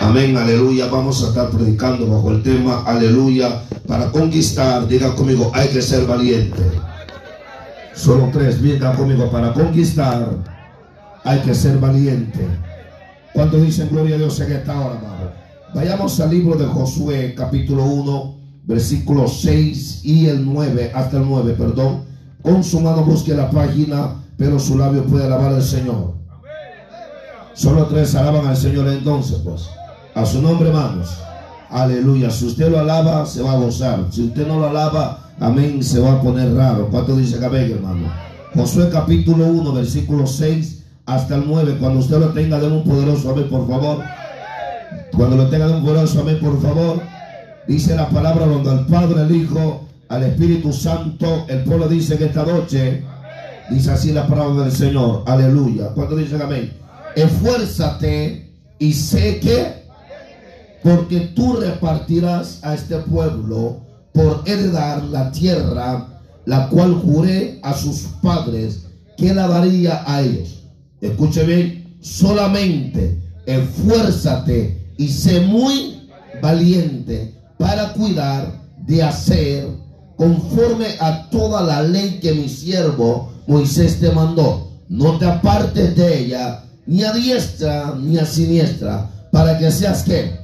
Amén, 0.00 0.36
aleluya. 0.36 0.86
Vamos 0.86 1.24
a 1.24 1.28
estar 1.28 1.50
predicando 1.50 2.06
bajo 2.06 2.30
el 2.30 2.42
tema, 2.42 2.82
aleluya. 2.86 3.62
Para 3.86 4.10
conquistar, 4.10 4.86
diga 4.86 5.14
conmigo, 5.14 5.50
hay 5.54 5.68
que 5.68 5.82
ser 5.82 6.06
valiente. 6.06 6.62
Solo 7.94 8.28
tres, 8.32 8.62
diga 8.62 8.92
conmigo, 8.94 9.30
para 9.30 9.52
conquistar 9.52 10.28
hay 11.24 11.40
que 11.40 11.54
ser 11.54 11.78
valiente. 11.78 12.46
¿Cuánto 13.32 13.56
dicen 13.58 13.88
gloria 13.90 14.14
a 14.14 14.18
Dios 14.18 14.38
en 14.40 14.52
esta 14.52 14.80
hora, 14.80 14.98
amado? 14.98 15.32
Vayamos 15.74 16.18
al 16.20 16.30
libro 16.30 16.56
de 16.56 16.66
Josué, 16.66 17.34
capítulo 17.36 17.84
1, 17.84 18.36
versículos 18.64 19.40
6 19.42 20.04
y 20.04 20.26
el 20.26 20.44
9, 20.44 20.92
hasta 20.94 21.16
el 21.16 21.26
9, 21.28 21.54
perdón. 21.58 22.04
Con 22.40 22.62
su 22.62 22.80
mano 22.80 23.04
busque 23.04 23.34
la 23.34 23.50
página, 23.50 24.14
pero 24.36 24.58
su 24.58 24.78
labio 24.78 25.04
puede 25.04 25.26
alabar 25.26 25.52
al 25.54 25.62
Señor. 25.62 26.14
Solo 27.52 27.86
tres 27.86 28.14
alaban 28.14 28.46
al 28.46 28.56
Señor 28.56 28.86
entonces, 28.86 29.38
pues. 29.44 29.68
A 30.18 30.26
su 30.26 30.42
nombre, 30.42 30.68
hermanos. 30.68 31.16
Aleluya. 31.70 32.28
Si 32.28 32.46
usted 32.46 32.68
lo 32.72 32.80
alaba, 32.80 33.24
se 33.24 33.40
va 33.40 33.52
a 33.52 33.56
gozar. 33.56 34.00
Si 34.10 34.24
usted 34.24 34.48
no 34.48 34.58
lo 34.58 34.68
alaba, 34.68 35.30
amén, 35.38 35.80
se 35.80 36.00
va 36.00 36.14
a 36.14 36.20
poner 36.20 36.52
raro. 36.54 36.88
¿Cuánto 36.90 37.14
dice 37.14 37.36
amén, 37.36 37.70
hermano? 37.70 38.08
Josué 38.52 38.88
capítulo 38.90 39.46
1, 39.46 39.72
versículo 39.74 40.26
6 40.26 40.82
hasta 41.06 41.36
el 41.36 41.44
9. 41.46 41.76
Cuando 41.78 42.00
usted 42.00 42.18
lo 42.18 42.30
tenga, 42.30 42.58
denle 42.58 42.78
un 42.78 42.82
poderoso 42.82 43.30
amén, 43.30 43.48
por 43.48 43.68
favor. 43.68 44.02
Cuando 45.16 45.36
lo 45.36 45.48
tenga, 45.50 45.66
denle 45.66 45.82
un 45.82 45.86
poderoso 45.86 46.20
amén, 46.20 46.40
por 46.40 46.60
favor. 46.60 47.00
Dice 47.68 47.94
la 47.94 48.08
palabra 48.08 48.46
donde 48.46 48.70
al 48.70 48.86
Padre, 48.86 49.22
el 49.22 49.36
Hijo, 49.36 49.86
al 50.08 50.24
Espíritu 50.24 50.72
Santo, 50.72 51.46
el 51.46 51.62
pueblo 51.62 51.86
dice 51.86 52.18
que 52.18 52.24
esta 52.24 52.44
noche, 52.44 53.04
dice 53.70 53.92
así 53.92 54.10
la 54.10 54.26
palabra 54.26 54.64
del 54.64 54.72
Señor. 54.72 55.22
Aleluya. 55.26 55.90
¿Cuánto 55.94 56.16
dicen 56.16 56.42
amén? 56.42 56.72
Esfuérzate 57.14 58.50
y 58.80 58.92
sé 58.92 59.38
que, 59.38 59.77
porque 60.82 61.20
tú 61.34 61.54
repartirás 61.54 62.60
a 62.62 62.74
este 62.74 62.96
pueblo 62.98 63.80
por 64.12 64.42
heredar 64.46 65.04
la 65.04 65.30
tierra, 65.32 66.08
la 66.44 66.68
cual 66.68 66.94
juré 66.94 67.60
a 67.62 67.74
sus 67.74 68.08
padres 68.22 68.86
que 69.16 69.34
la 69.34 69.48
daría 69.48 70.02
a 70.06 70.22
ellos. 70.22 70.64
Escuche 71.00 71.44
bien, 71.44 71.96
solamente 72.00 73.20
esfuérzate 73.46 74.92
y 74.96 75.08
sé 75.08 75.40
muy 75.40 76.08
valiente 76.42 77.34
para 77.58 77.92
cuidar 77.92 78.62
de 78.86 79.02
hacer 79.02 79.68
conforme 80.16 80.86
a 81.00 81.28
toda 81.30 81.62
la 81.62 81.82
ley 81.82 82.18
que 82.20 82.32
mi 82.32 82.48
siervo 82.48 83.32
Moisés 83.46 84.00
te 84.00 84.10
mandó. 84.10 84.72
No 84.88 85.18
te 85.18 85.26
apartes 85.26 85.94
de 85.96 86.18
ella, 86.18 86.64
ni 86.86 87.02
a 87.04 87.12
diestra 87.12 87.94
ni 87.98 88.18
a 88.18 88.26
siniestra, 88.26 89.08
para 89.30 89.58
que 89.58 89.70
seas 89.70 90.02
que 90.02 90.37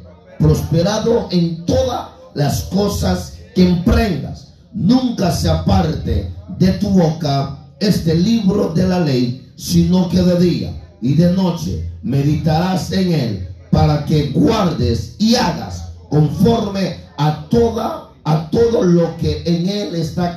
prosperado 0.44 1.28
en 1.30 1.64
todas 1.64 2.10
las 2.34 2.64
cosas 2.64 3.38
que 3.54 3.66
emprendas. 3.66 4.48
Nunca 4.74 5.32
se 5.32 5.48
aparte 5.48 6.30
de 6.58 6.68
tu 6.72 6.90
boca 6.90 7.56
este 7.80 8.14
libro 8.14 8.74
de 8.74 8.86
la 8.86 9.00
ley, 9.00 9.50
sino 9.56 10.06
que 10.10 10.20
de 10.20 10.38
día 10.38 10.82
y 11.00 11.14
de 11.14 11.32
noche 11.32 11.90
meditarás 12.02 12.92
en 12.92 13.12
él 13.14 13.48
para 13.70 14.04
que 14.04 14.32
guardes 14.32 15.16
y 15.18 15.34
hagas 15.34 15.92
conforme 16.10 16.98
a 17.16 17.46
toda 17.48 18.10
a 18.24 18.50
todo 18.50 18.82
lo 18.82 19.16
que 19.16 19.42
en 19.46 19.66
él 19.66 19.94
está 19.94 20.34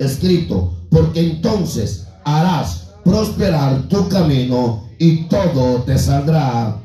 escrito, 0.00 0.74
porque 0.90 1.20
entonces 1.20 2.08
harás 2.24 2.88
prosperar 3.04 3.86
tu 3.88 4.08
camino 4.08 4.88
y 4.98 5.28
todo 5.28 5.82
te 5.82 5.96
saldrá. 5.96 6.76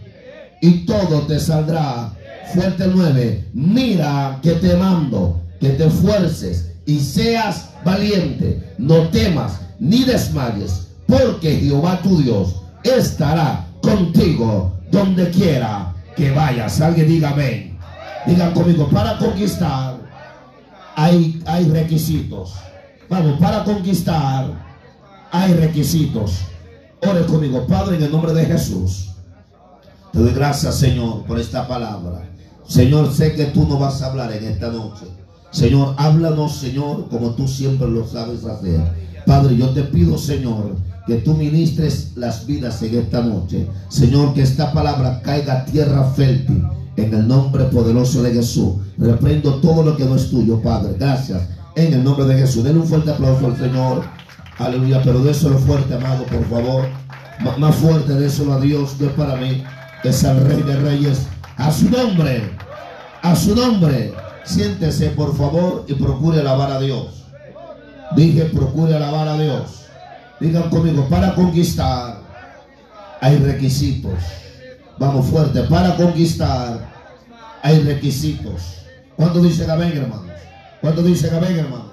Y 0.62 0.86
todo 0.86 1.22
te 1.22 1.40
saldrá. 1.40 2.14
Fuerte 2.54 2.88
9. 2.88 3.50
Mira 3.54 4.40
que 4.42 4.54
te 4.54 4.76
mando, 4.76 5.42
que 5.60 5.70
te 5.70 5.86
esfuerces 5.86 6.72
y 6.86 7.00
seas 7.00 7.70
valiente. 7.86 8.74
No 8.78 9.08
temas 9.10 9.60
ni 9.80 10.04
desmayes, 10.04 10.88
porque 11.08 11.58
Jehová 11.58 12.02
tu 12.02 12.22
Dios 12.22 12.62
estará 12.84 13.68
contigo 13.82 14.74
donde 14.92 15.30
quiera 15.30 15.94
que 16.16 16.32
vayas. 16.32 16.82
Alguien 16.82 17.08
diga 17.08 17.30
amén. 17.30 17.78
Digan 18.26 18.54
conmigo, 18.54 18.90
para 18.90 19.18
conquistar 19.18 19.98
hay, 20.96 21.42
hay 21.46 21.70
requisitos. 21.70 22.56
Vamos, 23.10 23.40
para 23.40 23.64
conquistar 23.64 24.48
hay 25.32 25.54
requisitos. 25.54 26.42
Ore 27.02 27.26
conmigo, 27.26 27.66
Padre, 27.66 27.96
en 27.98 28.04
el 28.04 28.12
nombre 28.12 28.34
de 28.34 28.46
Jesús. 28.46 29.12
Te 30.12 30.20
doy 30.20 30.34
gracias, 30.34 30.76
Señor, 30.76 31.24
por 31.26 31.40
esta 31.40 31.68
palabra. 31.68 32.29
Señor, 32.70 33.12
sé 33.12 33.34
que 33.34 33.46
tú 33.46 33.68
no 33.68 33.80
vas 33.80 34.02
a 34.02 34.12
hablar 34.12 34.32
en 34.32 34.44
esta 34.44 34.70
noche. 34.70 35.06
Señor, 35.50 35.96
háblanos, 35.98 36.56
Señor, 36.56 37.10
como 37.10 37.32
tú 37.32 37.48
siempre 37.48 37.88
lo 37.88 38.08
sabes 38.08 38.46
hacer. 38.46 38.80
Padre, 39.26 39.58
yo 39.58 39.70
te 39.70 39.82
pido, 39.82 40.20
Señor, 40.20 40.76
que 41.08 41.16
tú 41.16 41.34
ministres 41.34 42.12
las 42.16 42.46
vidas 42.46 42.80
en 42.84 43.00
esta 43.00 43.22
noche. 43.22 43.68
Señor, 43.90 44.36
que 44.36 44.44
esta 44.44 44.72
palabra 44.72 45.20
caiga 45.24 45.54
a 45.54 45.66
tierra 45.66 46.04
fértil. 46.12 46.64
En 46.96 47.12
el 47.14 47.28
nombre 47.28 47.64
poderoso 47.66 48.22
de 48.22 48.34
Jesús. 48.34 48.76
Reprendo 49.00 49.56
todo 49.56 49.82
lo 49.84 49.98
que 49.98 50.06
no 50.06 50.16
es 50.16 50.30
tuyo, 50.30 50.62
Padre. 50.62 50.96
Gracias. 51.00 51.42
En 51.76 51.94
el 51.94 52.04
nombre 52.04 52.26
de 52.26 52.38
Jesús. 52.38 52.64
Denle 52.64 52.82
un 52.82 52.88
fuerte 52.88 53.10
aplauso 53.10 53.48
al 53.48 53.58
Señor. 53.58 54.04
Aleluya. 54.60 55.02
Pero 55.04 55.24
déselo 55.24 55.58
fuerte, 55.58 55.96
amado, 55.96 56.24
por 56.26 56.46
favor. 56.48 56.86
Más 57.58 57.76
fuerte, 57.78 58.14
déselo 58.14 58.54
a 58.54 58.60
Dios. 58.60 59.00
Dios 59.00 59.14
para 59.14 59.38
mí. 59.38 59.64
Es 60.04 60.24
el 60.24 60.40
Rey 60.46 60.62
de 60.62 60.76
Reyes. 60.76 61.26
A 61.58 61.72
su 61.72 61.90
nombre. 61.90 62.59
A 63.22 63.36
su 63.36 63.56
nombre. 63.56 64.14
Siéntese, 64.44 65.10
por 65.10 65.36
favor, 65.36 65.86
y 65.88 65.94
procure 65.94 66.40
alabar 66.40 66.72
a 66.72 66.80
Dios. 66.80 67.26
Dije, 68.16 68.46
procure 68.46 68.96
alabar 68.96 69.28
a 69.28 69.38
Dios. 69.38 69.86
Digan 70.40 70.70
conmigo, 70.70 71.08
para 71.10 71.36
conquistar 71.36 72.22
hay 73.22 73.38
requisitos. 73.38 74.14
Vamos 74.98 75.28
fuerte, 75.28 75.64
para 75.64 75.96
conquistar 75.96 76.90
hay 77.62 77.80
requisitos. 77.80 78.80
¿Cuánto 79.16 79.42
dicen 79.42 79.70
amén, 79.70 79.94
hermanos? 79.96 80.32
¿Cuánto 80.82 81.04
dicen 81.04 81.34
amén, 81.36 81.58
hermanos? 81.58 81.92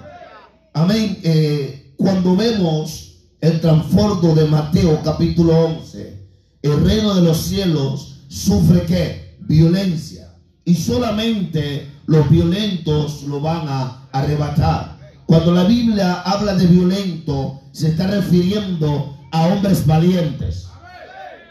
Amén. 0.73 1.19
Eh, 1.23 1.93
cuando 1.97 2.35
vemos 2.35 3.17
el 3.41 3.59
transbordo 3.59 4.33
de 4.33 4.45
Mateo 4.45 5.01
capítulo 5.03 5.65
11, 5.65 6.27
el 6.61 6.85
reino 6.85 7.13
de 7.15 7.21
los 7.21 7.37
cielos 7.37 8.21
sufre 8.29 8.83
qué? 8.83 9.37
Violencia. 9.41 10.26
Y 10.67 10.75
solamente 10.75 11.89
los 12.07 12.29
violentos 12.29 13.23
lo 13.23 13.39
van 13.39 13.69
a 13.69 14.01
arrebatar. 14.11 14.97
Cuando 15.25 15.53
la 15.53 15.63
Biblia 15.63 16.21
habla 16.25 16.55
de 16.55 16.67
violento, 16.67 17.61
se 17.71 17.87
está 17.87 18.07
refiriendo 18.07 19.17
a 19.31 19.47
hombres 19.47 19.87
valientes. 19.87 20.67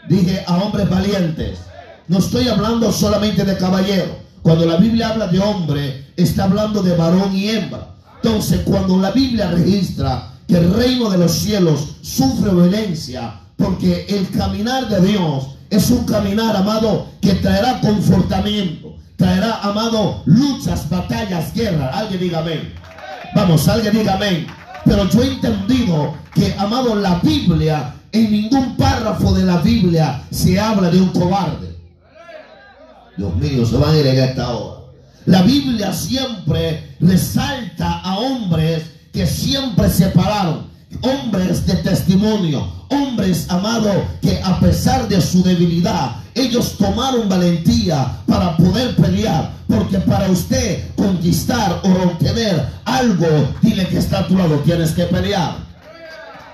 Dije 0.07 0.43
a 0.45 0.57
hombres 0.57 0.87
valientes. 0.87 1.57
No 2.07 2.19
estoy 2.19 2.47
hablando 2.47 2.91
solamente 2.91 3.43
de 3.43 3.57
caballero. 3.57 4.19
Cuando 4.43 4.67
la 4.67 4.77
Biblia 4.77 5.09
habla 5.09 5.25
de 5.25 5.39
hombre, 5.39 6.05
está 6.15 6.43
hablando 6.43 6.83
de 6.83 6.95
varón 6.95 7.35
y 7.35 7.49
hembra. 7.49 7.95
Entonces, 8.21 8.61
cuando 8.65 8.99
la 8.99 9.09
Biblia 9.09 9.49
registra 9.49 10.31
que 10.47 10.57
el 10.57 10.71
reino 10.75 11.09
de 11.09 11.17
los 11.17 11.31
cielos 11.31 11.95
sufre 12.03 12.53
violencia, 12.53 13.33
porque 13.55 14.05
el 14.09 14.29
caminar 14.29 14.87
de 14.89 15.01
Dios 15.01 15.47
es 15.71 15.89
un 15.89 16.05
caminar, 16.05 16.55
amado, 16.55 17.07
que 17.19 17.33
traerá 17.33 17.81
confortamiento, 17.81 18.86
traerá, 19.17 19.59
amado, 19.61 20.23
luchas, 20.25 20.89
batallas, 20.89 21.53
guerra. 21.53 21.89
Alguien 21.93 22.21
diga 22.21 22.39
amén. 22.39 22.73
Vamos, 23.35 23.67
alguien 23.67 23.93
diga 23.93 24.13
amén. 24.13 24.47
Pero 24.85 25.09
yo 25.09 25.21
he 25.21 25.27
entendido 25.27 26.15
que, 26.33 26.55
amado, 26.57 26.95
la 26.95 27.15
Biblia, 27.15 27.93
en 28.13 28.31
ningún 28.31 28.77
párrafo 28.77 29.33
de 29.33 29.43
la 29.43 29.57
Biblia 29.57 30.23
se 30.31 30.57
habla 30.59 30.89
de 30.89 31.01
un 31.01 31.09
cobarde. 31.09 31.75
Dios 33.17 33.35
mío, 33.35 33.65
se 33.65 33.75
van 33.77 33.95
a 33.95 33.97
ir 33.97 34.07
en 34.07 34.23
esta 34.23 34.49
hora. 34.49 34.77
La 35.25 35.41
Biblia 35.41 35.91
siempre 35.91 36.95
resalta 37.01 37.99
a 37.99 38.17
hombres 38.17 38.83
que 39.11 39.27
siempre 39.27 39.89
se 39.89 40.07
pararon. 40.07 40.67
Hombres 41.01 41.65
de 41.65 41.75
testimonio, 41.75 42.65
hombres 42.89 43.47
amados 43.49 43.97
que 44.21 44.39
a 44.41 44.57
pesar 44.59 45.07
de 45.09 45.19
su 45.19 45.43
debilidad, 45.43 46.15
ellos 46.37 46.77
tomaron 46.77 47.27
valentía 47.27 48.17
para 48.25 48.55
poder 48.57 48.95
pelear. 48.95 49.51
Porque 49.67 49.97
para 49.99 50.29
usted 50.29 50.83
conquistar 50.95 51.81
o 51.83 51.89
obtener 52.07 52.65
algo, 52.85 53.27
dile 53.61 53.87
que 53.87 53.97
está 53.97 54.19
a 54.19 54.27
tu 54.27 54.37
lado, 54.37 54.59
tienes 54.59 54.91
que 54.91 55.03
pelear. 55.03 55.57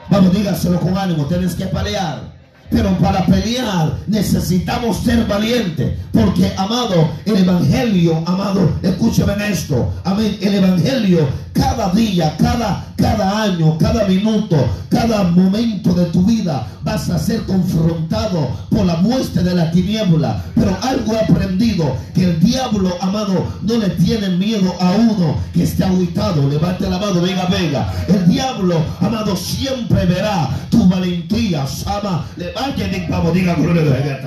Vamos, 0.09 0.33
dígaselo 0.33 0.79
con 0.79 0.97
ánimo, 0.97 1.25
tienes 1.25 1.53
que 1.53 1.65
pelear. 1.65 2.33
Pero 2.69 2.97
para 2.97 3.25
pelear 3.27 3.97
necesitamos 4.07 4.97
ser 4.97 5.25
valientes. 5.27 5.93
Porque, 6.11 6.51
amado, 6.57 7.09
el 7.25 7.37
Evangelio, 7.37 8.23
amado, 8.25 8.71
escúcheme 8.81 9.33
esto. 9.49 9.93
Amén. 10.03 10.37
El 10.41 10.55
Evangelio 10.55 11.27
cada 11.53 11.89
día, 11.91 12.35
cada, 12.37 12.85
cada 12.95 13.43
año, 13.43 13.77
cada 13.77 14.05
minuto, 14.07 14.57
cada 14.89 15.23
momento 15.23 15.93
de 15.93 16.05
tu 16.05 16.23
vida 16.23 16.67
vas 16.83 17.09
a 17.09 17.17
ser 17.17 17.43
confrontado 17.43 18.49
por 18.69 18.85
la 18.85 18.95
muestra 18.97 19.43
de 19.43 19.55
la 19.55 19.71
tiniebla. 19.71 20.43
Pero 20.55 20.77
algo 20.81 21.13
he 21.13 21.19
aprendido, 21.19 21.95
que 22.13 22.25
el 22.25 22.39
diablo, 22.39 22.95
amado, 23.01 23.45
no 23.61 23.77
le 23.77 23.89
tiene 23.89 24.29
miedo 24.29 24.73
a 24.79 24.91
uno 24.91 25.37
que 25.53 25.63
esté 25.63 25.83
aguitado. 25.83 26.49
Levante 26.49 26.89
la 26.89 26.97
mano, 26.97 27.21
venga, 27.21 27.45
venga. 27.45 27.93
El 28.07 28.27
diablo, 28.27 28.83
amado, 28.99 29.35
siempre 29.35 30.05
verá 30.05 30.49
tu 30.69 30.87
valentía. 30.87 31.65
Ama, 31.85 32.25
levante 32.35 33.07
vamos, 33.09 33.33
diga 33.33 33.55
gloria. 33.55 34.19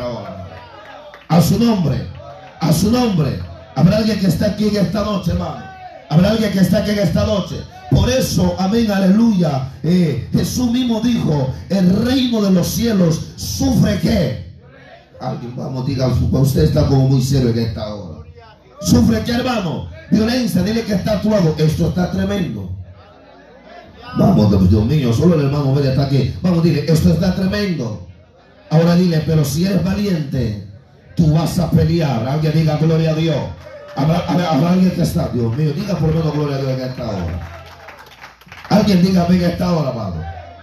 A 1.29 1.43
su 1.43 1.59
nombre, 1.59 2.07
a 2.61 2.73
su 2.73 2.91
nombre. 2.91 3.41
Habrá 3.75 3.99
alguien 3.99 4.19
que 4.19 4.29
está 4.29 4.47
aquí 4.47 4.69
en 4.69 4.77
esta 4.77 5.03
noche, 5.05 5.33
hermano. 5.33 5.66
Habrá 6.09 6.31
alguien 6.31 6.53
que 6.53 6.61
está 6.61 6.79
aquí 6.79 6.91
en 6.91 6.99
esta 7.01 7.27
noche. 7.27 7.57
Por 7.91 8.11
eso, 8.11 8.55
amén, 8.59 8.91
aleluya. 8.91 9.73
Eh, 9.83 10.29
Jesús 10.33 10.71
mismo 10.71 11.01
dijo, 11.01 11.53
el 11.69 12.05
reino 12.05 12.43
de 12.43 12.51
los 12.51 12.67
cielos 12.67 13.33
sufre 13.37 13.99
qué. 14.01 14.47
Alguien, 15.21 15.57
vamos, 15.57 15.87
diga, 15.87 16.09
usted 16.09 16.65
está 16.65 16.87
como 16.87 17.09
muy 17.09 17.23
serio 17.23 17.51
en 17.51 17.59
esta 17.59 17.95
hora. 17.95 18.27
¿Sufre 18.81 19.23
qué, 19.25 19.33
hermano? 19.33 19.89
Violencia, 20.11 20.63
dile 20.63 20.83
que 20.83 20.95
está 20.95 21.13
actuado. 21.13 21.55
Esto 21.59 21.89
está 21.89 22.11
tremendo. 22.11 22.71
Vamos, 24.19 24.71
Dios 24.71 24.85
mío, 24.87 25.13
solo 25.13 25.35
el 25.35 25.47
hermano 25.47 25.75
Vélez 25.75 25.91
está 25.91 26.05
aquí. 26.05 26.35
Vamos, 26.43 26.63
dile, 26.63 26.85
esto 26.89 27.13
está 27.13 27.35
tremendo. 27.35 28.07
Ahora 28.71 28.95
dile, 28.97 29.23
pero 29.27 29.45
si 29.45 29.65
eres 29.65 29.83
valiente, 29.85 30.67
tú 31.17 31.33
vas 31.33 31.59
a 31.59 31.71
pelear. 31.71 32.27
Alguien 32.29 32.53
diga 32.55 32.77
gloria 32.77 33.11
a 33.11 33.15
Dios. 33.15 33.37
Habrá, 33.97 34.71
alguien 34.71 34.91
que 34.91 35.03
está, 35.03 35.29
Dios 35.29 35.57
mío, 35.57 35.73
diga 35.75 35.97
por 35.99 36.15
menos 36.15 36.33
gloria 36.35 36.57
a 36.57 36.61
Dios 36.61 36.71
en 36.73 36.81
esta 36.81 37.09
hora. 37.09 37.57
Alguien 38.69 39.03
diga 39.03 39.25
venga 39.25 39.49
esta. 39.49 39.67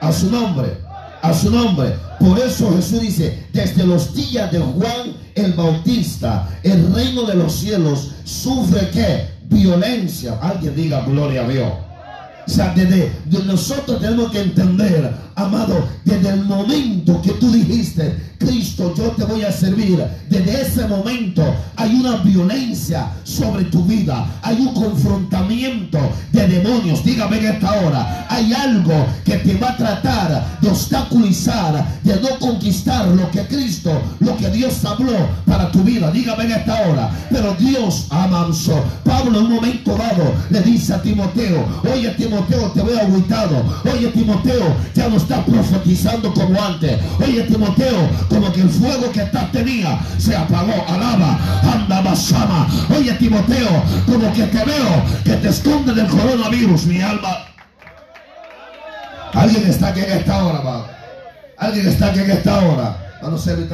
A 0.02 0.12
su 0.12 0.30
nombre, 0.30 0.78
a 1.22 1.34
su 1.34 1.50
nombre. 1.50 1.96
Por 2.20 2.38
eso 2.40 2.76
Jesús 2.76 3.02
dice, 3.02 3.48
desde 3.52 3.86
los 3.86 4.14
días 4.14 4.52
de 4.52 4.60
Juan 4.60 5.16
el 5.36 5.54
Bautista, 5.54 6.48
el 6.62 6.94
reino 6.94 7.24
de 7.24 7.36
los 7.36 7.54
cielos 7.54 8.12
sufre 8.24 8.90
qué? 8.92 9.30
Violencia. 9.46 10.38
Alguien 10.42 10.76
diga 10.76 11.02
gloria 11.02 11.44
a 11.44 11.48
Dios. 11.48 11.74
O 12.46 12.50
sea, 12.50 12.74
desde, 12.76 13.12
nosotros 13.46 14.00
tenemos 14.00 14.32
que 14.32 14.42
entender, 14.42 15.12
amado, 15.36 15.88
desde 16.06 16.30
el 16.30 16.46
momento 16.46 17.22
que 17.22 17.34
tú 17.34 17.52
dijiste, 17.52 18.34
Cristo, 18.38 18.94
yo 18.96 19.12
te 19.12 19.24
voy 19.24 19.44
a 19.44 19.52
servir, 19.52 20.04
desde 20.30 20.62
ese 20.62 20.88
momento 20.88 21.44
hay 21.76 21.96
una 21.96 22.18
violencia 22.18 23.10
sobre 23.24 23.66
tu 23.66 23.84
vida, 23.86 24.28
hay 24.42 24.58
un 24.60 24.74
confrontamiento 24.74 26.00
de 26.32 26.48
demonios. 26.48 27.04
Dígame 27.04 27.40
en 27.40 27.46
esta 27.46 27.72
hora, 27.82 28.28
hay 28.30 28.54
algo 28.54 29.06
que 29.24 29.38
te 29.38 29.56
va 29.58 29.72
a 29.72 29.78
tratar 29.78 30.60
de 30.62 30.70
obstaculizar, 30.70 31.86
de 32.04 32.20
no 32.20 32.38
conquistar 32.40 33.08
lo 33.08 33.30
que 33.32 33.46
Cristo, 33.48 34.02
lo 34.20 34.36
que 34.38 34.50
Dios 34.50 34.84
habló 34.84 35.30
para 35.46 35.72
tu 35.72 35.84
vida. 35.84 36.12
Dígame 36.12 36.46
en 36.46 36.52
esta 36.52 36.82
hora, 36.88 37.10
pero 37.30 37.56
Dios 37.56 38.08
amanso. 38.10 38.84
Pablo 39.04 39.40
en 39.40 39.46
un 39.46 39.54
momento 39.56 39.96
dado 39.96 40.34
le 40.50 40.62
dice 40.62 40.94
a 40.94 41.02
Timoteo, 41.02 41.66
oye 41.94 42.10
Timoteo, 42.12 42.72
te 42.72 42.82
veo 42.82 43.00
agüitado. 43.00 43.64
Oye 43.92 44.08
Timoteo, 44.08 44.76
ya 44.94 45.08
no 45.08 45.18
estás 45.24 45.44
profetizando 45.46 46.34
como 46.34 46.62
antes. 46.62 47.00
Oye 47.20 47.44
Timoteo, 47.44 48.10
como 48.30 48.52
que 48.52 48.62
el 48.62 48.70
fuego 48.70 49.12
que 49.12 49.24
estás 49.24 49.52
tenía 49.52 50.00
se 50.18 50.36
apagó. 50.36 50.86
Alaba, 50.88 51.40
anda 51.74 52.02
basama. 52.02 52.68
Oye 52.96 53.14
Timoteo, 53.14 53.84
como 54.06 54.32
que 54.34 54.44
te 54.44 54.64
veo 54.64 55.04
que 55.24 55.34
te 55.34 55.50
esconde 55.50 55.94
del 55.94 56.08
coronavirus, 56.08 56.86
mi 56.86 57.02
alma. 57.02 57.46
Alguien 59.34 59.68
está 59.68 59.88
aquí 59.88 60.02
en 60.02 60.12
esta 60.12 60.46
hora, 60.46 60.60
va. 60.60 60.88
Alguien 61.58 61.88
está 61.88 62.08
aquí 62.08 62.20
en 62.20 62.32
esta 62.32 62.60
hora 62.60 63.03
a 63.24 63.30
no 63.30 63.38
ser 63.38 63.60
el 63.60 63.68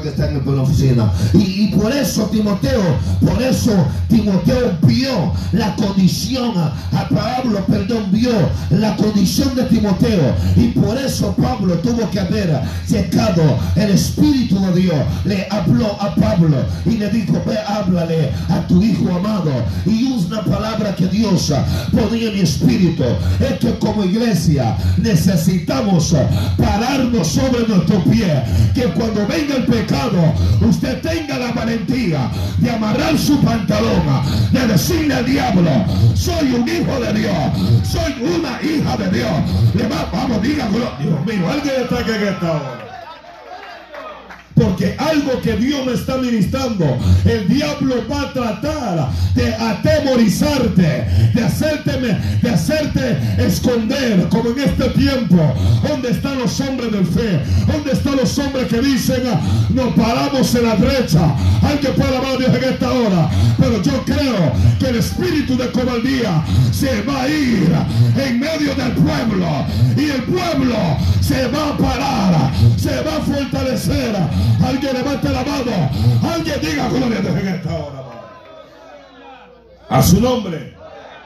que 0.00 0.08
está 0.08 0.28
en 0.28 0.56
la 0.56 0.62
oficina. 0.62 1.12
Y, 1.32 1.68
por 1.68 1.92
eso 1.92 2.24
Timoteo, 2.24 2.82
por 3.20 3.40
eso 3.42 3.72
Timoteo 4.08 4.76
vio 4.82 5.32
la 5.52 5.74
condición, 5.76 6.56
a 6.56 7.08
Pablo, 7.08 7.64
perdón, 7.66 8.06
vio 8.10 8.32
la 8.70 8.96
condición 8.96 9.54
de 9.54 9.64
Timoteo. 9.64 10.34
Y 10.56 10.68
por 10.68 10.96
eso 10.96 11.34
Pablo 11.36 11.74
tuvo 11.76 12.08
que 12.10 12.20
haber 12.20 12.60
llegado 12.88 13.58
el 13.76 13.90
Espíritu 13.90 14.60
de 14.60 14.80
Dios. 14.80 14.96
Le 15.24 15.46
habló 15.50 15.96
a 16.00 16.14
Pablo 16.14 16.56
y 16.84 16.96
le 16.96 17.08
dijo, 17.10 17.42
ve, 17.46 17.56
háblale 17.66 18.30
a 18.48 18.66
tu 18.66 18.82
hijo 18.82 19.14
amado. 19.14 19.52
Y 19.84 20.16
una 20.26 20.42
palabra 20.42 20.94
que 20.94 21.06
Dios 21.06 21.52
ponía 21.92 22.28
en 22.28 22.34
mi 22.34 22.40
espíritu. 22.40 23.04
Es 23.40 23.58
que 23.58 23.78
como 23.78 24.04
iglesia 24.04 24.76
necesitamos 24.98 26.14
pararnos 26.56 27.28
sobre 27.28 27.66
nuestro 27.68 28.02
pie. 28.04 28.42
Que 28.74 28.88
cuando 28.96 29.26
venga 29.26 29.56
el 29.56 29.66
pecado, 29.66 30.34
usted 30.60 31.00
tenga 31.02 31.38
la 31.38 31.52
valentía 31.52 32.30
de 32.58 32.70
amarrar 32.70 33.18
su 33.18 33.40
pantalón, 33.40 34.02
de 34.52 34.66
decirle 34.66 35.14
al 35.14 35.26
diablo, 35.26 35.70
soy 36.14 36.52
un 36.52 36.68
hijo 36.68 37.00
de 37.00 37.12
Dios, 37.12 37.34
soy 37.84 38.14
una 38.22 38.60
hija 38.62 38.96
de 38.96 39.10
Dios. 39.10 39.32
Le 39.74 39.88
va, 39.88 40.08
vamos, 40.12 40.42
diga, 40.42 40.68
Dios 40.68 41.26
mío, 41.26 41.50
alguien 41.50 41.74
está 41.82 41.98
aquí 42.00 42.10
en 42.10 42.28
esta. 42.28 42.95
Porque 44.56 44.96
algo 44.98 45.38
que 45.42 45.54
Dios 45.56 45.84
me 45.84 45.92
está 45.92 46.16
ministrando, 46.16 46.98
el 47.26 47.46
diablo 47.46 47.96
va 48.10 48.22
a 48.22 48.32
tratar 48.32 49.10
de 49.34 49.54
atemorizarte, 49.54 51.06
de 51.34 51.44
hacerte, 51.44 52.18
de 52.40 52.50
hacerte 52.50 53.18
esconder, 53.36 54.26
como 54.30 54.50
en 54.52 54.60
este 54.60 54.88
tiempo. 54.90 55.36
¿Dónde 55.86 56.10
están 56.10 56.38
los 56.38 56.58
hombres 56.60 56.90
de 56.90 57.04
fe? 57.04 57.40
¿Dónde 57.70 57.92
están 57.92 58.16
los 58.16 58.38
hombres 58.38 58.66
que 58.68 58.80
dicen, 58.80 59.24
nos 59.74 59.92
paramos 59.92 60.54
en 60.54 60.62
la 60.62 60.76
derecha? 60.76 61.36
Hay 61.62 61.76
que 61.76 61.88
pueda 61.88 62.16
a 62.18 62.36
Dios 62.38 62.54
en 62.56 62.64
esta 62.64 62.92
hora. 62.92 63.30
Pero 63.58 63.82
yo 63.82 64.02
creo 64.06 64.52
que 64.78 64.88
el 64.88 64.96
espíritu 64.96 65.58
de 65.58 65.70
cobardía 65.70 66.42
se 66.72 67.02
va 67.02 67.24
a 67.24 67.28
ir 67.28 67.68
en 68.16 68.40
medio 68.40 68.74
del 68.74 68.92
pueblo. 68.92 69.66
Y 69.98 70.10
el 70.10 70.22
pueblo 70.22 70.76
se 71.20 71.46
va 71.48 71.68
a 71.68 71.76
parar, 71.76 72.52
se 72.78 73.02
va 73.02 73.16
a 73.16 73.20
fortalecer 73.20 74.16
Alguien 74.64 74.92
levante 74.94 75.28
la 75.28 75.44
mano. 75.44 75.90
Alguien 76.34 76.60
diga 76.60 76.88
gloria 76.88 77.18
a 77.18 77.22
Dios 77.22 77.36
en 77.36 77.48
esta 77.48 77.74
hora. 77.74 78.02
A 79.88 80.02
su 80.02 80.20
nombre. 80.20 80.74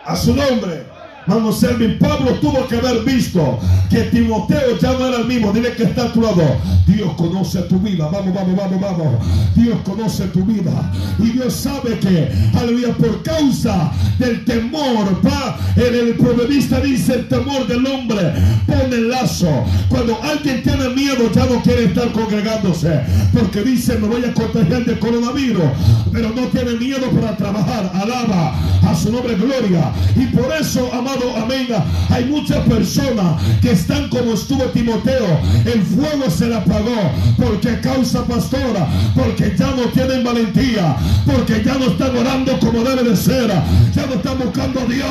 A 0.04 0.16
su 0.16 0.34
nombre. 0.34 0.89
Vamos, 1.30 1.60
Selvin, 1.60 1.96
Pablo 1.96 2.32
tuvo 2.40 2.66
que 2.66 2.74
haber 2.74 3.04
visto 3.04 3.60
que 3.88 4.00
Timoteo 4.10 4.76
ya 4.80 4.90
no 4.94 5.06
era 5.06 5.18
el 5.18 5.26
mismo. 5.26 5.52
Dile 5.52 5.72
que 5.76 5.84
está 5.84 6.06
a 6.06 6.12
tu 6.12 6.20
lado. 6.20 6.42
Dios 6.88 7.12
conoce 7.14 7.60
tu 7.62 7.78
vida. 7.78 8.08
Vamos, 8.10 8.34
vamos, 8.34 8.56
vamos, 8.56 8.80
vamos. 8.80 9.14
Dios 9.54 9.78
conoce 9.84 10.24
tu 10.26 10.44
vida. 10.44 10.92
Y 11.20 11.30
Dios 11.30 11.54
sabe 11.54 12.00
que, 12.00 12.32
aleluya, 12.58 12.92
por 12.94 13.22
causa 13.22 13.92
del 14.18 14.44
temor, 14.44 15.24
va, 15.24 15.56
en 15.76 15.94
el 15.94 16.16
proverbista 16.16 16.80
dice 16.80 17.14
el 17.14 17.28
temor 17.28 17.64
del 17.68 17.86
hombre 17.86 18.32
pone 18.66 18.96
el 18.96 19.10
lazo. 19.10 19.64
Cuando 19.88 20.20
alguien 20.24 20.64
tiene 20.64 20.88
miedo 20.88 21.30
ya 21.32 21.46
no 21.46 21.62
quiere 21.62 21.84
estar 21.84 22.10
congregándose. 22.10 23.02
Porque 23.32 23.62
dice, 23.62 23.96
me 23.98 24.08
voy 24.08 24.24
a 24.24 24.34
contagiar 24.34 24.84
de 24.84 24.98
coronavirus. 24.98 25.70
Pero 26.10 26.30
no 26.30 26.48
tiene 26.48 26.72
miedo 26.72 27.08
para 27.12 27.36
trabajar. 27.36 27.92
Alaba 27.94 28.58
a 28.82 28.96
su 28.96 29.12
nombre 29.12 29.36
gloria. 29.36 29.92
Y 30.16 30.26
por 30.26 30.52
eso, 30.52 30.92
amado 30.92 31.19
amén. 31.36 31.68
Hay 32.08 32.24
muchas 32.24 32.66
personas 32.66 33.42
que 33.60 33.72
están 33.72 34.08
como 34.08 34.32
estuvo 34.34 34.64
Timoteo. 34.66 35.40
El 35.64 35.82
fuego 35.82 36.30
se 36.30 36.48
le 36.48 36.56
apagó 36.56 37.12
porque 37.36 37.80
causa 37.80 38.24
pastora, 38.24 38.86
porque 39.14 39.54
ya 39.56 39.70
no 39.72 39.84
tienen 39.92 40.24
valentía, 40.24 40.96
porque 41.26 41.62
ya 41.64 41.74
no 41.74 41.86
están 41.86 42.16
orando 42.16 42.58
como 42.58 42.82
debe 42.82 43.02
de 43.10 43.16
ser, 43.16 43.48
ya 43.94 44.06
no 44.06 44.14
están 44.14 44.38
buscando 44.38 44.80
a 44.80 44.84
Dios. 44.84 45.06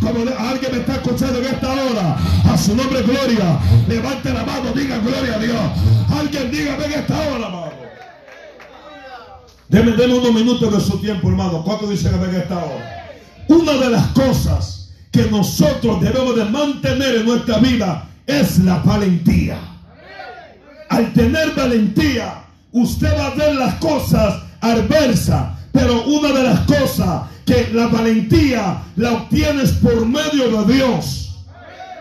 Como 0.00 0.24
alguien 0.38 0.72
me 0.72 0.78
está 0.78 0.94
escuchando 0.94 1.38
en 1.38 1.46
esta 1.46 1.72
hora, 1.72 2.16
a 2.50 2.58
su 2.58 2.74
nombre 2.74 3.02
gloria. 3.02 3.58
Levante 3.88 4.32
la 4.32 4.44
mano, 4.44 4.72
diga 4.74 4.98
gloria 4.98 5.34
a 5.34 5.38
Dios. 5.38 5.60
Alguien 6.10 6.50
diga, 6.50 6.76
en 6.84 6.92
esta 6.92 7.18
hora, 7.20 7.46
amado. 7.46 7.72
Deme, 9.68 9.92
unos 9.92 10.34
minutos 10.34 10.70
de 10.70 10.80
su 10.80 10.98
tiempo, 10.98 11.28
hermano. 11.28 11.62
¿Cuánto 11.64 11.86
dice 11.86 12.10
que 12.10 12.16
venga 12.16 12.38
esta 12.38 12.58
hora? 12.58 13.08
Una 13.48 13.72
de 13.72 13.90
las 13.90 14.06
cosas 14.08 14.81
que 15.12 15.30
nosotros 15.30 16.00
debemos 16.00 16.34
de 16.34 16.46
mantener 16.46 17.16
en 17.16 17.26
nuestra 17.26 17.58
vida 17.58 18.08
es 18.26 18.58
la 18.60 18.78
valentía. 18.78 19.58
Al 20.88 21.12
tener 21.12 21.54
valentía, 21.54 22.44
usted 22.72 23.12
va 23.16 23.26
a 23.26 23.34
ver 23.34 23.54
las 23.54 23.74
cosas 23.74 24.42
adversas, 24.60 25.52
pero 25.70 26.04
una 26.04 26.32
de 26.32 26.42
las 26.42 26.60
cosas 26.60 27.22
que 27.44 27.68
la 27.72 27.88
valentía 27.88 28.82
la 28.96 29.12
obtienes 29.12 29.72
por 29.72 30.06
medio 30.06 30.62
de 30.62 30.74
Dios. 30.74 31.31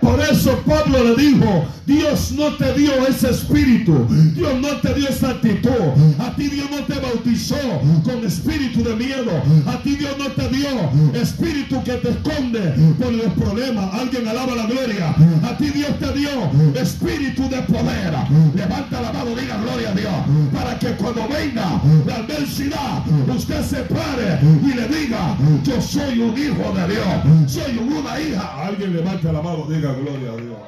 Por 0.02 0.20
eso 0.20 0.58
Pablo 0.66 1.04
le 1.04 1.16
dijo, 1.16 1.66
Dios 1.86 2.32
no 2.32 2.56
te 2.56 2.74
dio 2.74 2.92
ese 3.08 3.30
espíritu, 3.30 4.08
Dios 4.34 4.60
no 4.60 4.70
te 4.78 4.94
dio 4.94 5.10
esa 5.10 5.30
actitud, 5.32 5.72
a 6.20 6.36
ti 6.36 6.48
Dios 6.48 6.70
no 6.72 6.84
te 6.86 7.00
bautizó 7.00 7.58
con 8.04 8.26
espíritu 8.26 8.84
de 8.84 8.96
miedo, 8.96 9.32
a 9.68 9.78
ti 9.84 9.96
Dios 9.96 10.16
no 10.18 10.28
te 10.32 10.50
dio 10.50 10.70
espíritu 11.14 11.84
que 11.84 11.94
te 11.94 12.10
esconde 12.10 12.62
por 13.00 13.12
los 13.12 13.34
problemas, 13.34 13.94
alguien 13.94 14.28
alaba 14.28 14.56
la 14.56 14.66
gloria, 14.66 15.16
a 15.44 15.58
ti 15.58 15.70
Dios 15.70 16.00
te 16.00 16.14
dio 16.14 16.30
espíritu 16.76 17.44
de 17.50 17.62
poder, 17.64 18.14
levanta 18.56 19.02
la 19.02 19.14
mano, 19.14 19.36
diga 19.36 19.58
gloria 19.62 19.92
a 19.92 19.94
Dios, 19.94 20.14
para 20.54 20.80
que 20.80 20.92
cuando 20.96 21.28
venga 21.28 21.82
la 22.08 22.16
adversidad, 22.16 23.04
usted 23.28 23.64
se 23.64 23.78
pare 23.84 24.40
y 24.64 24.74
le 24.74 24.88
diga, 24.88 25.38
yo 25.64 25.82
soy 25.82 26.20
un 26.20 26.38
hijo 26.38 26.74
de 26.74 26.88
Dios, 26.88 27.52
soy 27.52 27.78
una 27.78 28.20
hija, 28.20 28.66
alguien 28.66 28.94
levanta 28.94 29.32
la 29.32 29.42
mano, 29.42 29.68
diga 29.70 29.91
gloria 29.94 30.32
a 30.32 30.36
Dios. 30.36 30.60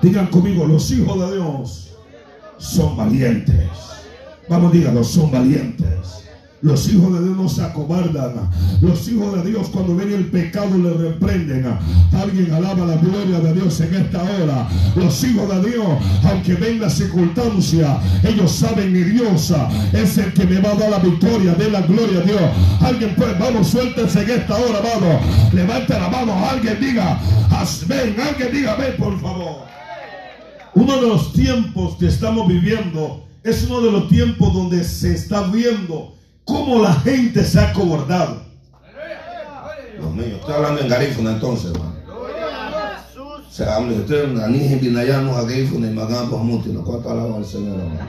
Digan 0.00 0.26
conmigo, 0.26 0.66
los 0.66 0.90
hijos 0.90 1.18
de 1.18 1.36
Dios 1.36 1.96
son 2.58 2.96
valientes. 2.96 3.68
Vamos, 4.48 4.72
díganlo, 4.72 5.04
son 5.04 5.30
valientes. 5.30 6.21
Los 6.62 6.88
hijos 6.88 7.12
de 7.12 7.24
Dios 7.24 7.36
no 7.36 7.48
se 7.48 7.62
acobardan. 7.62 8.48
Los 8.80 9.08
hijos 9.08 9.34
de 9.34 9.50
Dios 9.50 9.68
cuando 9.72 9.96
ven 9.96 10.12
el 10.12 10.26
pecado 10.26 10.78
le 10.78 10.92
reprenden. 10.92 11.66
Alguien 12.12 12.52
alaba 12.52 12.86
la 12.86 12.96
gloria 12.96 13.40
de 13.40 13.52
Dios 13.52 13.80
en 13.80 13.94
esta 13.94 14.22
hora. 14.22 14.68
Los 14.94 15.24
hijos 15.24 15.48
de 15.48 15.70
Dios, 15.70 15.86
aunque 16.22 16.54
ven 16.54 16.80
la 16.80 16.88
circunstancia, 16.88 17.98
ellos 18.22 18.52
saben 18.52 18.92
mi 18.92 19.00
Dios 19.00 19.52
es 19.92 20.18
el 20.18 20.32
que 20.32 20.44
me 20.44 20.60
va 20.60 20.70
a 20.70 20.74
dar 20.76 20.90
la 20.90 20.98
victoria, 21.00 21.54
de 21.54 21.68
la 21.68 21.80
gloria 21.82 22.20
a 22.20 22.22
Dios. 22.22 22.40
Alguien 22.80 23.14
pues, 23.16 23.36
vamos, 23.38 23.66
suéltense 23.66 24.22
en 24.22 24.30
esta 24.30 24.54
hora, 24.54 24.80
vamos. 24.80 25.52
Levante 25.52 25.94
la 25.94 26.08
mano, 26.08 26.32
alguien 26.48 26.78
diga, 26.80 27.20
ven, 27.88 28.16
alguien 28.20 28.52
diga, 28.52 28.76
ven 28.76 28.96
por 28.98 29.20
favor. 29.20 29.64
Uno 30.74 30.94
de 31.00 31.08
los 31.08 31.32
tiempos 31.32 31.96
que 31.98 32.06
estamos 32.06 32.46
viviendo 32.46 33.26
es 33.42 33.64
uno 33.64 33.80
de 33.80 33.90
los 33.90 34.08
tiempos 34.08 34.54
donde 34.54 34.84
se 34.84 35.14
está 35.14 35.42
viendo 35.48 36.21
cómo 36.44 36.82
la 36.82 36.94
gente 36.94 37.44
se 37.44 37.60
ha 37.60 37.72
cobardado. 37.72 38.42
Dios 39.98 40.14
mío, 40.14 40.36
estoy 40.36 40.54
hablando 40.54 40.80
en 40.80 40.88
garífuna 40.88 41.30
entonces, 41.32 41.70
hermano. 41.72 41.92
O 43.16 43.54
sea, 43.54 43.78
hombre, 43.78 43.96
usted 43.96 44.24
en 44.24 44.80
Binayano, 44.80 45.36
Agarífuna 45.36 45.86
y 45.86 45.90
Magambo, 45.90 46.38
Hamuti, 46.38 46.72
lo 46.72 46.82
cual 46.82 47.02
alaba 47.04 47.36
al 47.36 47.44
Señor, 47.44 47.78
hermano. 47.80 48.00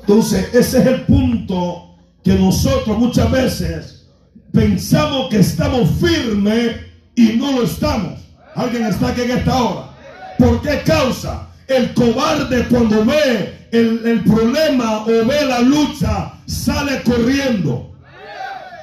Entonces, 0.00 0.54
ese 0.54 0.80
es 0.80 0.86
el 0.86 1.00
punto 1.06 1.96
que 2.22 2.34
nosotros 2.34 2.98
muchas 2.98 3.30
veces 3.30 4.06
pensamos 4.52 5.28
que 5.30 5.38
estamos 5.38 5.88
firmes 5.98 6.76
y 7.14 7.36
no 7.38 7.52
lo 7.52 7.62
estamos. 7.64 8.20
¿Alguien 8.54 8.84
está 8.84 9.08
aquí 9.08 9.22
en 9.22 9.30
esta 9.30 9.62
hora? 9.62 9.90
¿Por 10.38 10.60
qué 10.60 10.82
causa? 10.84 11.48
El 11.66 11.94
cobarde 11.94 12.66
cuando 12.68 13.04
ve 13.04 13.68
el, 13.72 14.06
el 14.06 14.24
problema 14.24 15.04
o 15.04 15.06
ve 15.06 15.44
la 15.46 15.60
lucha 15.60 16.37
sale 16.48 17.02
corriendo. 17.02 17.92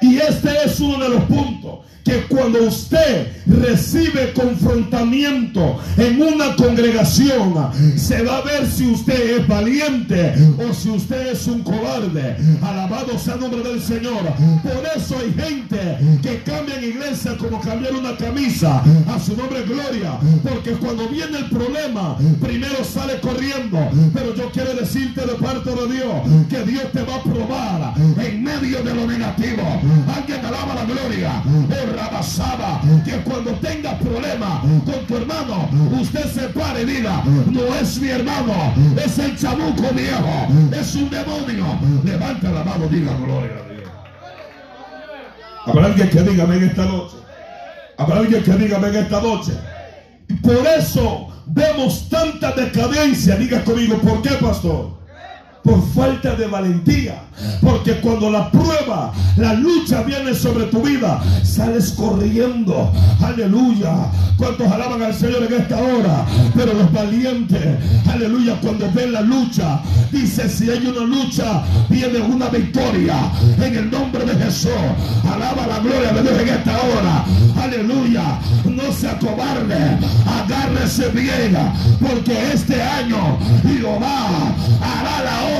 Y 0.00 0.18
este 0.18 0.64
es 0.64 0.78
uno 0.80 1.02
de 1.02 1.08
los 1.10 1.24
puntos 1.24 1.85
que 2.06 2.22
cuando 2.28 2.62
usted 2.62 3.32
recibe 3.46 4.32
confrontamiento 4.32 5.80
en 5.96 6.22
una 6.22 6.54
congregación, 6.54 7.52
se 7.96 8.22
va 8.22 8.38
a 8.38 8.42
ver 8.42 8.64
si 8.70 8.86
usted 8.86 9.38
es 9.38 9.48
valiente 9.48 10.32
o 10.56 10.72
si 10.72 10.88
usted 10.90 11.32
es 11.32 11.48
un 11.48 11.62
cobarde. 11.62 12.36
Alabado 12.62 13.18
sea 13.18 13.34
el 13.34 13.40
nombre 13.40 13.60
del 13.64 13.82
Señor. 13.82 14.22
Por 14.62 14.84
eso 14.96 15.16
hay 15.18 15.34
gente 15.34 15.98
que 16.22 16.42
cambia 16.42 16.78
en 16.78 16.84
iglesia 16.84 17.36
como 17.36 17.60
cambiar 17.60 17.94
una 17.96 18.16
camisa. 18.16 18.84
A 19.08 19.18
su 19.18 19.36
nombre 19.36 19.64
gloria. 19.64 20.12
Porque 20.48 20.72
cuando 20.74 21.08
viene 21.08 21.38
el 21.38 21.46
problema, 21.46 22.16
primero 22.40 22.84
sale 22.84 23.18
corriendo. 23.18 23.78
Pero 24.14 24.32
yo 24.36 24.48
quiero 24.52 24.74
decirte 24.74 25.22
de 25.22 25.34
parte 25.34 25.70
de 25.70 25.92
Dios 25.92 26.46
que 26.48 26.62
Dios 26.70 26.84
te 26.92 27.02
va 27.02 27.16
a 27.16 27.22
probar 27.24 27.94
en 27.98 28.44
medio 28.44 28.80
de 28.84 28.94
lo 28.94 29.08
negativo. 29.08 29.64
Alguien 30.14 30.46
alaba 30.46 30.76
la 30.76 30.84
gloria. 30.84 31.42
Rabasaba, 31.96 32.80
que 33.04 33.16
cuando 33.22 33.52
tenga 33.52 33.98
problemas 33.98 34.60
con 34.84 35.06
tu 35.06 35.16
hermano, 35.16 35.68
usted 35.98 36.26
se 36.26 36.48
pare 36.48 36.82
y 36.82 36.84
diga, 36.84 37.22
no 37.24 37.74
es 37.80 37.98
mi 37.98 38.08
hermano, 38.08 38.74
es 39.02 39.18
el 39.18 39.36
chamuco 39.38 39.88
viejo, 39.94 40.48
es 40.78 40.94
un 40.94 41.08
demonio. 41.08 41.78
Levanta 42.04 42.50
la 42.50 42.64
mano, 42.64 42.86
diga 42.88 43.16
gloria 43.16 43.56
a 43.64 43.72
Dios. 43.72 43.90
Habrá 45.66 45.86
alguien 45.86 46.10
que 46.10 46.22
diga 46.22 46.44
en 46.44 46.64
esta 46.64 46.84
noche. 46.84 47.16
Habrá 47.96 48.18
alguien 48.18 48.42
que 48.42 48.52
diga 48.52 48.76
en 48.76 48.96
esta 48.96 49.20
noche. 49.22 49.52
Por 50.42 50.66
eso 50.78 51.28
vemos 51.46 52.08
tanta 52.10 52.52
decadencia. 52.52 53.36
Diga 53.36 53.64
conmigo, 53.64 53.96
¿por 53.98 54.20
qué, 54.20 54.34
pastor? 54.34 54.98
Por 55.66 55.84
falta 55.88 56.36
de 56.36 56.46
valentía. 56.46 57.22
Porque 57.60 57.94
cuando 58.00 58.30
la 58.30 58.50
prueba, 58.50 59.12
la 59.36 59.52
lucha 59.54 60.02
viene 60.02 60.32
sobre 60.32 60.66
tu 60.66 60.80
vida, 60.80 61.20
sales 61.42 61.92
corriendo. 61.92 62.92
Aleluya. 63.20 63.92
¿Cuántos 64.38 64.70
alaban 64.70 65.02
al 65.02 65.14
Señor 65.14 65.42
en 65.42 65.60
esta 65.60 65.76
hora? 65.76 66.24
Pero 66.54 66.72
los 66.72 66.92
valientes, 66.92 67.60
aleluya, 68.08 68.58
cuando 68.60 68.90
ven 68.92 69.12
la 69.12 69.22
lucha, 69.22 69.80
dice, 70.12 70.48
si 70.48 70.70
hay 70.70 70.86
una 70.86 71.04
lucha, 71.04 71.62
viene 71.88 72.18
una 72.20 72.48
victoria. 72.48 73.16
En 73.60 73.76
el 73.76 73.90
nombre 73.90 74.24
de 74.24 74.34
Jesús. 74.44 74.70
Alaba 75.24 75.66
la 75.66 75.80
gloria 75.80 76.12
de 76.12 76.22
Dios 76.22 76.40
en 76.40 76.48
esta 76.48 76.72
hora. 76.72 77.24
Aleluya. 77.60 78.38
No 78.64 78.92
se 78.92 79.08
acobarde. 79.08 79.98
Agárrese 80.26 81.08
bien. 81.08 81.56
Porque 82.00 82.52
este 82.52 82.80
año 82.80 83.38
Jehová 83.62 84.54
hará 84.80 85.24
la 85.24 85.42
obra 85.44 85.55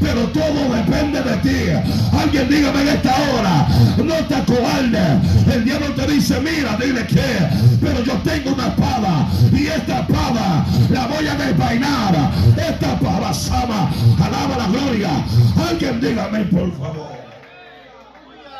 pero 0.00 0.28
todo 0.28 0.74
depende 0.74 1.22
de 1.22 1.36
ti. 1.38 2.16
Alguien 2.16 2.48
dígame 2.48 2.82
en 2.82 2.88
esta 2.88 3.14
hora, 3.14 3.68
no 3.96 4.14
te 4.26 4.34
acobardes. 4.34 5.54
El 5.54 5.64
diablo 5.64 5.86
te 5.94 6.06
dice, 6.06 6.40
mira, 6.40 6.76
dile 6.76 7.06
que, 7.06 7.78
pero 7.80 8.02
yo 8.04 8.14
tengo 8.18 8.52
una 8.54 8.68
espada 8.68 9.28
y 9.52 9.66
esta 9.66 10.00
espada 10.00 10.66
la 10.90 11.06
voy 11.06 11.26
a 11.26 11.34
desvainar. 11.34 12.30
Esta 12.56 12.94
espada 12.94 13.34
sama, 13.34 13.90
alaba 14.20 14.58
la 14.58 14.66
gloria. 14.68 15.10
Alguien 15.68 16.00
dígame, 16.00 16.44
por 16.44 16.72
favor. 16.78 17.18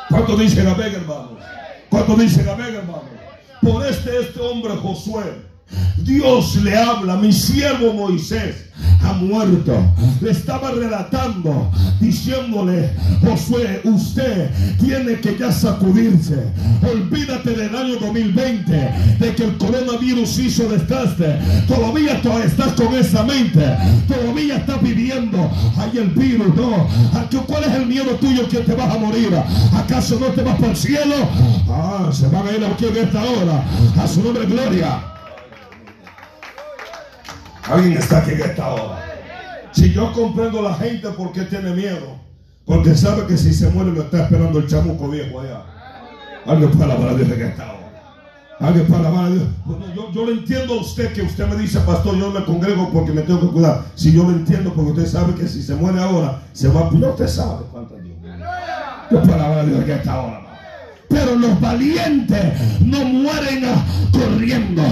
¿Cuánto 0.09 0.37
dicen 0.37 0.67
amén, 0.67 0.93
hermano? 0.95 1.37
¿Cuánto 1.91 2.17
dicen 2.17 2.49
amén, 2.49 2.75
hermano? 2.75 3.03
Por 3.62 3.85
este, 3.87 4.21
este 4.21 4.41
hombre 4.41 4.75
Josué, 4.77 5.43
Dios 5.99 6.57
le 6.57 6.77
habla, 6.77 7.17
mi 7.17 7.33
siervo 7.33 7.93
Moisés 7.93 8.69
ha 9.03 9.13
muerto. 9.15 9.75
Le 10.21 10.31
estaba 10.31 10.71
relatando, 10.73 11.71
diciéndole, 12.01 12.91
Josué, 13.21 13.81
usted 13.85 14.51
tiene 14.81 15.21
que 15.21 15.37
ya 15.39 15.53
sacudirse. 15.53 16.45
Olvídate 16.83 17.51
del 17.51 17.75
año 17.75 17.97
2020, 17.97 18.73
de 19.19 19.35
que 19.35 19.45
el 19.45 19.57
coronavirus 19.57 20.39
hizo 20.39 20.69
desastre. 20.69 21.39
Todavía 21.67 22.21
estás 22.45 22.73
con 22.73 22.95
esa 22.95 23.23
mente. 23.25 23.65
Todavía 24.07 24.57
estás 24.57 24.83
viviendo. 24.83 25.51
Hay 25.77 25.99
el 25.99 26.09
virus, 26.11 26.55
no. 26.55 26.89
¿Cuál 27.47 27.65
es 27.65 27.75
el 27.75 27.87
miedo 27.87 28.11
tuyo 28.21 28.49
que 28.49 28.59
te 28.59 28.75
vas 28.75 28.95
a 28.95 28.99
morir? 28.99 29.31
¿Acaso 29.75 30.19
no 30.21 30.27
te 30.27 30.43
vas 30.43 30.57
para 30.57 30.73
el 30.73 30.77
cielo? 30.77 31.15
Ah, 31.69 32.11
se 32.13 32.29
van 32.29 32.47
a 32.47 32.53
ir 32.53 32.65
aquí 32.65 32.87
en 32.87 32.97
esta 32.97 33.23
hora. 33.23 33.65
A 33.99 34.07
su 34.07 34.23
nombre, 34.23 34.45
gloria. 34.47 35.18
Alguien 37.71 37.99
está 37.99 38.19
aquí 38.19 38.33
en 38.33 38.41
esta 38.41 38.69
hora. 38.69 39.05
Si 39.73 39.93
yo 39.93 40.13
comprendo 40.13 40.61
a 40.61 40.71
la 40.71 40.75
gente 40.75 41.09
porque 41.11 41.43
tiene 41.43 41.71
miedo, 41.73 42.17
porque 42.65 42.95
sabe 42.95 43.27
que 43.27 43.37
si 43.37 43.53
se 43.53 43.69
muere 43.69 43.93
lo 43.93 44.03
está 44.03 44.25
esperando 44.25 44.59
el 44.59 44.67
chamuco 44.67 45.09
viejo 45.09 45.41
allá. 45.41 45.65
Alguien 46.47 46.71
para 46.73 46.99
la 46.99 47.11
a 47.11 47.15
Dios 47.15 47.29
en 47.31 47.43
esta 47.43 47.65
hora. 47.65 47.79
Alguien 48.61 48.87
para 48.87 49.11
la 49.11 49.25
a 49.25 49.31
Dios. 49.31 49.45
yo, 49.95 50.13
yo 50.13 50.27
le 50.27 50.33
entiendo 50.33 50.75
a 50.75 50.81
usted 50.81 51.13
que 51.13 51.23
usted 51.23 51.47
me 51.47 51.57
dice, 51.57 51.81
pastor, 51.81 52.17
yo 52.17 52.31
me 52.31 52.45
congrego 52.45 52.91
porque 52.91 53.13
me 53.13 53.23
tengo 53.23 53.41
que 53.41 53.47
cuidar. 53.49 53.85
Si 53.95 54.13
yo 54.13 54.25
lo 54.25 54.31
entiendo, 54.31 54.73
porque 54.73 54.93
usted 54.93 55.07
sabe 55.07 55.35
que 55.35 55.47
si 55.47 55.63
se 55.63 55.75
muere 55.75 56.01
ahora, 56.01 56.41
se 56.53 56.69
va 56.69 56.89
a... 56.89 56.91
No, 56.91 57.11
usted 57.11 57.29
sabe 57.29 57.65
cuánto 57.71 57.97
Dios. 57.97 58.17
Yo 59.11 59.23
para 59.23 59.49
la 59.49 59.61
a 59.61 59.65
Dios 59.65 59.83
en 59.83 59.91
esta 59.91 60.21
hora. 60.21 60.48
Pero 61.09 61.35
los 61.37 61.61
valientes 61.61 62.53
no 62.81 63.05
mueren 63.05 63.65
corriendo. 64.12 64.83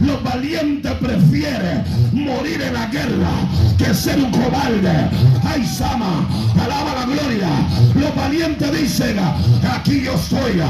Los 0.00 0.22
valientes 0.22 0.92
prefieren 0.92 1.84
morir 2.12 2.62
en 2.62 2.74
la 2.74 2.86
guerra 2.86 3.30
que 3.76 3.92
ser 3.94 4.18
un 4.18 4.30
cobarde. 4.30 5.10
Ay, 5.44 5.66
Sama, 5.66 6.28
alaba 6.60 6.94
la 6.94 7.06
gloria. 7.06 7.48
Los 7.94 8.14
valientes 8.14 8.72
dicen, 8.72 9.18
aquí 9.18 10.02
yo 10.02 10.14
estoy. 10.14 10.62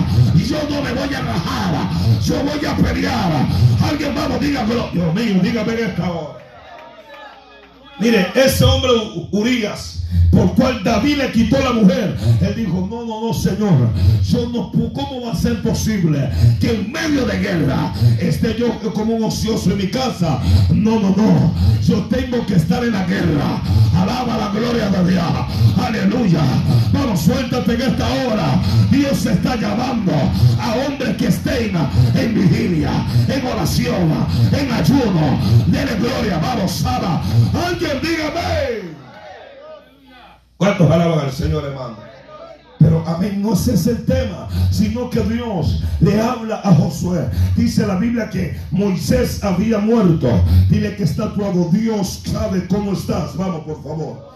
Yo 0.46 0.58
no 0.70 0.82
me 0.82 0.92
voy 0.92 1.14
a 1.14 1.20
rajar. 1.20 1.90
Yo 2.22 2.42
voy 2.42 2.64
a 2.64 2.76
pelear. 2.76 3.46
Alguien 3.82 4.14
vamos, 4.14 4.40
dígame, 4.40 4.74
Dios 4.92 5.14
mío, 5.14 5.40
dígame 5.42 5.72
en 5.74 5.78
esta. 5.90 6.10
Mire, 8.00 8.26
ese 8.34 8.64
hombre 8.64 8.90
Urias 9.30 10.03
por 10.30 10.54
cual 10.54 10.82
David 10.82 11.16
le 11.18 11.32
quitó 11.32 11.58
la 11.60 11.72
mujer. 11.72 12.16
Él 12.40 12.54
dijo, 12.56 12.86
no, 12.90 13.04
no, 13.04 13.26
no, 13.26 13.34
Señor, 13.34 13.90
yo 14.28 14.48
no, 14.48 14.72
¿cómo 14.92 15.26
va 15.26 15.32
a 15.32 15.36
ser 15.36 15.62
posible 15.62 16.28
que 16.60 16.74
en 16.74 16.92
medio 16.92 17.24
de 17.24 17.38
guerra 17.38 17.92
esté 18.18 18.56
yo 18.58 18.78
como 18.92 19.14
un 19.14 19.24
ocioso 19.24 19.70
en 19.70 19.78
mi 19.78 19.88
casa? 19.88 20.40
No, 20.70 20.98
no, 20.98 21.14
no, 21.16 21.54
yo 21.86 22.04
tengo 22.04 22.44
que 22.46 22.54
estar 22.54 22.82
en 22.84 22.92
la 22.92 23.04
guerra. 23.04 23.62
Alaba 23.94 24.36
la 24.36 24.48
gloria 24.48 24.88
de 24.90 25.10
Dios. 25.12 25.24
Aleluya. 25.78 26.42
Vamos, 26.92 27.20
suéltate 27.20 27.74
en 27.74 27.82
esta 27.82 28.06
hora. 28.06 28.60
Dios 28.90 29.24
está 29.24 29.56
llamando 29.56 30.12
a 30.60 30.74
hombres 30.74 31.16
que 31.16 31.28
estén 31.28 31.76
en 32.14 32.34
vigilia, 32.34 32.90
en 33.28 33.46
oración, 33.46 34.26
en 34.52 34.72
ayuno. 34.72 35.38
Dele 35.66 35.94
gloria. 36.00 36.38
Vamos, 36.38 36.72
Sara. 36.72 37.22
Alguien 37.52 38.00
dígame. 38.02 38.94
¿Cuántos 40.64 40.90
alaban 40.90 41.18
al 41.18 41.30
Señor, 41.32 41.62
hermano? 41.62 41.96
Pero 42.78 43.04
amén, 43.06 43.42
no 43.42 43.52
ese 43.52 43.74
es 43.74 43.86
el 43.86 44.02
tema, 44.06 44.48
sino 44.70 45.10
que 45.10 45.20
Dios 45.20 45.82
le 46.00 46.18
habla 46.18 46.62
a 46.64 46.74
Josué. 46.74 47.28
Dice 47.54 47.86
la 47.86 47.96
Biblia 47.96 48.30
que 48.30 48.58
Moisés 48.70 49.44
había 49.44 49.78
muerto. 49.78 50.26
Dile 50.70 50.96
que 50.96 51.02
está 51.04 51.24
actuado. 51.24 51.68
Dios 51.70 52.22
sabe 52.24 52.66
cómo 52.66 52.92
estás. 52.92 53.36
Vamos, 53.36 53.64
por 53.64 53.82
favor. 53.82 54.34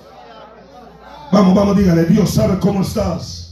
Vamos, 1.32 1.54
vamos, 1.54 1.76
dígale, 1.78 2.04
Dios 2.04 2.28
sabe 2.28 2.58
cómo 2.58 2.82
estás. 2.82 3.47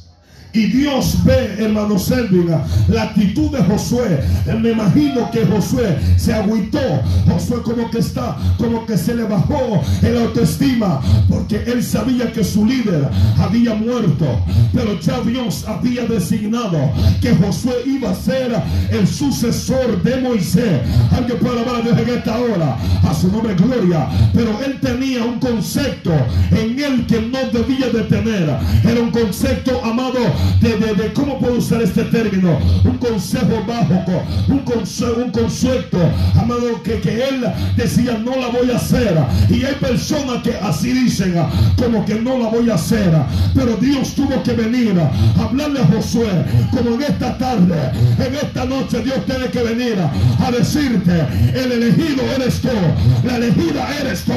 Y 0.56 0.68
Dios 0.68 1.18
ve, 1.22 1.54
hermano 1.58 1.98
Selvin, 1.98 2.48
la 2.88 3.02
actitud 3.02 3.50
de 3.50 3.62
Josué. 3.62 4.22
Me 4.58 4.70
imagino 4.70 5.30
que 5.30 5.44
Josué 5.44 5.98
se 6.16 6.32
agüitó. 6.32 6.80
Josué 7.28 7.60
como 7.62 7.90
que 7.90 7.98
está, 7.98 8.38
como 8.56 8.86
que 8.86 8.96
se 8.96 9.14
le 9.14 9.25
bajó 9.25 9.82
el 10.02 10.16
autoestima. 10.16 11.02
Porque 11.28 11.62
él 11.66 11.84
sabía 11.84 12.32
que 12.32 12.42
su 12.42 12.64
líder 12.64 13.06
había 13.38 13.75
muerto. 13.75 14.25
Pero 14.72 14.98
ya 14.98 15.20
Dios 15.20 15.66
había 15.68 16.06
designado 16.06 16.90
que 17.20 17.36
Josué 17.36 17.75
iba 17.84 18.12
a 18.12 18.14
ser 18.14 18.56
el 18.90 19.06
sucesor 19.06 20.02
de 20.02 20.22
Moisés. 20.22 20.80
Alguien 21.14 21.38
puede 21.38 21.60
hablar 21.60 21.76
a 21.76 21.82
Dios 21.82 21.98
en 21.98 22.08
esta 22.16 22.38
hora. 22.38 22.78
A 23.02 23.12
su 23.12 23.30
nombre 23.30 23.54
gloria. 23.56 24.08
Pero 24.32 24.58
él 24.64 24.80
tenía 24.80 25.22
un 25.22 25.38
concepto 25.38 26.14
en 26.50 26.80
él 26.82 27.06
que 27.06 27.20
no 27.20 27.40
debía 27.52 27.90
de 27.90 28.04
tener. 28.04 28.56
Era 28.84 29.00
un 29.02 29.10
concepto, 29.10 29.84
amado, 29.84 30.20
de, 30.60 31.12
cómo 31.14 31.38
puedo 31.38 31.54
usar 31.54 31.82
este 31.82 32.04
término, 32.04 32.58
un 32.84 32.98
consejo 32.98 33.64
bajo, 33.66 34.02
un 34.48 34.58
consejo, 34.60 35.22
un 35.24 35.30
consuelo, 35.30 35.86
amado, 36.38 36.82
que, 36.82 37.00
que 37.00 37.28
él 37.28 37.46
decía 37.76 38.18
no 38.18 38.36
la 38.36 38.48
voy 38.48 38.70
a 38.70 38.76
hacer. 38.76 39.16
Y 39.48 39.64
hay 39.64 39.74
personas 39.74 40.42
que 40.42 40.54
así 40.56 40.92
dicen, 40.92 41.34
como 41.76 42.04
que 42.04 42.14
no 42.16 42.38
la 42.38 42.48
voy 42.48 42.70
a 42.70 42.74
hacer. 42.74 43.10
Pero 43.54 43.76
Dios 43.76 44.14
tuvo 44.14 44.42
que 44.42 44.52
venir 44.52 44.94
a 44.98 45.42
hablarle 45.42 45.80
a 45.80 45.86
Josué, 45.86 46.28
como 46.70 46.94
en 46.94 47.02
esta 47.02 47.36
tarde, 47.38 47.90
en 48.18 48.34
esta 48.34 48.64
noche 48.64 49.00
Dios 49.02 49.24
tiene 49.26 49.46
que 49.46 49.62
venir 49.62 49.96
a 49.98 50.50
decirte, 50.50 51.26
el 51.54 51.72
elegido 51.72 52.22
eres 52.34 52.60
tú, 52.60 52.68
la 53.24 53.36
elegida 53.36 53.88
eres 54.00 54.24
tú. 54.24 54.32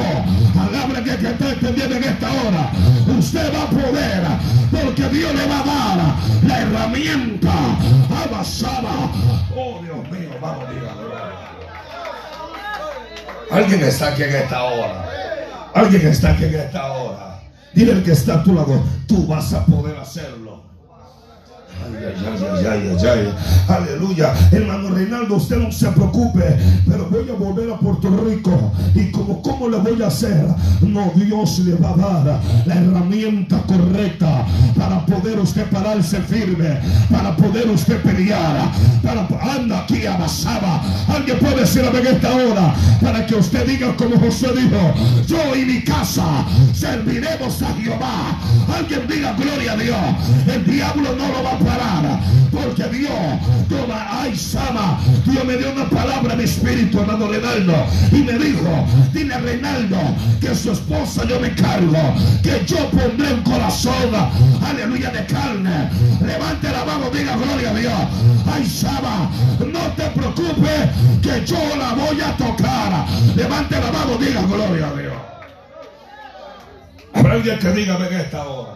Palabra 0.80 1.04
que, 1.04 1.10
está 1.10 1.50
entendiendo 1.50 1.96
en 1.96 2.04
esta 2.04 2.32
hora. 2.32 2.72
Usted 3.18 3.52
va 3.54 3.62
a 3.64 3.70
poder, 3.70 4.22
porque 4.70 5.08
Dios 5.10 5.34
le 5.34 5.46
va 5.46 5.60
a 5.60 5.64
dar 5.64 6.16
la 6.46 6.58
herramienta 6.62 7.52
avanzada. 8.24 9.12
Oh 9.54 9.80
Dios 9.82 10.10
mío, 10.10 10.30
vamos, 10.40 10.64
dígalo. 10.70 11.10
Alguien 13.50 13.82
está 13.82 14.08
aquí 14.08 14.22
en 14.22 14.34
esta 14.36 14.62
hora. 14.62 15.04
Alguien 15.74 16.06
está 16.06 16.30
aquí 16.30 16.44
en 16.44 16.54
esta 16.54 16.92
hora. 16.92 17.40
Dile 17.74 17.92
al 17.92 18.02
que 18.02 18.12
está 18.12 18.34
a 18.36 18.42
tu 18.42 18.54
lado, 18.54 18.82
tú 19.06 19.26
vas 19.26 19.52
a 19.52 19.66
poder 19.66 19.98
hacerlo. 19.98 20.49
Aleluya. 23.68 24.34
Hermano 24.50 24.90
Reinaldo, 24.90 25.36
usted 25.36 25.56
no 25.56 25.70
se 25.72 25.88
preocupe, 25.88 26.56
pero 26.86 27.06
voy 27.10 27.28
a 27.28 27.34
volver 27.34 27.72
a 27.72 27.78
Puerto 27.78 28.08
Rico. 28.24 28.72
Y 28.94 29.10
como, 29.10 29.42
¿cómo 29.42 29.68
le 29.68 29.78
voy 29.78 30.02
a 30.02 30.08
hacer? 30.08 30.46
No, 30.80 31.12
Dios 31.14 31.58
le 31.60 31.74
va 31.74 31.90
a 31.90 31.96
dar 31.96 32.40
la 32.66 32.74
herramienta 32.74 33.62
correcta 33.66 34.46
para 34.76 35.04
poder 35.06 35.38
usted 35.38 35.68
pararse 35.70 36.20
firme, 36.22 36.78
para 37.10 37.36
poder 37.36 37.68
usted 37.70 38.00
pelear, 38.02 38.70
para 39.02 39.26
anda 39.40 39.80
aquí 39.80 40.06
amasaba. 40.06 40.82
Alguien 41.08 41.38
puede 41.38 41.60
decir 41.60 41.84
en 41.84 42.06
esta 42.06 42.34
hora, 42.34 42.74
para 43.00 43.26
que 43.26 43.34
usted 43.34 43.66
diga 43.66 43.94
como 43.96 44.18
José 44.18 44.48
dijo, 44.54 44.94
yo 45.26 45.56
y 45.56 45.64
mi 45.64 45.82
casa 45.82 46.44
serviremos 46.72 47.62
a 47.62 47.74
Jehová. 47.74 48.38
Alguien 48.74 49.06
diga 49.08 49.32
gloria 49.34 49.72
a 49.72 49.76
Dios. 49.76 49.96
El 50.46 50.64
diablo 50.64 51.14
no 51.16 51.28
lo 51.28 51.42
va 51.42 51.52
a 51.52 51.58
porque 52.50 52.84
Dios, 52.96 53.10
toma, 53.68 54.22
ay, 54.22 54.36
Sama, 54.36 54.98
Dios 55.24 55.44
me 55.44 55.56
dio 55.56 55.72
una 55.72 55.88
palabra 55.88 56.34
mi 56.34 56.44
espíritu, 56.44 57.00
hermano 57.00 57.28
Reinaldo, 57.28 57.74
y 58.12 58.22
me 58.22 58.32
dijo, 58.32 58.86
dile 59.12 59.34
a 59.34 59.38
Reinaldo 59.38 59.98
que 60.40 60.54
su 60.54 60.72
esposa 60.72 61.24
yo 61.24 61.40
me 61.40 61.54
cargo, 61.54 62.14
que 62.42 62.64
yo 62.66 62.88
pondré 62.90 63.34
un 63.34 63.42
corazón, 63.42 64.14
aleluya, 64.64 65.10
de 65.10 65.24
carne. 65.26 65.90
Levante 66.20 66.70
la 66.70 66.84
mano, 66.84 67.10
diga 67.10 67.36
gloria 67.36 67.70
a 67.70 67.74
Dios. 67.74 67.92
Ay, 68.52 68.66
Sama, 68.66 69.30
no 69.60 69.80
te 69.96 70.08
preocupes, 70.10 70.90
que 71.22 71.44
yo 71.44 71.58
la 71.76 71.94
voy 71.94 72.20
a 72.20 72.36
tocar. 72.36 73.06
Levante 73.36 73.80
la 73.80 73.92
mano, 73.92 74.16
diga 74.18 74.42
gloria 74.42 74.88
a 74.88 74.94
Dios. 74.94 75.14
Habrá 77.14 77.32
alguien 77.34 77.58
que 77.58 77.70
diga, 77.72 77.96
ven 77.96 78.12
esta 78.12 78.44
hora. 78.44 78.72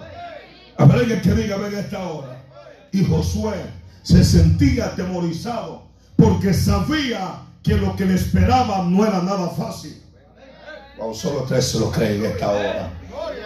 Habrá 0.76 0.98
alguien 1.00 1.20
que 1.20 1.32
diga, 1.32 1.56
ven 1.56 1.74
esta 1.74 1.98
hora. 2.00 2.33
Y 2.94 3.04
Josué 3.04 3.56
se 4.04 4.22
sentía 4.22 4.86
atemorizado 4.86 5.82
porque 6.14 6.54
sabía 6.54 7.40
que 7.60 7.76
lo 7.76 7.96
que 7.96 8.04
le 8.04 8.14
esperaba 8.14 8.84
no 8.84 9.04
era 9.04 9.20
nada 9.20 9.48
fácil. 9.48 10.00
Vamos, 10.96 11.18
solo 11.18 11.42
tres 11.42 11.64
se 11.66 11.80
lo 11.80 11.90
creen 11.90 12.24
en 12.24 12.30
esta 12.30 12.50
hora. 12.50 12.90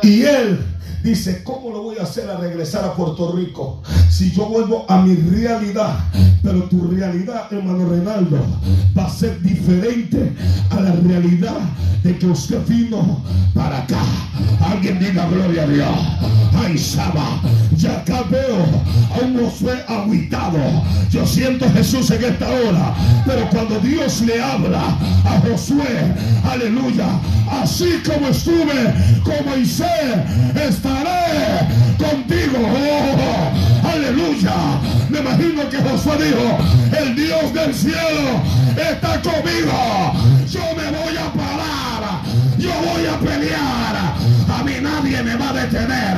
Y 0.02 0.22
él 0.22 0.60
dice, 1.02 1.42
¿cómo 1.44 1.70
lo 1.70 1.82
voy 1.82 1.98
a 1.98 2.02
hacer 2.02 2.28
a 2.28 2.36
regresar 2.36 2.84
a 2.84 2.94
Puerto 2.94 3.32
Rico 3.32 3.82
si 4.10 4.30
yo 4.30 4.46
vuelvo 4.46 4.84
a 4.88 5.02
mi 5.02 5.14
realidad? 5.14 5.98
Pero 6.42 6.64
tu 6.64 6.88
realidad, 6.88 7.52
hermano 7.52 7.88
Reinaldo, 7.88 8.38
va 8.96 9.06
a 9.06 9.10
ser 9.10 9.40
diferente 9.42 10.32
a 10.70 10.80
la 10.80 10.92
realidad 10.92 11.58
de 12.02 12.16
que 12.18 12.26
usted 12.26 12.64
vino 12.66 13.22
para 13.54 13.78
acá. 13.78 14.02
Alguien 14.60 14.98
diga 14.98 15.26
gloria 15.26 15.62
a 15.62 15.66
Dios. 15.66 15.98
Ay, 16.54 16.78
Saba, 16.78 17.40
ya 17.76 17.98
acá 17.98 18.22
veo 18.30 18.64
a 19.14 19.24
un 19.24 19.38
Josué 19.38 19.84
aguitado. 19.86 20.58
Yo 21.10 21.26
siento 21.26 21.64
a 21.64 21.70
Jesús 21.70 22.10
en 22.10 22.24
esta 22.24 22.48
hora. 22.48 22.94
Pero 23.26 23.48
cuando 23.50 23.78
Dios 23.80 24.22
le 24.22 24.40
habla 24.40 24.98
a 25.24 25.40
Josué, 25.40 26.14
aleluya, 26.44 27.06
así 27.50 28.00
como 28.04 28.28
estuve 28.28 28.94
con 29.24 29.46
Moisés, 29.46 29.88
estaré 30.88 31.66
contigo. 31.98 32.58
Oh, 32.62 33.88
aleluya. 33.88 34.54
Me 35.08 35.18
imagino 35.20 35.68
que 35.68 35.78
Josué 35.78 36.16
dijo, 36.24 36.58
el 36.98 37.14
Dios 37.14 37.52
del 37.54 37.74
cielo 37.74 38.42
está 38.76 39.20
conmigo. 39.20 40.12
Yo 40.50 40.60
me 40.76 40.98
voy 40.98 41.16
a 41.16 41.32
parar. 41.32 42.22
Yo 42.58 42.70
voy 42.70 43.06
a 43.06 43.18
pelear. 43.18 43.96
A 44.48 44.62
mí 44.64 44.72
nadie 44.80 45.22
me 45.22 45.36
va 45.36 45.50
a 45.50 45.52
detener. 45.52 46.16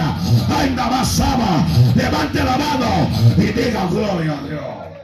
Ay, 0.57 0.73
Navasaba, 0.75 1.65
levante 1.95 2.43
la 2.43 2.57
mano 2.57 3.09
y 3.37 3.47
diga 3.53 3.87
gloria 3.91 4.33
a 4.33 4.49
Dios. 4.49 5.00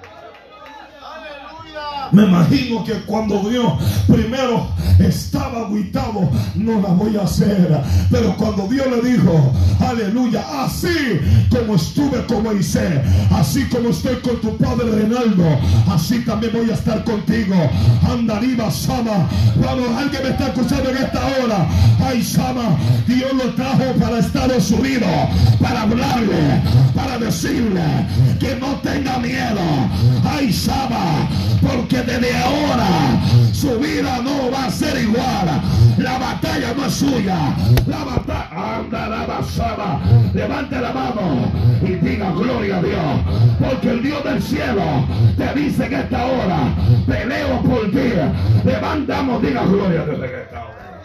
Me 2.12 2.24
imagino 2.24 2.84
que 2.84 2.92
cuando 3.04 3.48
Dios 3.48 3.72
primero 4.06 4.68
estaba 4.98 5.66
aguitado, 5.66 6.28
no 6.54 6.80
la 6.80 6.88
voy 6.88 7.16
a 7.16 7.22
hacer. 7.22 7.80
Pero 8.10 8.36
cuando 8.36 8.66
Dios 8.68 8.86
le 8.86 9.10
dijo, 9.10 9.52
aleluya, 9.80 10.44
así 10.64 11.20
como 11.50 11.74
estuve 11.74 12.24
con 12.26 12.42
Moisés, 12.42 13.00
así 13.30 13.64
como 13.64 13.90
estoy 13.90 14.16
con 14.16 14.40
tu 14.40 14.56
padre 14.56 14.90
Reinaldo, 14.90 15.44
así 15.88 16.20
también 16.20 16.52
voy 16.52 16.70
a 16.70 16.74
estar 16.74 17.02
contigo. 17.04 17.54
Andariba 18.08 18.70
Sama. 18.70 19.28
Vamos, 19.56 19.88
alguien 19.96 20.22
me 20.22 20.30
está 20.30 20.48
escuchando 20.48 20.90
en 20.90 20.96
esta 20.96 21.20
hora. 21.26 21.66
Ay, 22.04 22.22
Sama, 22.22 22.76
Dios 23.06 23.32
lo 23.32 23.54
trajo 23.54 23.84
para 24.00 24.18
Estados 24.18 24.70
Unidos, 24.70 25.08
para 25.60 25.82
hablarle, 25.82 26.62
para 26.94 27.18
decirle 27.18 27.82
que 28.38 28.56
no 28.56 28.76
tenga 28.76 29.18
miedo. 29.18 29.60
Ay, 30.24 30.52
Sama, 30.52 31.28
porque 31.60 31.95
desde 32.02 32.36
ahora 32.36 33.20
su 33.52 33.78
vida 33.78 34.20
no 34.22 34.50
va 34.50 34.66
a 34.66 34.70
ser 34.70 35.00
igual. 35.00 35.62
La 35.98 36.18
batalla 36.18 36.74
no 36.76 36.86
es 36.86 36.94
suya. 36.94 37.56
La 37.86 38.04
batalla, 38.04 38.78
anda 38.78 39.08
la 39.08 39.26
basada. 39.26 40.00
Levante 40.34 40.78
la 40.78 40.92
mano 40.92 41.50
y 41.82 41.92
diga 41.94 42.30
gloria 42.32 42.78
a 42.78 42.82
Dios. 42.82 43.20
Porque 43.58 43.90
el 43.90 44.02
Dios 44.02 44.24
del 44.24 44.42
cielo 44.42 45.06
te 45.36 45.58
dice 45.58 45.88
que 45.88 46.00
esta 46.00 46.26
hora 46.26 46.74
peleo 47.06 47.62
por 47.62 47.90
ti. 47.90 48.12
Levantamos, 48.64 49.42
diga 49.42 49.64
gloria 49.64 50.02
a 50.02 50.04
Dios 50.04 50.18
en 50.18 50.40
esta 50.40 50.64
hora. 50.64 51.02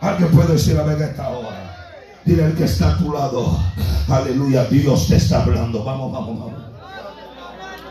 Alguien 0.00 0.30
puede 0.30 0.52
decir 0.52 0.78
a 0.78 0.92
esta 0.92 1.28
hora. 1.28 1.76
Dile 2.24 2.44
al 2.44 2.54
que 2.54 2.64
está 2.64 2.92
a 2.92 2.98
tu 2.98 3.12
lado. 3.12 3.58
Aleluya, 4.08 4.64
Dios 4.66 5.08
te 5.08 5.16
está 5.16 5.42
hablando. 5.42 5.82
Vamos, 5.84 6.12
vamos, 6.12 6.38
vamos. 6.38 6.65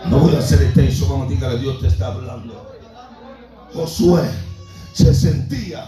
No 0.09 0.19
voy 0.19 0.35
a 0.35 0.39
hacer 0.39 0.61
intenso, 0.63 1.07
vamos, 1.09 1.29
dígale, 1.29 1.59
Dios 1.59 1.79
te 1.81 1.87
está 1.87 2.07
hablando. 2.07 2.73
Josué 3.73 4.23
se 4.93 5.13
sentía, 5.13 5.85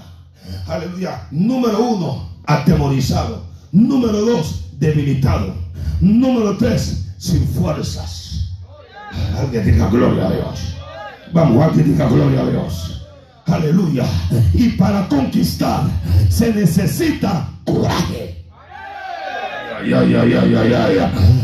aleluya, 0.68 1.28
número 1.32 1.80
uno, 1.84 2.30
atemorizado. 2.46 3.44
Número 3.72 4.22
dos, 4.22 4.66
debilitado. 4.80 5.54
Número 6.00 6.58
tres, 6.58 7.06
sin 7.18 7.48
fuerzas. 7.48 8.50
Alguien 9.38 9.66
diga 9.66 9.88
gloria 9.88 10.28
a 10.28 10.32
Dios. 10.32 10.60
Vamos, 11.32 11.64
alguien 11.64 11.92
diga 11.92 12.08
gloria 12.08 12.42
a 12.42 12.50
Dios. 12.50 13.06
Aleluya. 13.46 14.06
Y 14.54 14.70
para 14.70 15.08
conquistar 15.08 15.84
se 16.30 16.54
necesita 16.54 17.50
coraje. 17.66 18.46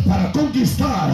Para 0.08 0.32
conquistar, 0.32 1.12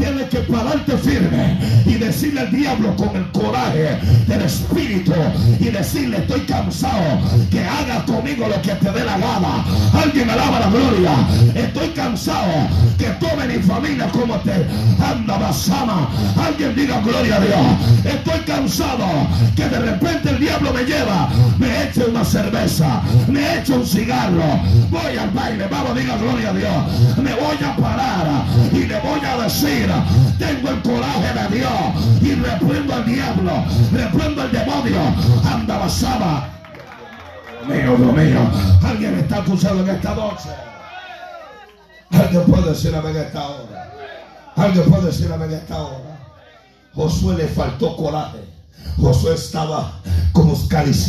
tiene 0.00 0.26
que 0.28 0.38
pararte 0.38 0.96
firme 0.96 1.58
y 1.84 1.94
decirle 1.94 2.40
al 2.40 2.50
diablo 2.50 2.96
con 2.96 3.14
el 3.14 3.30
coraje 3.32 3.98
del 4.26 4.42
espíritu 4.42 5.12
y 5.60 5.64
decirle: 5.66 6.16
Estoy 6.18 6.40
cansado 6.40 7.20
que 7.50 7.60
haga 7.60 8.04
conmigo 8.06 8.48
lo 8.48 8.60
que 8.62 8.74
te 8.74 8.90
dé 8.90 9.04
la 9.04 9.18
gana. 9.18 9.64
Alguien 10.02 10.30
alaba 10.30 10.60
la 10.60 10.70
gloria. 10.70 11.12
Estoy 11.54 11.88
cansado 11.88 12.50
que 12.96 13.08
tome 13.24 13.46
mi 13.46 13.62
familia 13.62 14.08
como 14.08 14.36
te 14.40 14.66
anda 15.04 15.36
basama. 15.36 16.08
Alguien 16.36 16.74
diga 16.74 17.00
gloria 17.00 17.36
a 17.36 17.40
Dios. 17.40 18.14
Estoy 18.14 18.40
cansado 18.40 19.06
que 19.54 19.68
de 19.68 19.78
repente 19.80 20.30
el 20.30 20.40
diablo 20.40 20.72
me 20.72 20.84
lleva, 20.84 21.28
me 21.58 21.84
eche 21.84 22.04
una 22.04 22.24
cerveza, 22.24 23.02
me 23.28 23.58
eche 23.58 23.74
un 23.74 23.86
cigarro. 23.86 24.60
Voy 24.88 25.16
al 25.18 25.30
baile, 25.30 25.66
vamos, 25.70 25.94
diga 25.94 26.16
gloria 26.16 26.50
a 26.50 26.52
Dios 26.54 27.20
me 27.22 27.34
voy 27.34 27.56
a 27.64 27.76
parar 27.76 28.44
y 28.72 28.86
le 28.86 29.00
voy 29.00 29.20
a 29.24 29.42
decir, 29.42 29.89
tengo 30.38 30.70
el 30.70 30.82
coraje 30.82 31.32
de 31.34 31.56
Dios 31.56 31.72
y 32.20 32.34
reprendo 32.34 32.94
al 32.94 33.06
diablo, 33.06 33.52
reprendo 33.92 34.42
al 34.42 34.52
demonio, 34.52 35.00
anda 35.44 35.78
basaba. 35.78 36.48
Mío, 37.66 37.96
Dios 37.96 38.14
mío, 38.14 38.50
alguien 38.82 39.18
está 39.18 39.36
acusado 39.36 39.80
en 39.80 39.88
esta 39.90 40.14
noche. 40.14 40.48
Alguien 42.10 42.42
puede 42.44 42.70
decir 42.70 42.94
a 42.94 42.98
en 42.98 43.16
esta 43.16 43.48
hora. 43.48 43.92
Alguien 44.56 44.90
puede 44.90 45.06
decir 45.06 45.30
a 45.30 45.36
en 45.36 45.52
esta 45.52 45.82
hora. 45.82 46.18
Josué 46.94 47.36
le 47.36 47.48
faltó 47.48 47.96
coraje. 47.96 48.38
Josué 49.00 49.34
estaba 49.34 49.92
como 50.32 50.56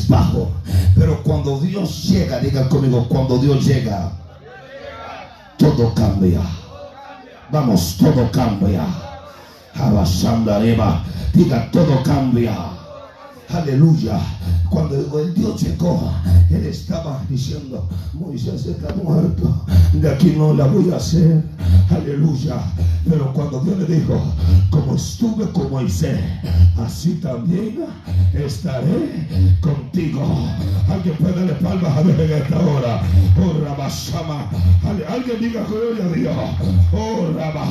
bajo 0.07 0.51
Pero 0.95 1.23
cuando 1.23 1.59
Dios 1.59 2.03
llega, 2.03 2.39
digan 2.39 2.67
conmigo, 2.69 3.07
cuando 3.07 3.37
Dios 3.37 3.65
llega, 3.65 4.11
todo 5.57 5.93
cambia. 5.93 6.41
Vamos, 7.51 7.97
todo 7.97 8.31
cambia. 8.31 8.85
Arriba. 10.55 11.03
Diga, 11.33 11.69
todo 11.71 12.01
cambia. 12.03 12.80
Aleluya. 13.53 14.19
Cuando 14.69 15.19
el 15.19 15.33
Dios 15.33 15.61
llegó, 15.61 16.13
él 16.49 16.65
estaba 16.65 17.21
diciendo, 17.29 17.89
Moisés 18.13 18.65
está 18.65 18.95
muerto, 18.95 19.65
de 19.91 20.09
aquí 20.09 20.33
no 20.37 20.53
la 20.53 20.65
voy 20.65 20.91
a 20.91 20.95
hacer. 20.95 21.43
Aleluya. 21.89 22.55
Pero 23.09 23.33
cuando 23.33 23.59
Dios 23.59 23.77
le 23.79 23.97
dijo, 23.97 24.21
como 24.69 24.95
estuve 24.95 25.49
con 25.51 25.69
Moisés, 25.71 26.19
así 26.77 27.15
también 27.15 27.79
estaré 28.33 29.27
contigo. 29.59 30.21
Alguien 30.89 31.15
puede 31.17 31.33
darle 31.33 31.53
palmas 31.53 31.97
a 31.97 32.03
Dios 32.03 32.19
en 32.19 32.31
esta 32.31 32.59
hora. 32.59 33.01
Oh, 33.37 33.65
Rabashama. 33.65 34.49
Alguien 35.09 35.39
diga 35.41 35.65
gloria 35.65 36.05
a 36.05 36.13
Dios. 36.13 36.35
Oh, 36.93 37.33
Rabá. 37.35 37.65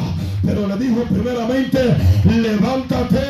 Pero 0.45 0.67
le 0.67 0.77
dijo 0.77 1.03
primeramente, 1.05 1.97
levántate, 2.25 3.21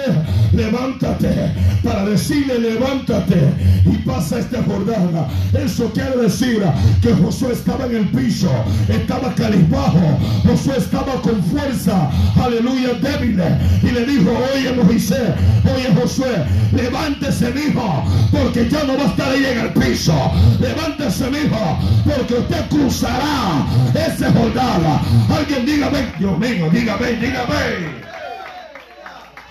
levántate. 0.52 1.54
Para 1.84 2.04
decirle, 2.40 2.70
levántate 2.70 3.52
y 3.84 3.96
pasa 3.98 4.38
esta 4.38 4.62
jornada. 4.62 5.28
Eso 5.52 5.90
quiere 5.92 6.16
decir 6.16 6.62
que 7.02 7.12
Josué 7.14 7.52
estaba 7.52 7.86
en 7.86 7.96
el 7.96 8.08
piso, 8.08 8.50
estaba 8.88 9.34
calibajo, 9.34 10.18
Josué 10.46 10.76
estaba 10.78 11.14
con 11.22 11.42
fuerza, 11.44 12.10
aleluya, 12.42 12.94
débil. 12.94 13.40
Y 13.82 13.90
le 13.90 14.04
dijo, 14.06 14.30
oye 14.54 14.72
Moisés, 14.72 15.30
oye 15.64 15.94
Josué, 16.00 16.44
levántese, 16.72 17.50
hijo, 17.50 18.04
porque 18.30 18.68
ya 18.68 18.84
no 18.84 18.96
va 18.96 19.04
a 19.04 19.06
estar 19.06 19.30
ahí 19.30 19.44
en 19.44 19.58
el 19.60 19.72
piso. 19.72 20.14
Levántese, 20.60 21.28
hijo, 21.30 21.78
porque 22.04 22.34
usted 22.34 22.68
cruzará 22.68 23.66
esa 23.94 24.32
jornada. 24.32 25.00
Alguien 25.34 25.66
dígame, 25.66 26.12
Dios 26.18 26.38
mío, 26.38 26.68
dígame, 26.72 27.12
dígame. 27.12 28.00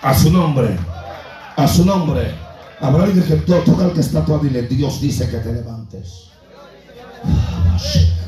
A 0.02 0.14
su 0.14 0.32
nombre, 0.32 0.76
a 1.56 1.68
su 1.68 1.84
nombre. 1.84 2.49
Habrá 2.80 3.04
alguien 3.04 3.24
que 3.24 3.36
toca 3.36 3.84
al 3.84 3.92
que 3.92 4.00
está 4.00 4.24
tu 4.24 4.38
dile, 4.38 4.62
Dios 4.62 5.00
dice 5.00 5.28
que 5.28 5.38
te 5.38 5.52
levantes. 5.52 6.30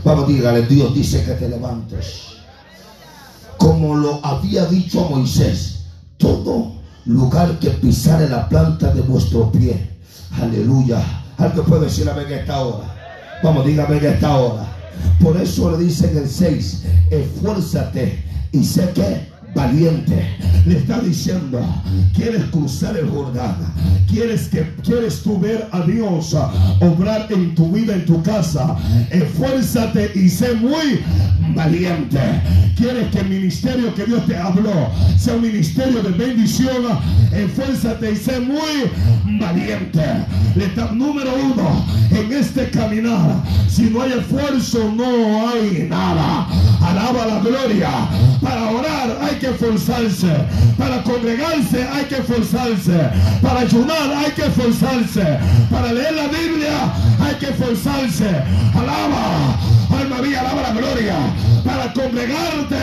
Vamos, 0.04 0.28
dígale, 0.28 0.66
Dios 0.66 0.94
dice 0.94 1.24
que 1.24 1.32
te 1.32 1.48
levantes. 1.48 2.32
Como 3.56 3.94
lo 3.94 4.24
había 4.24 4.66
dicho 4.66 5.08
Moisés, 5.08 5.84
todo 6.18 6.72
lugar 7.06 7.58
que 7.60 7.70
pisare 7.70 8.28
la 8.28 8.48
planta 8.48 8.92
de 8.92 9.00
vuestro 9.00 9.50
pie. 9.50 9.90
Aleluya. 10.40 11.02
Alguien 11.38 11.64
puede 11.64 11.84
decir 11.84 12.08
a 12.08 12.14
ver 12.14 12.30
esta 12.30 12.60
hora. 12.60 12.94
Vamos, 13.42 13.64
dígame 13.64 13.96
en 13.98 14.04
esta 14.04 14.36
hora. 14.36 14.66
Por 15.20 15.36
eso 15.36 15.70
le 15.70 15.84
dice 15.84 16.10
en 16.10 16.18
el 16.18 16.28
6, 16.28 16.82
esfuérzate 17.10 18.24
y 18.52 18.64
sé 18.64 18.90
que 18.90 19.31
valiente. 19.54 20.36
Le 20.66 20.78
está 20.78 21.00
diciendo, 21.00 21.60
quieres 22.14 22.44
cruzar 22.52 22.96
el 22.96 23.08
Jordán, 23.10 23.56
quieres 24.08 24.48
que 24.48 24.62
quieres 24.84 25.22
tú 25.22 25.40
ver 25.40 25.68
a 25.72 25.80
Dios 25.80 26.36
obrar 26.80 27.26
en 27.30 27.54
tu 27.54 27.72
vida, 27.72 27.94
en 27.94 28.06
tu 28.06 28.22
casa. 28.22 28.76
Esfuérzate 29.10 30.12
y 30.14 30.28
sé 30.28 30.54
muy 30.54 31.00
valiente. 31.56 32.20
Quieres 32.76 33.10
que 33.10 33.20
el 33.20 33.28
ministerio 33.28 33.94
que 33.94 34.04
Dios 34.04 34.24
te 34.26 34.36
habló 34.36 34.90
sea 35.18 35.34
un 35.34 35.42
ministerio 35.42 36.02
de 36.02 36.10
bendición. 36.10 36.98
Esfuérzate 37.32 38.12
y 38.12 38.16
sé 38.16 38.38
muy 38.38 39.38
valiente. 39.40 40.02
Está 40.56 40.92
número 40.92 41.32
uno 41.34 41.84
en 42.10 42.32
este 42.32 42.70
caminar. 42.70 43.42
Si 43.68 43.82
no 43.84 44.02
hay 44.02 44.12
esfuerzo, 44.12 44.92
no 44.94 45.48
hay 45.48 45.86
nada. 45.88 46.46
Alaba 46.80 47.26
la 47.26 47.40
gloria. 47.40 47.90
Para 48.40 48.70
orar 48.70 49.18
hay 49.22 49.36
que 49.36 49.41
esforzarse. 49.48 50.32
Para 50.78 51.02
congregarse 51.02 51.86
hay 51.92 52.04
que 52.04 52.16
esforzarse. 52.16 53.10
Para 53.40 53.60
ayunar 53.60 54.12
hay 54.16 54.30
que 54.32 54.42
esforzarse. 54.46 55.38
Para 55.70 55.92
leer 55.92 56.14
la 56.14 56.28
Biblia 56.28 56.92
hay 57.20 57.34
que 57.36 57.46
esforzarse. 57.46 58.28
Alaba. 58.74 59.58
Alma 59.98 60.22
mía, 60.22 60.40
alaba 60.40 60.62
la 60.62 60.70
gloria. 60.72 61.16
Para 61.64 61.92
congregarte 61.92 62.76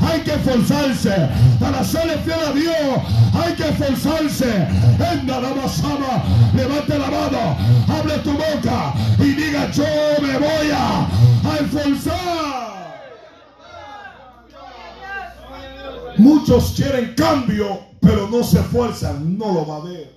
hay 0.00 0.20
que 0.20 0.32
esforzarse. 0.32 1.28
Para 1.58 1.82
serle 1.84 2.18
fiel 2.18 2.40
a 2.48 2.52
Dios 2.52 3.20
hay 3.34 3.54
que 3.54 3.68
esforzarse. 3.68 4.66
En 5.12 5.28
sama 5.68 6.22
levante 6.54 6.98
la 6.98 7.06
mano, 7.06 7.56
abre 7.88 8.18
tu 8.18 8.32
boca 8.32 8.92
y 9.18 9.32
diga 9.32 9.70
yo 9.70 9.84
me 10.20 10.38
voy 10.38 10.70
a 10.72 11.08
esforzar. 11.60 12.69
Muchos 16.20 16.74
quieren 16.76 17.14
cambio, 17.16 17.80
pero 17.98 18.28
no 18.28 18.44
se 18.44 18.58
esfuerzan, 18.60 19.38
no 19.38 19.54
lo 19.54 19.66
va 19.66 19.76
a 19.76 19.80
ver. 19.80 20.12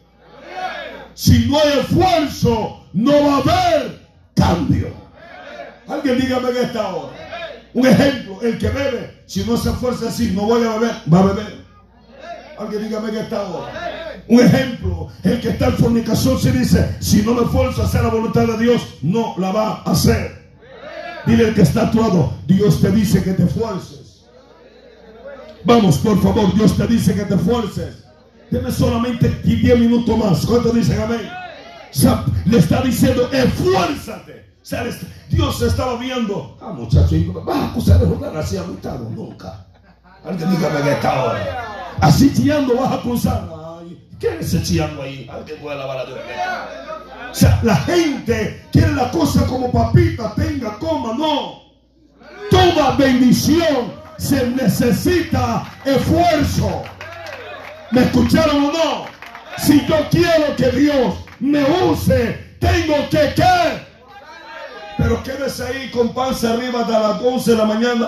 Si 1.14 1.48
no 1.48 1.58
hay 1.58 1.80
esfuerzo, 1.80 2.86
no 2.92 3.14
va 3.24 3.36
a 3.36 3.38
haber 3.38 4.02
cambio. 4.36 4.90
Alguien 5.88 6.20
dígame 6.20 6.50
en 6.50 6.58
esta 6.58 6.94
hora. 6.94 7.14
Un 7.74 7.88
ejemplo, 7.88 8.42
el 8.42 8.58
que 8.58 8.68
bebe, 8.68 9.24
si 9.28 9.46
no 9.46 9.56
se 9.56 9.70
esfuerza 9.70 10.10
así, 10.10 10.34
no 10.36 10.42
voy 10.42 10.66
a 10.66 10.78
beber, 10.78 10.96
va 11.12 11.20
a 11.20 11.24
beber. 11.24 11.66
Alguien 12.60 12.84
dígame 12.84 13.10
en 13.10 13.18
esta 13.20 13.42
hora. 13.44 14.24
Un 14.28 14.40
ejemplo, 14.42 15.08
el 15.24 15.40
que 15.40 15.50
está 15.52 15.68
en 15.68 15.78
fornicación 15.78 16.38
se 16.38 16.52
dice, 16.52 16.98
si 17.00 17.22
no 17.22 17.34
me 17.34 17.44
esfuerzo 17.44 17.82
a 17.82 17.86
hacer 17.86 18.04
la 18.04 18.10
voluntad 18.10 18.46
de 18.46 18.58
Dios, 18.58 18.96
no 19.02 19.36
la 19.38 19.54
va 19.54 19.84
a 19.86 19.92
hacer. 19.92 20.52
Dile 21.26 21.48
el 21.48 21.56
que 21.56 21.62
está 21.62 21.84
actuado, 21.84 22.34
Dios 22.46 22.82
te 22.82 22.92
dice 22.92 23.24
que 23.24 23.32
te 23.32 23.44
esfuerces. 23.44 24.03
Vamos, 25.66 25.98
por 26.00 26.22
favor, 26.22 26.54
Dios 26.54 26.76
te 26.76 26.88
dice 26.88 27.16
que 27.16 27.24
te 27.24 27.36
esfuerces. 27.36 28.04
Deme 28.52 28.72
solamente 28.72 29.30
10 29.44 29.80
minutos 29.80 30.18
más. 30.18 30.46
¿Cuánto 30.46 30.72
dicen 30.72 31.02
amén? 31.02 31.30
le 32.46 32.58
está 32.58 32.82
diciendo, 32.82 33.30
esfuérzate. 33.32 34.54
Dios 35.30 35.62
estaba 35.62 35.98
viendo. 35.98 36.58
Ah, 36.62 36.72
muchacho, 36.72 37.16
vas 37.46 37.58
a 37.58 37.66
acusar 37.70 38.00
de 38.00 38.06
jugar 38.06 38.38
así 38.38 38.58
agotado. 38.58 39.10
Nunca. 39.10 39.66
Alguien 40.24 40.52
dígame 40.52 40.82
que 40.82 40.92
esta 40.92 41.24
hora. 41.24 41.96
Así 42.00 42.34
chillando 42.34 42.76
vas 42.76 42.92
a 42.92 42.96
acusar. 42.96 43.50
¿qué 44.20 44.40
es 44.40 44.54
ese 44.54 44.64
chillando 44.64 45.02
ahí? 45.02 45.28
Alguien 45.30 45.60
puede 45.62 45.76
alabar 45.76 46.00
a 46.00 46.06
Dios. 46.06 46.20
La 47.64 47.76
gente 47.78 48.66
quiere 48.72 48.94
la 48.94 49.12
cosa 49.12 49.46
como 49.48 49.72
papita, 49.72 50.34
tenga, 50.36 50.78
coma, 50.80 51.14
no. 51.18 51.64
Toda 52.50 52.96
bendición 52.96 54.03
se 54.24 54.48
necesita 54.48 55.66
esfuerzo. 55.84 56.84
¿Me 57.92 58.04
escucharon 58.04 58.66
o 58.66 58.72
no? 58.72 59.06
Si 59.58 59.86
yo 59.86 59.98
quiero 60.10 60.56
que 60.56 60.72
Dios 60.72 61.16
me 61.40 61.64
use, 61.64 62.56
tengo 62.60 62.96
que 63.10 63.34
qué. 63.36 63.84
Pero 64.98 65.22
quédese 65.24 65.66
ahí 65.66 65.92
con 65.92 66.14
panza 66.14 66.54
arriba 66.54 66.82
hasta 66.82 67.00
las 67.00 67.22
11 67.22 67.52
de 67.52 67.58
la 67.58 67.66
mañana. 67.66 68.08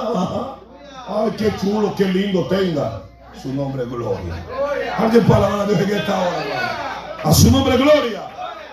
Ay, 1.08 1.32
qué 1.38 1.54
chulo, 1.60 1.94
qué 1.96 2.06
lindo 2.06 2.48
tenga. 2.48 3.04
Su 3.42 3.54
nombre 3.54 3.84
gloria. 3.86 4.36
Alguien 4.98 5.26
palabra 5.26 5.66
de 5.66 5.76
Dios 5.76 5.90
en 5.90 5.98
esta 5.98 6.20
hora. 6.22 7.20
A 7.24 7.34
su 7.34 7.52
nombre 7.52 7.76
gloria. 7.78 8.22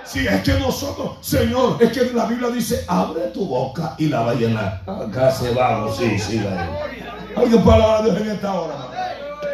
Si 0.05 0.27
es 0.27 0.43
que 0.43 0.53
nosotros, 0.55 1.17
Señor, 1.21 1.79
es 1.81 1.91
que 1.91 2.05
la 2.13 2.27
Biblia 2.27 2.51
dice, 2.51 2.85
abre 2.87 3.29
tu 3.35 3.47
boca 3.47 3.95
y 3.99 4.07
la 4.07 4.21
va 4.21 4.31
a 4.33 4.35
llenar. 4.35 4.83
Acá 4.87 5.31
se 5.31 5.53
va, 5.55 5.91
sí, 5.93 6.19
sí, 6.19 6.39
palabra 6.39 7.12
de 7.41 8.11
Dios 8.11 8.21
en 8.21 8.31
esta 8.31 8.55
hora. 8.55 8.75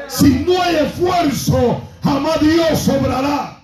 Si 0.09 0.45
no 0.47 0.62
hay 0.62 0.77
esfuerzo, 0.77 1.81
jamás 2.03 2.41
Dios 2.41 2.79
sobrará. 2.79 3.59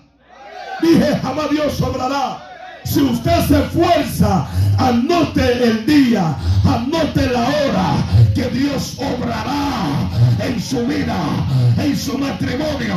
Dije, 0.83 1.19
jamás 1.23 1.51
Dios 1.51 1.73
sobrará. 1.75 2.39
Si 2.85 3.01
usted 3.01 3.47
se 3.47 3.61
esfuerza, 3.65 4.47
anote 4.79 5.65
el 5.65 5.87
día, 5.87 6.37
anote 6.65 7.27
la 7.29 7.41
hora 7.41 7.95
que 8.35 8.45
Dios 8.51 8.99
obrará 8.99 10.11
en 10.41 10.61
su 10.61 10.85
vida, 10.87 11.17
en 11.79 11.97
su 11.97 12.19
matrimonio, 12.19 12.95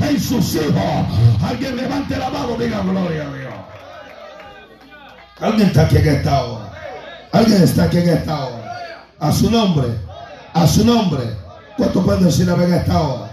en 0.00 0.20
sus 0.20 0.54
hijos. 0.56 1.06
Alguien 1.42 1.76
levante 1.76 2.18
la 2.18 2.28
mano, 2.28 2.56
diga 2.58 2.80
gloria 2.82 3.22
a 3.22 3.34
Dios. 3.34 3.54
Alguien 5.40 5.68
está 5.68 5.82
aquí 5.82 5.96
en 5.96 6.08
esta 6.08 6.44
hora. 6.44 6.72
Alguien 7.32 7.62
está 7.62 7.84
aquí 7.84 7.98
en 7.98 8.08
esta 8.10 8.44
hora. 8.44 8.76
A 9.20 9.32
su 9.32 9.50
nombre, 9.50 9.88
a 10.52 10.66
su 10.66 10.84
nombre. 10.84 11.22
¿Cuánto 11.76 12.04
puede 12.04 12.24
decir 12.24 12.46
la 12.46 12.54
en 12.54 12.74
esta 12.74 13.00
hora? 13.00 13.30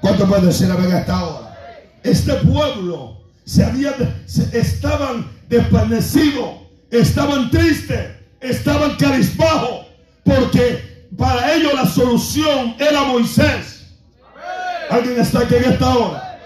¿Cuánto 0.00 0.26
puede 0.26 0.46
decir 0.46 0.68
la 0.68 0.74
en 0.74 0.92
esta 0.92 1.24
hora? 1.24 1.58
Este 2.02 2.34
pueblo 2.34 3.18
se 3.44 3.64
había, 3.64 3.94
estaban 4.52 5.30
desvanecidos, 5.48 6.50
estaban 6.90 7.50
tristes, 7.50 8.10
estaban 8.40 8.96
carizbajos, 8.96 9.86
porque 10.24 11.08
para 11.16 11.54
ellos 11.54 11.72
la 11.74 11.86
solución 11.86 12.74
era 12.78 13.04
Moisés. 13.04 13.86
¿Alguien 14.90 15.18
está 15.20 15.40
aquí 15.40 15.54
en 15.54 15.72
esta 15.72 15.96
hora? 15.96 16.38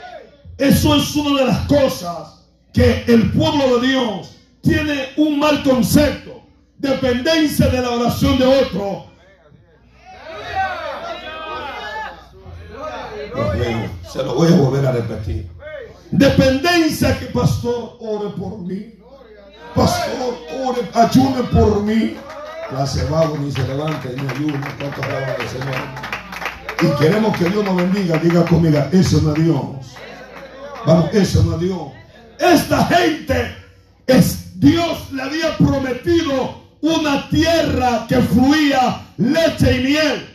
Eso 0.56 0.96
es 0.96 1.14
una 1.16 1.40
de 1.40 1.46
las 1.46 1.66
cosas 1.66 2.44
que 2.72 3.04
el 3.06 3.32
pueblo 3.32 3.78
de 3.78 3.88
Dios 3.88 4.36
tiene 4.62 5.08
un 5.16 5.38
mal 5.38 5.62
concepto, 5.62 6.42
dependencia 6.78 7.66
de 7.68 7.80
la 7.80 7.90
oración 7.90 8.38
de 8.38 8.44
otro. 8.44 9.09
Se 14.10 14.22
lo 14.22 14.34
voy 14.34 14.52
a 14.52 14.56
volver 14.56 14.86
a 14.86 14.92
repetir. 14.92 15.48
Dependencia 16.10 17.18
que 17.18 17.26
pastor 17.26 17.96
ore 18.00 18.30
por 18.30 18.58
mí. 18.58 18.94
Pastor, 19.74 20.38
ore, 20.64 20.82
ayune 20.94 21.42
por 21.52 21.82
mí. 21.82 22.16
La 22.72 22.86
vago 23.10 23.36
ni 23.38 23.52
se 23.52 23.66
levante 23.66 24.14
ni 24.16 24.28
ayune. 24.28 24.60
¿Cuánto 24.78 25.00
del 25.02 25.48
Señor? 25.48 26.10
Y 26.82 27.02
queremos 27.02 27.36
que 27.36 27.48
Dios 27.48 27.64
nos 27.64 27.76
bendiga. 27.76 28.18
Diga 28.18 28.44
conmigo, 28.44 28.82
eso 28.92 29.20
no 29.22 29.34
es 29.34 29.44
Dios. 29.44 29.58
Vamos, 30.86 31.10
eso 31.12 31.42
no 31.44 31.54
es 31.54 31.60
Dios. 31.60 31.80
Esta 32.38 32.86
gente, 32.86 33.54
es, 34.06 34.58
Dios 34.58 35.12
le 35.12 35.22
había 35.22 35.56
prometido 35.58 36.60
una 36.80 37.28
tierra 37.28 38.06
que 38.08 38.16
fluía 38.20 39.06
leche 39.16 39.76
y 39.76 39.84
miel. 39.84 40.28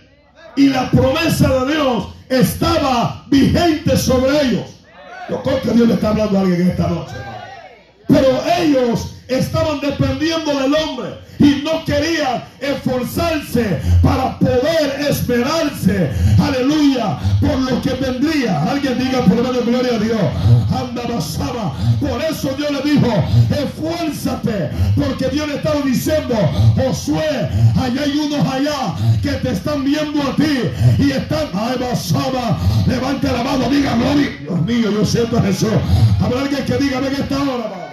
Y 0.55 0.69
la 0.69 0.89
promesa 0.91 1.49
de 1.49 1.73
Dios 1.73 2.14
estaba 2.29 3.25
vigente 3.29 3.97
sobre 3.97 4.41
ellos. 4.41 4.65
Yo 5.29 5.41
creo 5.41 5.61
que 5.61 5.71
Dios 5.71 5.87
le 5.87 5.93
está 5.95 6.09
hablando 6.09 6.37
a 6.37 6.41
alguien 6.41 6.61
en 6.61 6.69
esta 6.69 6.87
noche. 6.87 7.15
Pero 8.07 8.43
ellos 8.59 9.14
estaban 9.27 9.79
dependiendo 9.81 10.59
del 10.59 10.73
hombre 10.75 11.25
y 11.39 11.61
no 11.63 11.83
querían 11.85 12.43
esforzarse 12.59 13.79
para 14.01 14.39
poder 14.39 15.07
esperarse, 15.09 16.11
aleluya, 16.39 17.17
por 17.39 17.59
lo 17.59 17.81
que 17.81 17.91
vendría. 17.93 18.63
Alguien 18.63 18.97
diga 18.97 19.21
por 19.21 19.35
menos 19.35 19.65
gloria 19.65 19.95
a 19.95 19.99
Dios. 19.99 20.21
Anda 20.71 21.03
basaba. 21.03 21.73
Por 21.99 22.21
eso 22.21 22.49
Dios 22.57 22.71
le 22.71 22.91
dijo, 22.91 23.07
esfuérzate, 23.49 24.69
porque 24.95 25.27
Dios 25.29 25.47
le 25.47 25.55
estaba 25.55 25.81
diciendo, 25.81 26.35
Josué, 26.75 27.49
allá 27.75 28.01
hay 28.01 28.17
unos 28.17 28.47
allá 28.47 28.95
que 29.21 29.31
te 29.31 29.51
están 29.51 29.83
viendo 29.83 30.21
a 30.21 30.35
ti 30.35 30.71
y 30.99 31.11
están, 31.11 31.47
ay 31.53 31.77
basaba, 31.79 32.57
levante 32.87 33.27
la 33.27 33.43
mano, 33.43 33.69
diga 33.69 33.95
gloria. 33.95 34.29
Dios 34.41 34.61
mío, 34.61 34.91
yo 34.91 35.05
siento 35.05 35.37
eso. 35.45 35.69
Habrá 36.21 36.41
alguien 36.41 36.65
que 36.65 36.77
diga, 36.77 36.99
ven 36.99 37.13
esta 37.13 37.41
hora, 37.41 37.84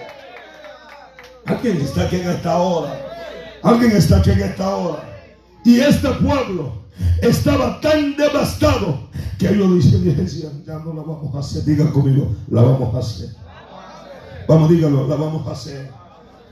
Alguien 1.53 1.81
está 1.83 2.03
aquí 2.05 2.17
en 2.17 2.31
esta 2.31 2.57
hora. 2.57 2.99
Alguien 3.63 3.93
está 3.93 4.19
aquí 4.19 4.31
en 4.31 4.41
esta 4.41 4.75
hora. 4.75 5.03
Y 5.65 5.81
este 5.81 6.09
pueblo 6.09 6.73
estaba 7.21 7.81
tan 7.81 8.17
devastado 8.17 9.09
que 9.39 9.49
ellos 9.49 9.93
decían, 9.93 10.65
ya 10.67 10.79
no 10.79 10.95
la 10.95 11.03
vamos 11.03 11.35
a 11.35 11.41
hacer. 11.41 11.65
Diga 11.65 11.91
conmigo, 11.91 12.35
la 12.49 12.63
vamos 12.63 12.95
a 12.95 12.99
hacer. 12.99 13.29
Vamos, 14.49 14.71
dígalo, 14.71 15.07
la 15.07 15.17
vamos 15.17 15.47
a 15.47 15.53
hacer. 15.53 15.91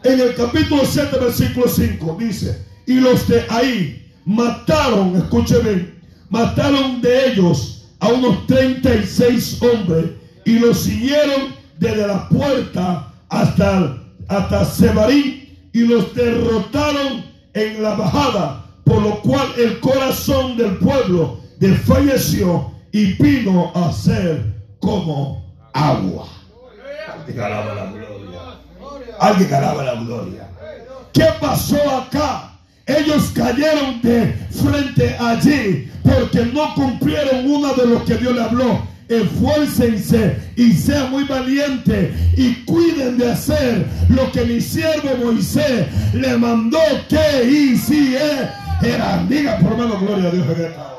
En 0.04 0.20
el 0.20 0.34
capítulo 0.34 0.82
7, 0.84 1.18
versículo 1.18 1.68
5 1.68 2.16
dice, 2.18 2.64
y 2.86 3.00
los 3.00 3.26
de 3.28 3.44
ahí 3.48 4.12
mataron, 4.24 5.16
escúcheme, 5.16 5.94
mataron 6.28 7.00
de 7.00 7.32
ellos 7.32 7.88
a 8.00 8.08
unos 8.08 8.46
36 8.46 9.60
hombres 9.62 10.10
y 10.44 10.58
los 10.58 10.80
siguieron 10.80 11.54
desde 11.78 12.06
la 12.06 12.28
puerta 12.28 13.12
hasta, 13.28 13.99
hasta 14.30 14.64
Sebarí 14.64 15.58
y 15.72 15.80
los 15.80 16.14
derrotaron 16.14 17.24
en 17.52 17.82
la 17.82 17.94
bajada, 17.94 18.64
por 18.84 19.02
lo 19.02 19.20
cual 19.22 19.48
el 19.58 19.80
corazón 19.80 20.56
del 20.56 20.76
pueblo 20.78 21.40
desfalleció 21.58 22.70
y 22.92 23.12
vino 23.14 23.72
a 23.74 23.92
ser 23.92 24.54
como 24.78 25.44
agua. 25.72 26.28
Alguien 27.12 27.40
alaba 27.40 27.74
la 27.74 27.90
gloria. 27.90 28.40
Alguien 29.18 29.54
alaba 29.54 29.82
la 29.82 29.94
gloria. 29.94 30.48
¿Qué 31.12 31.26
pasó 31.40 31.76
acá? 31.98 32.52
Ellos 32.86 33.32
cayeron 33.34 34.00
de 34.00 34.32
frente 34.50 35.16
allí 35.18 35.90
porque 36.04 36.46
no 36.46 36.72
cumplieron 36.74 37.50
una 37.50 37.72
de 37.72 37.86
lo 37.86 38.04
que 38.04 38.16
Dios 38.16 38.34
le 38.34 38.42
habló 38.42 38.90
esfuércense 39.10 40.36
y 40.56 40.72
sean 40.72 41.10
muy 41.10 41.24
valientes 41.24 42.14
y 42.36 42.64
cuiden 42.64 43.18
de 43.18 43.32
hacer 43.32 43.86
lo 44.08 44.30
que 44.30 44.44
mi 44.44 44.60
siervo 44.60 45.16
Moisés 45.24 45.88
le 46.14 46.36
mandó 46.36 46.78
que 47.08 47.44
hiciera. 47.44 48.56
Diga 49.28 49.58
por 49.58 49.76
menos 49.76 50.00
gloria 50.00 50.28
a 50.28 50.30
Dios 50.30 50.46
en. 50.46 50.90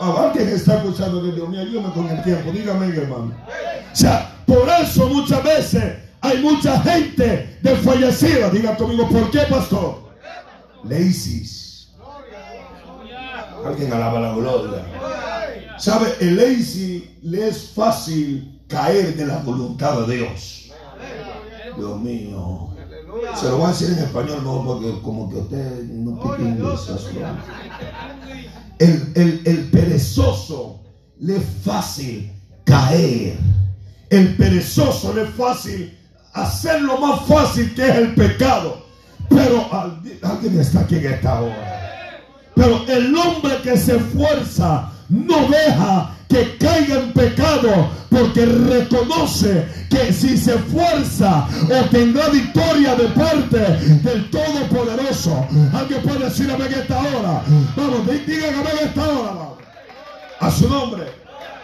Alguien 0.00 0.48
está 0.50 0.76
escuchando 0.76 1.20
de 1.22 1.32
Dios 1.32 1.48
mío, 1.48 1.60
ayúdame 1.60 1.92
con 1.92 2.08
el 2.08 2.22
tiempo, 2.22 2.52
dígame 2.52 2.86
hermano. 2.96 3.32
O 3.92 3.96
sea, 3.96 4.30
por 4.46 4.68
eso 4.80 5.08
muchas 5.08 5.42
veces 5.42 5.94
hay 6.20 6.38
mucha 6.38 6.78
gente 6.82 7.58
desfallecida. 7.62 8.50
Diga 8.50 8.76
conmigo, 8.76 9.08
¿por 9.08 9.30
qué, 9.30 9.40
pastor? 9.50 10.08
Lazy. 10.84 11.42
Alguien 13.66 13.92
alaba 13.92 14.20
la 14.20 14.34
gloria. 14.34 14.84
¿Sabe? 15.78 16.16
El 16.20 16.36
lazy 16.36 17.18
le 17.22 17.48
es 17.48 17.70
fácil 17.70 18.60
caer 18.68 19.16
de 19.16 19.26
la 19.26 19.38
voluntad 19.38 20.06
de 20.06 20.16
Dios. 20.16 20.72
Dios 21.76 22.00
mío. 22.00 22.70
Se 23.36 23.46
lo 23.48 23.58
voy 23.58 23.66
a 23.66 23.68
decir 23.68 23.90
en 23.90 23.98
español, 23.98 24.40
no, 24.44 24.64
porque 24.64 25.00
como 25.02 25.30
que 25.30 25.36
usted 25.36 25.84
no 25.84 26.18
tiene 26.36 26.50
inglés. 26.50 26.80
El, 28.78 29.12
el, 29.14 29.42
el 29.44 29.70
perezoso 29.70 30.80
le 31.20 31.36
es 31.36 31.44
fácil 31.64 32.32
caer. 32.64 33.38
El 34.10 34.36
perezoso 34.36 35.14
le 35.14 35.24
es 35.24 35.30
fácil 35.30 35.98
hacer 36.32 36.82
lo 36.82 36.98
más 36.98 37.22
fácil 37.26 37.74
que 37.74 37.88
es 37.88 37.94
el 37.94 38.14
pecado. 38.14 38.84
Pero 39.28 39.68
alguien 40.22 40.60
está 40.60 40.80
aquí 40.80 40.96
en 40.96 41.06
esta 41.06 41.40
hora. 41.40 42.24
Pero 42.54 42.84
el 42.88 43.14
hombre 43.14 43.60
que 43.62 43.76
se 43.76 43.96
esfuerza 43.96 44.92
no 45.08 45.48
deja 45.48 46.10
que 46.28 46.56
caiga 46.58 47.00
en 47.00 47.12
pecado 47.12 47.90
porque 48.10 48.44
reconoce 48.44 49.66
que 49.88 50.12
si 50.12 50.36
se 50.36 50.54
esfuerza 50.56 51.48
tendrá 51.90 52.28
victoria 52.28 52.94
de 52.94 53.08
parte 53.08 53.58
del 53.58 54.30
Todopoderoso. 54.30 55.46
Alguien 55.72 56.02
puede 56.02 56.24
decir 56.26 56.50
amén 56.50 56.72
esta 56.72 56.98
hora. 56.98 57.42
Vamos, 57.76 58.06
digan 58.26 58.54
amén 58.54 58.74
esta 58.82 59.08
hora. 59.08 59.48
A 60.40 60.50
su 60.50 60.68
nombre, 60.68 61.04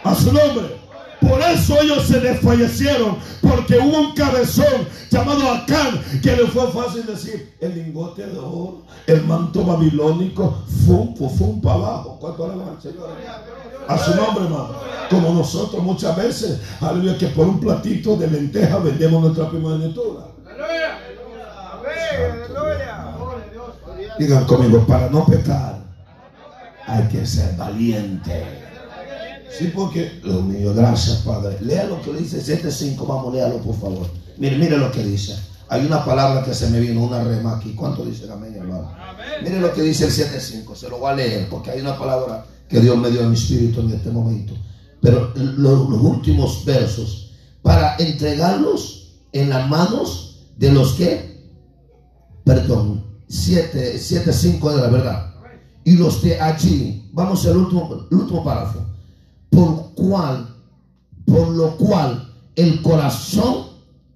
a 0.03 0.15
su 0.15 0.31
nombre. 0.33 0.84
Por 1.27 1.41
eso 1.41 1.81
ellos 1.81 2.05
se 2.05 2.19
desfallecieron, 2.19 3.17
porque 3.41 3.79
hubo 3.79 3.99
un 3.99 4.13
cabezón 4.13 4.87
llamado 5.09 5.49
Acán 5.49 5.99
que 6.21 6.35
le 6.35 6.45
fue 6.47 6.71
fácil 6.71 7.05
decir, 7.05 7.55
el 7.59 7.73
lingote 7.73 8.27
de 8.27 8.37
oro, 8.37 8.83
el 9.07 9.23
manto 9.23 9.65
babilónico, 9.65 10.63
fum, 10.85 11.15
fum, 11.15 11.61
para 11.61 11.75
abajo. 11.75 12.17
¿Cuánto 12.19 12.45
alaban 12.45 12.79
Señor? 12.79 13.09
A 13.87 13.97
su 13.97 14.15
nombre, 14.15 14.43
hermano. 14.43 14.75
Como 15.09 15.33
nosotros 15.33 15.81
muchas 15.81 16.15
veces, 16.15 16.59
aleluya, 16.79 17.17
que 17.17 17.27
por 17.27 17.47
un 17.47 17.59
platito 17.59 18.15
de 18.17 18.27
lenteja 18.27 18.77
vendemos 18.77 19.23
nuestra 19.23 19.49
primogenitura. 19.49 20.27
Digan 24.19 24.45
conmigo, 24.45 24.85
para 24.85 25.09
no 25.09 25.25
pecar 25.25 25.79
hay 26.87 27.07
que 27.07 27.25
ser 27.25 27.55
valiente. 27.57 28.65
Sí, 29.57 29.71
porque 29.73 30.19
lo 30.23 30.41
mío, 30.41 30.73
gracias 30.73 31.17
Padre. 31.19 31.57
Lea 31.61 31.85
lo 31.85 32.01
que 32.01 32.11
dice 32.13 32.41
7.5, 32.41 33.07
vamos, 33.07 33.33
léalo 33.33 33.57
por 33.59 33.79
favor. 33.79 34.07
Mire, 34.37 34.57
mire 34.57 34.77
lo 34.77 34.91
que 34.91 35.03
dice. 35.03 35.37
Hay 35.69 35.85
una 35.85 36.03
palabra 36.03 36.43
que 36.43 36.53
se 36.53 36.69
me 36.69 36.79
vino, 36.79 37.03
una 37.03 37.23
rema 37.23 37.57
aquí. 37.57 37.73
¿Cuánto 37.73 38.03
dice 38.03 38.29
amén, 38.31 38.53
hermano? 38.55 38.91
Mire 39.43 39.61
lo 39.61 39.73
que 39.73 39.81
dice 39.81 40.05
el 40.05 40.11
7.5, 40.11 40.75
se 40.75 40.89
lo 40.89 40.99
voy 40.99 41.11
a 41.11 41.15
leer 41.15 41.49
porque 41.49 41.71
hay 41.71 41.79
una 41.79 41.97
palabra 41.97 42.45
que 42.67 42.81
Dios 42.81 42.97
me 42.97 43.09
dio 43.09 43.21
en 43.21 43.29
mi 43.29 43.35
espíritu 43.35 43.79
en 43.79 43.91
este 43.91 44.09
momento. 44.09 44.53
Pero 45.01 45.31
los, 45.35 45.89
los 45.89 46.01
últimos 46.01 46.65
versos, 46.65 47.31
para 47.61 47.95
entregarlos 47.97 49.13
en 49.31 49.49
las 49.49 49.69
manos 49.69 50.47
de 50.57 50.71
los 50.71 50.93
que, 50.93 51.49
perdón, 52.43 53.05
7.5 53.29 54.75
de 54.75 54.81
la 54.81 54.87
verdad. 54.87 55.33
Y 55.83 55.95
los 55.95 56.21
de 56.21 56.39
allí, 56.41 57.09
vamos 57.13 57.45
al 57.45 57.57
último, 57.57 58.07
el 58.11 58.17
último 58.17 58.43
párrafo 58.43 58.94
por 59.55 59.93
cual, 59.93 60.53
por 61.25 61.47
lo 61.47 61.77
cual 61.77 62.29
el 62.55 62.81
corazón 62.81 63.67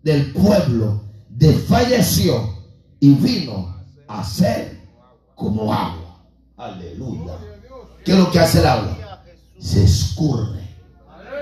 del 0.04 0.34
pueblo 0.34 1.02
desfalleció 1.30 2.58
y 3.00 3.14
vino 3.14 3.74
a 4.08 4.24
ser 4.24 4.78
como 5.36 5.74
agua. 5.74 6.26
Aleluya. 6.58 7.38
¿Qué 8.04 8.12
es 8.12 8.18
lo 8.18 8.30
que 8.30 8.40
hace 8.40 8.60
el 8.60 8.66
agua? 8.66 9.24
Se 9.60 9.86
escurre. 9.86 10.60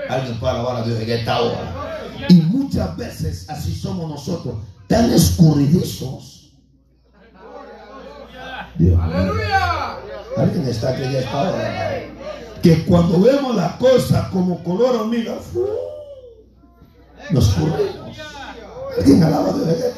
Alguien 0.08 0.38
para 0.38 0.60
alabar 0.60 0.76
a 0.76 0.86
Dios 0.86 1.00
en 1.00 1.10
esta 1.10 1.40
hora. 1.40 2.04
Y 2.28 2.34
muchas 2.34 2.96
veces 2.96 3.50
así 3.50 3.74
somos 3.74 4.08
nosotros, 4.08 4.54
tan 4.86 5.12
escurridizos. 5.12 6.52
Aleluya. 8.78 9.96
Alguien 10.36 10.68
está 10.68 10.90
aquí 10.90 11.02
en 11.02 11.16
esta 11.16 11.42
hora 11.42 12.17
que 12.62 12.84
cuando 12.84 13.20
vemos 13.20 13.54
la 13.54 13.76
cosa 13.78 14.28
como 14.32 14.62
color 14.62 14.96
hormiga, 14.96 15.36
nos 17.30 17.48
corremos. 17.50 18.16
¿Alguien 18.96 19.22
alaba 19.22 19.52
de 19.52 19.92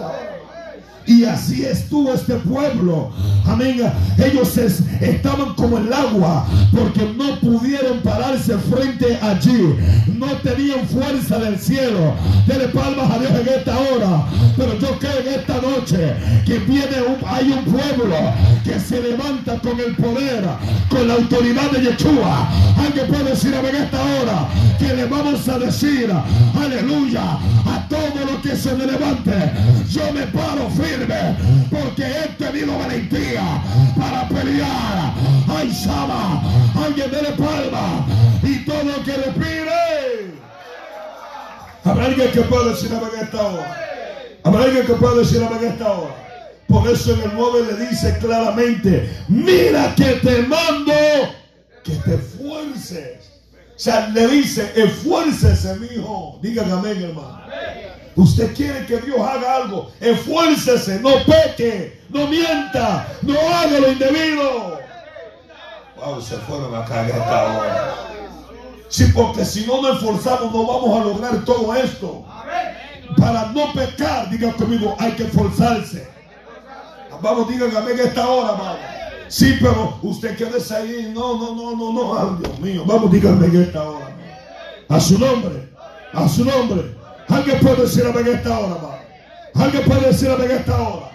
y 1.10 1.24
así 1.24 1.64
estuvo 1.64 2.14
este 2.14 2.34
pueblo. 2.34 3.10
Amén. 3.44 3.82
Ellos 4.16 4.56
estaban 4.56 5.54
como 5.54 5.78
el 5.78 5.92
agua 5.92 6.46
porque 6.70 7.00
no 7.18 7.40
pudieron 7.40 7.98
pararse 7.98 8.56
frente 8.58 9.18
allí. 9.20 9.74
No 10.16 10.28
tenían 10.36 10.86
fuerza 10.86 11.40
del 11.40 11.58
cielo. 11.58 12.14
Dele 12.46 12.68
palmas 12.68 13.10
a 13.10 13.18
Dios 13.18 13.32
en 13.32 13.48
esta 13.48 13.76
hora. 13.76 14.24
Pero 14.56 14.78
yo 14.78 14.98
creo 15.00 15.18
en 15.18 15.40
esta 15.40 15.54
noche 15.60 16.14
que 16.46 16.58
viene 16.60 17.02
un, 17.02 17.16
hay 17.26 17.50
un 17.50 17.64
pueblo 17.64 18.16
que 18.62 18.78
se 18.78 19.02
levanta 19.02 19.58
con 19.58 19.80
el 19.80 19.96
poder, 19.96 20.44
con 20.88 21.08
la 21.08 21.14
autoridad 21.14 21.72
de 21.72 21.90
Yeshua. 21.90 22.48
Alguien 22.78 23.08
puede 23.08 23.30
decir 23.30 23.52
en 23.52 23.74
esta 23.74 24.00
hora 24.00 24.48
que 24.78 24.94
le 24.94 25.06
vamos 25.06 25.48
a 25.48 25.58
decir 25.58 26.08
aleluya 26.54 27.32
a 27.66 27.88
todo 27.88 28.26
lo 28.30 28.40
que 28.42 28.54
se 28.54 28.76
le 28.76 28.86
levante. 28.86 29.32
Yo 29.90 30.12
me 30.12 30.26
paro 30.28 30.70
firme 30.70 30.99
porque 31.70 32.04
he 32.04 32.28
tenido 32.36 32.78
valentía 32.78 33.62
para 33.98 34.28
pelear. 34.28 35.14
Ay, 35.48 35.72
Sama, 35.72 36.42
alguien 36.84 37.10
dele 37.10 37.30
palma 37.32 38.06
y 38.42 38.64
todo 38.64 38.84
lo 38.84 39.02
que 39.04 39.12
le 39.12 39.32
pide. 39.32 40.34
Habrá 41.84 42.06
alguien 42.06 42.30
que 42.30 42.42
pueda 42.42 42.70
decir 42.70 42.92
en 42.92 43.22
esta 43.22 43.42
hora. 43.42 43.76
Habrá 44.44 44.64
alguien 44.64 44.86
que 44.86 44.92
pueda 44.94 45.14
decir 45.16 45.42
en 45.42 45.68
esta 45.68 45.92
hora. 45.92 46.14
Por 46.68 46.88
eso 46.88 47.14
en 47.14 47.22
el 47.22 47.30
9 47.34 47.72
le 47.72 47.86
dice 47.88 48.16
claramente, 48.18 49.10
mira 49.28 49.92
que 49.96 50.12
te 50.22 50.42
mando 50.42 50.92
que 51.82 51.96
te 51.96 52.14
esfuerces. 52.14 53.30
O 53.74 53.82
sea, 53.82 54.08
le 54.08 54.28
dice, 54.28 54.70
esfuércese, 54.76 55.74
mi 55.76 55.86
hijo. 55.86 56.38
Dígame 56.42 56.72
amén, 56.72 57.02
hermano. 57.02 57.39
Usted 58.20 58.54
quiere 58.54 58.84
que 58.84 58.98
Dios 58.98 59.18
haga 59.18 59.56
algo. 59.56 59.90
Esfuércese, 59.98 61.00
no 61.00 61.10
peque, 61.24 62.02
no 62.10 62.26
mienta, 62.26 63.08
no 63.22 63.32
haga 63.32 63.80
lo 63.80 63.92
indebido. 63.92 64.78
Wow, 65.96 66.20
se 66.20 66.36
fueron 66.36 66.74
acá 66.74 67.02
en 67.02 67.16
esta 67.16 67.44
hora. 67.44 67.94
Sí, 68.88 69.10
porque 69.14 69.42
si 69.42 69.64
no 69.66 69.80
nos 69.80 69.96
esforzamos 69.96 70.52
no 70.52 70.66
vamos 70.66 71.00
a 71.00 71.04
lograr 71.04 71.44
todo 71.46 71.74
esto. 71.74 72.26
Para 73.16 73.46
no 73.52 73.72
pecar, 73.72 74.28
diga 74.28 74.52
conmigo, 74.52 74.94
hay 74.98 75.12
que 75.12 75.22
esforzarse. 75.22 76.06
Vamos, 77.22 77.48
díganme 77.48 77.92
en 77.92 78.00
esta 78.00 78.28
hora, 78.28 78.52
vamos. 78.52 78.78
Sí, 79.28 79.56
pero 79.62 79.98
usted 80.02 80.36
quédese 80.36 80.76
ahí. 80.76 81.12
No, 81.14 81.38
no, 81.38 81.54
no, 81.54 81.74
no, 81.74 81.92
no. 81.92 82.36
Dios 82.36 82.58
mío. 82.58 82.82
Vamos, 82.84 83.10
díganme 83.10 83.46
esta 83.46 83.82
hora. 83.82 84.14
A 84.88 85.00
su 85.00 85.18
nombre. 85.18 85.70
A 86.12 86.28
su 86.28 86.44
nombre. 86.44 86.99
Alguien 87.30 87.60
puede 87.60 87.82
decir 87.82 88.04
en 88.04 88.26
esta 88.26 88.58
hora, 88.58 89.04
Alguien 89.54 89.84
puede 89.84 90.06
decir 90.08 90.28
en 90.30 90.50
esta 90.50 90.82
hora. 90.82 91.10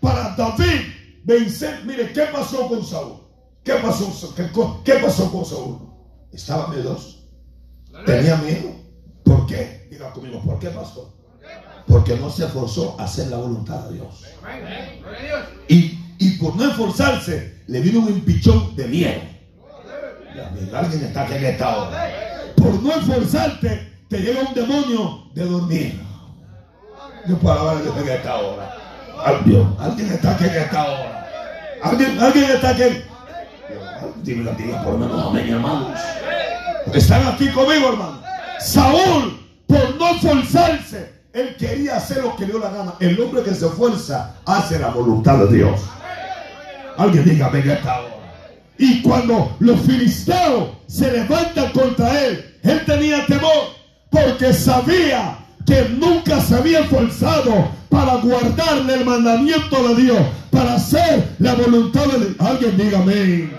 Para 0.00 0.34
David 0.34 0.80
vencer, 1.24 1.84
mire, 1.84 2.12
¿qué 2.12 2.22
pasó 2.32 2.68
con 2.68 2.84
Saúl? 2.84 3.20
¿Qué 3.62 3.74
pasó, 3.74 4.34
qué, 4.84 4.94
pasó 4.94 5.30
con 5.30 5.44
Saúl? 5.44 5.78
Estaba 6.32 6.68
miedoso. 6.68 7.18
Tenía 8.06 8.36
miedo. 8.36 8.70
¿Por 9.22 9.46
qué? 9.46 9.86
Diga 9.90 10.12
conmigo, 10.12 10.42
¿por 10.42 10.58
qué 10.58 10.70
pasó? 10.70 11.14
Porque 11.86 12.16
no 12.16 12.30
se 12.30 12.46
esforzó 12.46 12.96
a 12.98 13.04
hacer 13.04 13.28
la 13.28 13.36
voluntad 13.36 13.84
de 13.88 13.94
Dios. 13.94 14.24
Y, 15.68 15.98
y 16.18 16.30
por 16.38 16.56
no 16.56 16.68
esforzarse, 16.70 17.62
le 17.66 17.80
vino 17.80 18.00
un 18.00 18.08
empichón 18.08 18.74
de 18.74 18.88
miedo. 18.88 19.20
Alguien 20.74 21.04
está 21.04 21.36
en 21.36 21.44
esta 21.44 21.76
hora. 21.76 22.12
Por 22.56 22.82
no 22.82 22.92
esforzarte, 22.92 23.92
te 24.08 24.18
llega 24.18 24.40
un 24.40 24.54
demonio 24.54 25.19
de 25.34 25.44
dormir. 25.44 26.00
Yo 27.28 27.50
hablar 27.50 27.82
de 27.82 28.00
en 28.00 28.08
esta 28.08 28.36
hora. 28.36 28.76
Alguien 29.24 30.12
está 30.12 30.32
aquí 30.32 30.44
en 30.44 30.54
esta 30.54 30.84
hora. 30.84 31.28
Alguien, 31.82 32.18
alguien 32.18 32.50
está 32.50 32.70
aquí. 32.70 33.02
Dime 34.22 34.44
la 34.44 34.52
diga 34.52 34.82
por 34.82 34.94
lo 34.94 34.98
menos 34.98 35.26
amén, 35.26 35.48
hermanos. 35.48 35.98
Están 36.92 37.26
aquí 37.26 37.48
conmigo, 37.50 37.90
hermano. 37.90 38.22
Saúl, 38.58 39.40
por 39.66 39.96
no 39.96 40.08
esforzarse, 40.08 41.12
él 41.32 41.56
quería 41.56 41.96
hacer 41.96 42.22
lo 42.22 42.36
que 42.36 42.46
dio 42.46 42.58
la 42.58 42.70
gana. 42.70 42.94
El 43.00 43.20
hombre 43.20 43.42
que 43.42 43.54
se 43.54 43.66
esfuerza 43.66 44.36
hace 44.46 44.78
la 44.78 44.88
voluntad 44.88 45.38
de 45.38 45.56
Dios. 45.56 45.80
Alguien 46.96 47.24
diga, 47.24 47.48
venga 47.48 47.74
esta 47.74 48.00
hora. 48.00 48.14
Y 48.78 49.02
cuando 49.02 49.56
los 49.60 49.80
filisteos 49.80 50.70
se 50.86 51.12
levantan 51.12 51.70
contra 51.72 52.18
él, 52.24 52.58
él 52.62 52.84
tenía 52.86 53.26
temor 53.26 53.79
porque 54.10 54.52
sabía 54.52 55.38
que 55.66 55.88
nunca 55.90 56.40
se 56.40 56.56
había 56.56 56.80
esforzado 56.80 57.70
para 57.88 58.16
guardarle 58.16 58.94
el 58.94 59.04
mandamiento 59.04 59.88
de 59.88 60.02
Dios, 60.02 60.20
para 60.50 60.74
hacer 60.74 61.36
la 61.38 61.54
voluntad 61.54 62.06
de 62.06 62.18
Dios. 62.18 62.36
Alguien 62.40 62.76
dígame 62.76 63.50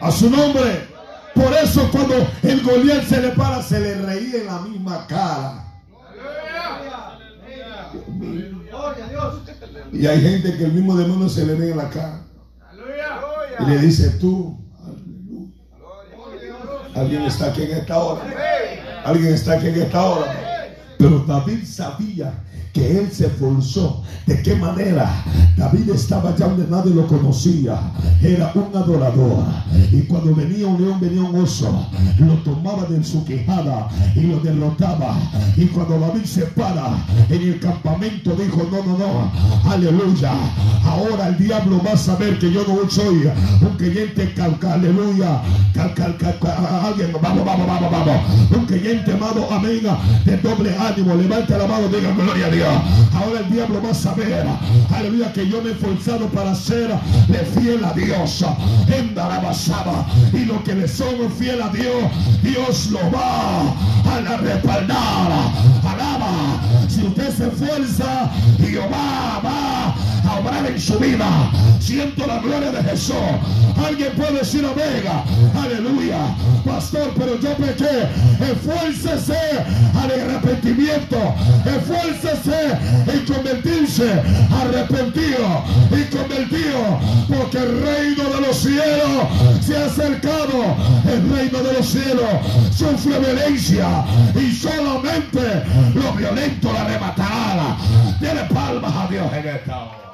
a 0.00 0.10
su 0.10 0.30
nombre. 0.30 0.94
Por 1.34 1.52
eso 1.52 1.88
cuando 1.90 2.14
el 2.42 2.62
Goliat 2.62 3.04
se 3.04 3.20
le 3.20 3.28
para, 3.30 3.62
se 3.62 3.80
le 3.80 3.94
reía 3.96 4.40
en 4.40 4.46
la 4.46 4.60
misma 4.60 5.06
cara. 5.06 5.64
Y 9.92 10.06
hay 10.06 10.20
gente 10.20 10.56
que 10.56 10.64
el 10.64 10.72
mismo 10.72 10.96
demonio 10.96 11.28
se 11.28 11.44
le 11.44 11.54
ve 11.54 11.70
en 11.70 11.76
la 11.76 11.90
cara. 11.90 12.20
Y 13.60 13.64
le 13.64 13.78
dice 13.78 14.10
tú, 14.20 14.64
Alguien 16.94 17.22
está 17.22 17.46
aquí 17.46 17.62
en 17.62 17.72
esta 17.72 17.98
hora. 17.98 18.22
Alguien 19.04 19.34
está 19.34 19.54
aquí 19.54 19.68
en 19.68 19.82
esta 19.82 20.02
hora. 20.02 20.68
Pero 20.98 21.18
David 21.20 21.64
sabía 21.66 22.32
que 22.74 22.98
él 22.98 23.08
se 23.10 23.26
esforzó. 23.26 24.02
¿De 24.26 24.42
qué 24.42 24.56
manera? 24.56 25.24
David 25.56 25.90
estaba 25.90 26.34
ya 26.36 26.48
donde 26.48 26.66
nadie 26.68 26.92
lo 26.92 27.06
conocía. 27.06 27.78
Era 28.20 28.52
un 28.54 28.76
adorador. 28.76 29.44
Y 29.92 30.00
cuando 30.02 30.34
venía 30.34 30.66
un 30.66 30.82
león, 30.82 31.00
venía 31.00 31.22
un 31.22 31.36
oso, 31.40 31.86
lo 32.18 32.34
tomaba 32.38 32.84
de 32.86 33.02
su 33.04 33.24
quejada 33.24 33.88
y 34.16 34.22
lo 34.22 34.40
derrotaba. 34.40 35.16
Y 35.56 35.66
cuando 35.66 36.00
David 36.00 36.24
se 36.24 36.42
para 36.46 36.98
en 37.30 37.42
el 37.42 37.60
campamento, 37.60 38.34
dijo, 38.34 38.68
no, 38.70 38.84
no, 38.84 38.98
no, 38.98 39.70
aleluya. 39.70 40.32
Ahora 40.84 41.28
el 41.28 41.38
diablo 41.38 41.80
va 41.86 41.92
a 41.92 41.96
saber 41.96 42.38
que 42.40 42.52
yo 42.52 42.64
no 42.66 42.90
soy 42.90 43.30
un 43.60 43.76
creyente, 43.76 44.34
aleluya. 44.68 45.42
alguien, 45.76 47.12
vamos, 47.22 47.44
vamos, 47.44 47.66
vamos, 47.66 47.90
vamos. 47.90 48.16
Un 48.50 48.66
creyente 48.66 49.12
amado, 49.12 49.46
amén, 49.52 49.80
de 50.24 50.36
doble 50.38 50.76
ánimo. 50.76 51.14
Levanta 51.14 51.58
la 51.58 51.66
mano, 51.68 51.86
diga 51.88 52.10
gloria 52.12 52.46
a 52.46 52.50
Dios. 52.50 52.63
Ahora 53.14 53.40
el 53.40 53.50
diablo 53.50 53.80
va 53.82 53.90
a 53.90 53.94
saber, 53.94 54.44
aleluya, 54.94 55.32
que 55.32 55.48
yo 55.48 55.62
me 55.62 55.70
he 55.70 55.72
esforzado 55.72 56.26
para 56.28 56.54
serle 56.54 56.98
fiel 57.58 57.84
a 57.84 57.92
Dios. 57.92 58.44
En 58.88 59.14
Darabasaba. 59.14 60.06
Y 60.32 60.44
lo 60.44 60.62
que 60.64 60.74
le 60.74 60.88
son 60.88 61.30
fiel 61.38 61.60
a 61.62 61.68
Dios, 61.68 62.04
Dios 62.42 62.90
lo 62.90 63.00
va 63.10 63.74
a 64.16 64.36
respaldar. 64.36 65.30
Alaba. 65.84 66.60
Si 66.88 67.02
usted 67.02 67.34
se 67.36 67.48
esfuerza, 67.48 68.30
Jehová 68.58 69.40
va 69.44 69.94
a 70.30 70.40
obrar 70.40 70.66
en 70.66 70.80
su 70.80 70.98
vida. 70.98 71.26
Siento 71.80 72.26
la 72.26 72.38
gloria 72.38 72.70
de 72.70 72.82
Jesús. 72.90 73.14
Alguien 73.84 74.12
puede 74.12 74.38
decir 74.38 74.64
Omega. 74.64 75.24
Aleluya. 75.60 76.34
Pastor, 76.64 77.12
pero 77.16 77.38
yo 77.40 77.54
pequé. 77.56 78.08
Esfuércese 78.40 79.38
al 79.94 80.10
arrepentimiento. 80.10 81.18
Esfuércese 81.64 82.53
en 83.06 83.26
convertirse. 83.26 84.10
Arrepentido 84.50 85.64
y 85.90 86.04
convertido. 86.14 87.00
Porque 87.28 87.58
el 87.58 87.82
reino 87.82 88.24
de 88.30 88.40
los 88.40 88.56
cielos 88.56 89.64
se 89.64 89.76
ha 89.76 89.86
acercado. 89.86 90.76
El 91.06 91.30
reino 91.30 91.58
de 91.58 91.72
los 91.72 91.86
cielos 91.86 92.30
sufre 92.76 93.18
violencia. 93.18 94.04
Y 94.34 94.52
solamente 94.52 95.64
los 95.94 96.16
violentos 96.16 96.72
la 96.72 96.82
arrebatarán. 96.82 97.76
Tiene 98.18 98.44
palmas 98.44 98.92
a 98.94 99.06
Dios 99.08 99.32
en 99.32 99.48
esta 99.48 99.82
hora. 99.82 100.04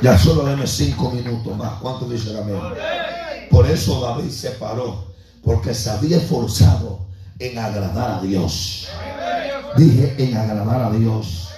Ya 0.00 0.16
solo 0.16 0.44
deme 0.44 0.66
cinco 0.66 1.10
minutos 1.10 1.56
más. 1.56 1.72
¿Cuánto 1.80 2.08
dice 2.08 2.30
amén? 2.38 2.60
Por 3.50 3.68
eso 3.68 4.00
David 4.00 4.30
se 4.30 4.50
paró. 4.52 5.08
Porque 5.42 5.74
se 5.74 5.90
había 5.90 6.18
esforzado 6.18 7.06
en 7.38 7.58
agradar 7.58 8.18
a 8.18 8.20
Dios. 8.20 8.88
Dije 9.76 10.14
en 10.18 10.36
agradar 10.36 10.82
a 10.82 10.90
Dios. 10.90 11.48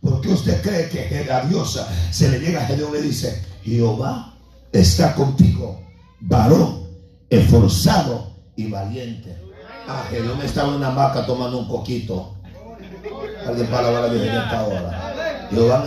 Porque 0.00 0.30
usted 0.30 0.60
cree 0.62 0.88
que 0.88 1.30
a 1.30 1.42
Dios 1.42 1.80
se 2.10 2.28
le 2.28 2.40
llega 2.40 2.62
a 2.62 2.66
Gedeón 2.66 2.92
y 2.98 3.02
dice, 3.02 3.44
Jehová 3.62 4.34
está 4.72 5.14
contigo, 5.14 5.80
varón, 6.20 6.88
esforzado 7.30 8.32
y 8.56 8.68
valiente. 8.68 9.36
Ah, 9.86 10.04
Gedeón 10.10 10.40
estaba 10.42 10.70
en 10.70 10.74
una 10.74 10.90
vaca 10.90 11.24
tomando 11.24 11.58
un 11.58 11.68
coquito. 11.68 12.34
Alguien 13.46 13.66
para 13.68 13.90
la 13.92 14.08
Dios 14.08 14.26
en 14.26 14.34
esta 14.34 14.64
hora. 14.64 15.48
Jehová 15.50 15.84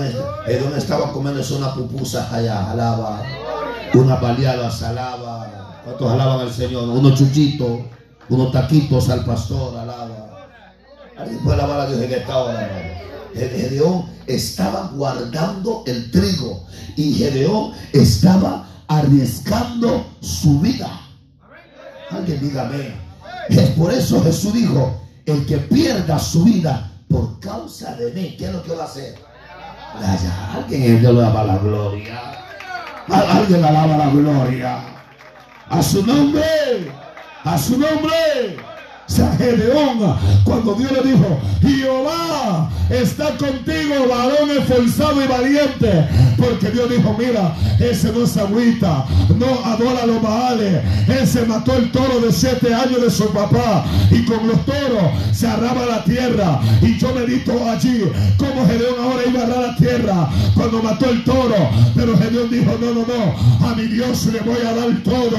estaba 0.78 1.12
comiéndose 1.12 1.56
una 1.56 1.74
pupusa 1.74 2.34
allá, 2.34 2.72
alaba, 2.72 3.22
una 3.94 4.16
baleada, 4.16 4.70
alaba. 4.70 5.82
¿Cuántos 5.84 6.12
alaban 6.12 6.40
al 6.40 6.54
Señor? 6.54 6.88
Unos 6.88 7.18
chuchitos, 7.20 7.80
unos 8.30 8.52
taquitos 8.52 9.10
al 9.10 9.26
pastor, 9.26 9.78
alaba. 9.78 10.25
Alguien 11.18 11.40
puede 11.40 11.62
alabar 11.62 11.82
a 11.82 11.88
Dios 11.88 12.02
en 12.02 12.14
esta 12.14 12.38
hora, 12.38 12.70
Gedeón 13.34 14.06
estaba 14.28 14.92
guardando 14.94 15.84
el 15.86 16.10
trigo 16.12 16.66
y 16.96 17.14
Gedeón 17.14 17.74
estaba 17.94 18.68
arriesgando 18.88 20.06
su 20.22 20.60
vida. 20.60 20.90
Alguien 22.10 22.40
dígame. 22.42 22.96
Es 23.50 23.70
por 23.72 23.94
eso 23.94 24.24
Jesús 24.24 24.54
dijo, 24.54 25.02
el 25.26 25.46
que 25.46 25.58
pierda 25.58 26.18
su 26.20 26.44
vida 26.44 26.92
por 27.10 27.40
causa 27.40 27.96
de 27.96 28.12
mí, 28.12 28.36
¿qué 28.38 28.46
es 28.46 28.54
lo 28.54 28.64
que 28.64 28.74
va 28.74 28.84
a 28.84 28.88
hacer? 28.88 29.16
Alguien 30.54 31.02
le 31.02 31.08
alaba 31.08 31.44
la 31.44 31.58
gloria. 31.58 32.22
Alguien 33.08 33.64
alaba 33.64 33.98
la 33.98 34.10
gloria. 34.10 34.80
A 35.70 35.82
su 35.82 36.06
nombre. 36.06 36.92
A 37.44 37.58
su 37.58 37.78
nombre. 37.78 38.75
San 39.08 39.38
Gedeón, 39.38 40.18
cuando 40.44 40.74
Dios 40.74 40.92
le 40.92 41.12
dijo, 41.12 41.40
Jehová 41.62 42.70
está 42.90 43.38
contigo, 43.38 44.08
varón 44.10 44.50
esforzado 44.50 45.24
y 45.24 45.28
valiente, 45.28 46.08
porque 46.38 46.72
Dios 46.72 46.90
dijo, 46.90 47.16
mira, 47.18 47.56
ese 47.80 48.12
no 48.12 48.24
es 48.24 48.36
agüita, 48.36 49.06
no 49.38 49.46
adora 49.64 50.06
los 50.08 50.22
baales, 50.22 50.82
ese 51.08 51.46
mató 51.46 51.76
el 51.76 51.92
toro 51.92 52.20
de 52.20 52.32
siete 52.32 52.74
años 52.74 53.02
de 53.02 53.12
su 53.12 53.30
papá, 53.30 53.86
y 54.10 54.26
con 54.26 54.48
los 54.48 54.66
toros 54.66 55.12
se 55.32 55.48
arraba 55.48 55.86
la 55.86 56.04
tierra, 56.04 56.60
y 56.82 56.98
yo 56.98 57.14
medito 57.14 57.54
allí, 57.70 58.04
como 58.38 58.68
Gedeón 58.68 58.96
ahora 59.02 59.22
iba 59.28 59.42
a 59.42 59.44
arrar 59.44 59.62
la 59.70 59.76
tierra, 59.76 60.30
cuando 60.56 60.82
mató 60.82 61.10
el 61.10 61.24
toro, 61.24 61.70
pero 61.96 62.18
Gedeón 62.18 62.50
dijo, 62.50 62.76
no, 62.82 62.88
no, 62.88 63.06
no, 63.06 63.68
a 63.68 63.76
mi 63.76 63.84
Dios 63.84 64.26
le 64.28 64.40
voy 64.40 64.60
a 64.66 64.74
dar 64.74 65.04
todo, 65.04 65.38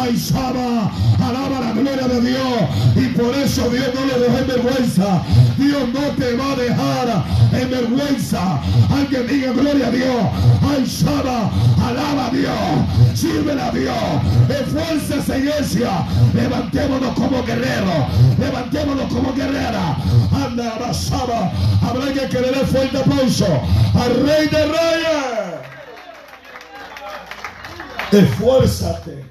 ay, 0.00 0.16
Saba, 0.16 0.90
alaba 1.20 1.60
la 1.60 1.72
gloria 1.72 2.08
de 2.08 2.20
Dios, 2.22 2.85
y 2.94 3.08
por 3.08 3.34
eso 3.34 3.68
Dios 3.70 3.88
no 3.94 4.06
le 4.06 4.18
dejó 4.18 4.38
en 4.38 4.46
vergüenza. 4.46 5.22
Dios 5.56 5.88
no 5.92 6.00
te 6.16 6.36
va 6.36 6.52
a 6.52 6.56
dejar 6.56 7.24
en 7.52 7.70
vergüenza. 7.70 8.60
Alguien 8.90 9.26
diga 9.26 9.52
gloria 9.52 9.86
a 9.88 9.90
Dios. 9.90 10.26
Ay, 10.62 10.84
Shaba, 10.84 11.50
alaba 11.84 12.26
a 12.26 12.30
Dios. 12.30 13.18
Sirve 13.18 13.60
a 13.60 13.70
Dios. 13.70 13.96
Esfuerza 14.48 15.38
iglesia. 15.38 16.06
Levantémonos 16.34 17.14
como 17.14 17.42
guerreros. 17.44 18.38
Levantémonos 18.38 19.12
como 19.12 19.32
guerrera. 19.34 19.96
Anda, 20.32 20.74
abrazaba. 20.74 21.52
Habrá 21.82 22.12
que 22.12 22.28
querer 22.28 22.66
fuerte 22.66 22.98
aplauso 22.98 23.46
al 23.94 24.26
Rey 24.26 24.48
de 24.48 24.66
Reyes. 24.66 25.56
Esfuérzate 28.12 29.24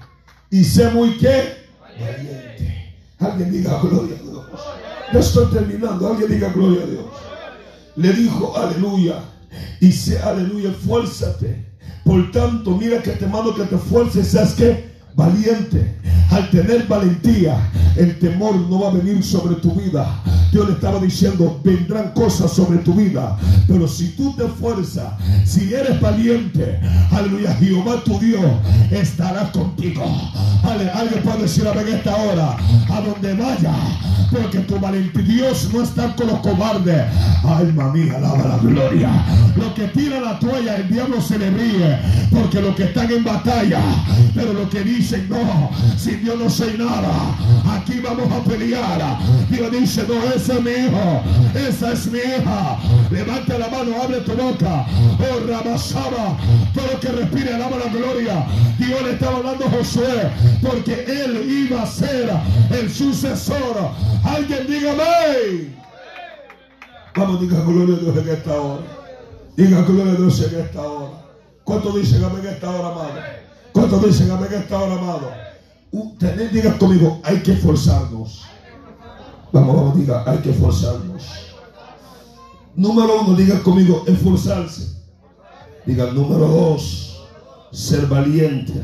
y 0.52 0.64
sé 0.64 0.90
muy 0.90 1.18
valiente. 1.18 2.75
Alguien 3.26 3.52
diga 3.52 3.80
gloria 3.82 4.16
a 4.16 4.24
Dios. 4.24 4.46
Ya 5.14 5.20
estoy 5.20 5.46
terminando. 5.48 6.08
Alguien 6.08 6.32
diga 6.32 6.50
gloria 6.50 6.84
a 6.84 6.86
Dios. 6.86 7.06
Le 7.96 8.14
dijo 8.14 8.58
aleluya. 8.58 9.20
Dice 9.80 10.20
aleluya, 10.20 10.72
esfuérzate. 10.72 11.66
Por 12.04 12.32
tanto, 12.32 12.72
mira 12.72 13.02
que 13.02 13.12
te 13.12 13.26
mando 13.28 13.56
que 13.56 13.64
te 13.64 13.76
esfuerces. 13.76 14.28
¿Sabes 14.28 14.54
qué? 14.54 14.95
Valiente. 15.16 15.96
Al 16.32 16.50
tener 16.50 16.88
valentía, 16.88 17.56
el 17.96 18.20
temor 18.20 18.56
no 18.56 18.82
va 18.82 18.90
a 18.90 18.94
venir 18.94 19.24
sobre 19.24 19.56
tu 19.56 19.74
vida. 19.74 20.22
Dios 20.52 20.68
le 20.68 20.74
estaba 20.74 21.00
diciendo, 21.00 21.60
vendrán 21.64 22.12
cosas 22.14 22.52
sobre 22.52 22.80
tu 22.80 22.94
vida. 22.94 23.38
Pero 23.68 23.88
si 23.88 24.10
tú 24.10 24.34
te 24.36 24.46
esfuerzas, 24.46 25.14
si 25.46 25.74
eres 25.74 26.00
valiente, 26.00 26.80
aleluya, 27.12 27.54
Jehová 27.56 28.02
tu 28.04 28.20
Dios 28.20 28.46
estará 28.92 29.52
contigo. 29.52 30.04
alguien 30.64 31.24
puede 31.24 31.44
decir 31.44 31.68
a 31.68 31.74
en 31.74 31.88
esta 31.88 32.16
hora, 32.16 32.58
a 32.90 33.02
donde 33.02 33.34
vaya, 33.34 33.74
porque 34.32 34.60
tu 34.60 34.80
valentía, 34.80 35.24
Dios 35.24 35.70
no 35.74 35.84
está 35.84 36.16
con 36.16 36.28
los 36.28 36.40
cobardes. 36.40 37.06
Alma 37.44 37.92
mía, 37.92 38.16
alaba 38.18 38.48
la 38.48 38.58
gloria. 38.58 39.26
Lo 39.56 39.74
que 39.74 39.88
tira 39.90 40.20
la 40.20 40.40
toalla, 40.40 40.78
el 40.78 40.90
diablo 40.90 41.22
se 41.22 41.38
le 41.38 41.50
ríe, 41.50 42.00
porque 42.32 42.62
los 42.62 42.76
que 42.76 42.86
están 42.86 43.12
en 43.12 43.24
batalla, 43.24 43.82
pero 44.34 44.54
lo 44.54 44.70
que 44.70 44.84
dicen, 45.06 45.30
no, 45.30 45.70
si 45.98 46.16
Dios 46.16 46.36
no 46.40 46.50
soy 46.50 46.78
nada, 46.78 47.38
aquí 47.70 48.00
vamos 48.00 48.32
a 48.32 48.44
pelear. 48.44 49.20
Dios 49.50 49.72
dice, 49.72 50.04
no, 50.08 50.16
ese 50.34 50.54
es 50.54 50.62
mi 50.64 50.72
hijo, 50.72 51.22
esa 51.54 51.94
es 51.94 52.08
mi 52.08 52.18
hija. 52.18 52.80
Levanta 53.12 53.60
la 53.60 53.68
mano, 53.70 54.02
abre 54.02 54.22
tu 54.22 54.34
boca. 54.34 54.86
Oh, 55.20 55.48
Rabasaba, 55.48 56.38
todo 56.74 56.88
lo 56.92 57.00
que 57.00 57.10
respire, 57.10 57.54
alaba 57.54 57.78
la 57.78 57.92
gloria. 57.92 58.48
Dios 58.80 59.02
le 59.04 59.12
estaba 59.12 59.38
hablando 59.38 59.66
a 59.66 59.70
Josué, 59.70 60.32
porque 60.68 61.06
él 61.08 61.68
iba 61.70 61.84
a 61.84 61.86
ser 61.86 62.32
el 62.72 62.92
sucesor. 62.92 63.92
Alguien 64.24 64.66
dígame. 64.66 65.76
Vamos, 67.16 67.42
diga 67.42 67.62
gloria 67.62 67.96
a 67.96 68.00
Dios 68.00 68.18
en 68.18 68.30
esta 68.30 68.54
hora. 68.60 68.82
Diga 69.56 69.82
gloria 69.84 70.14
a 70.14 70.16
Dios 70.16 70.52
en 70.52 70.60
esta 70.62 70.82
hora. 70.82 71.12
¿Cuántos 71.64 71.96
dicen 71.96 72.24
amén 72.24 72.42
en 72.42 72.54
esta 72.54 72.72
hora, 72.72 72.88
amado? 72.90 73.45
¿Cuántos 73.76 74.06
dicen 74.06 74.32
amén 74.32 74.48
en 74.54 74.62
esta 74.62 74.82
hora, 74.82 74.94
amado? 74.94 75.32
Tener, 76.18 76.50
diga 76.50 76.78
conmigo, 76.78 77.20
hay 77.26 77.44
que 77.44 77.52
esforzarnos. 77.52 78.46
Vamos, 79.52 79.76
vamos, 79.76 79.98
diga, 79.98 80.24
hay 80.26 80.38
que 80.38 80.52
esforzarnos. 80.52 81.24
Número 82.74 83.20
uno, 83.20 83.36
diga 83.36 83.62
conmigo, 83.62 84.06
esforzarse. 84.08 84.96
Diga, 85.86 86.06
número 86.06 86.48
dos, 86.48 87.28
ser 87.74 88.06
valiente. 88.06 88.82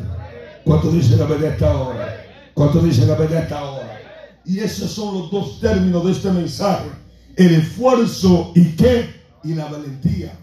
¿Cuántos 0.66 0.94
dicen 0.94 1.22
amén 1.22 1.38
en 1.38 1.54
esta 1.54 1.74
hora? 1.74 2.26
¿Cuántos 2.54 2.84
dicen 2.84 3.10
amén 3.10 3.30
en 3.32 3.38
esta 3.38 3.64
hora? 3.64 3.98
Y 4.44 4.60
esos 4.60 4.92
son 4.92 5.20
los 5.20 5.32
dos 5.32 5.62
términos 5.62 6.04
de 6.04 6.12
este 6.12 6.32
mensaje. 6.34 6.90
El 7.38 7.56
esfuerzo 7.56 8.52
y 8.56 8.76
qué? 8.76 9.10
Y 9.46 9.54
la 9.54 9.70
valentía. 9.70 10.38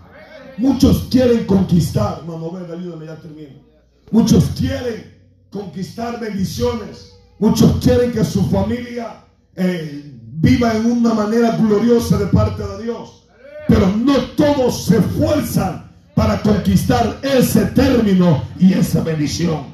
Muchos 0.57 1.07
quieren 1.11 1.45
conquistar, 1.45 2.21
hermano, 2.21 2.51
ven, 2.51 2.65
ayúdame, 2.65 3.05
ya 3.05 3.17
termino. 3.17 3.68
Muchos 4.11 4.45
quieren 4.57 5.15
conquistar 5.51 6.19
bendiciones. 6.19 7.13
Muchos 7.39 7.83
quieren 7.83 8.13
que 8.13 8.25
su 8.25 8.49
familia 8.51 9.25
eh, 9.55 10.13
viva 10.41 10.75
en 10.75 10.91
una 10.91 11.15
manera 11.15 11.57
gloriosa 11.57 12.19
de 12.19 12.27
parte 12.27 12.67
de 12.67 12.85
Dios. 12.85 13.27
Pero 13.69 13.87
no 13.89 14.17
todos 14.37 14.87
se 14.87 14.99
esfuerzan 14.99 15.91
para 16.15 16.41
conquistar 16.43 17.19
ese 17.23 17.67
término 17.67 18.43
y 18.59 18.73
esa 18.73 19.03
bendición. 19.03 19.67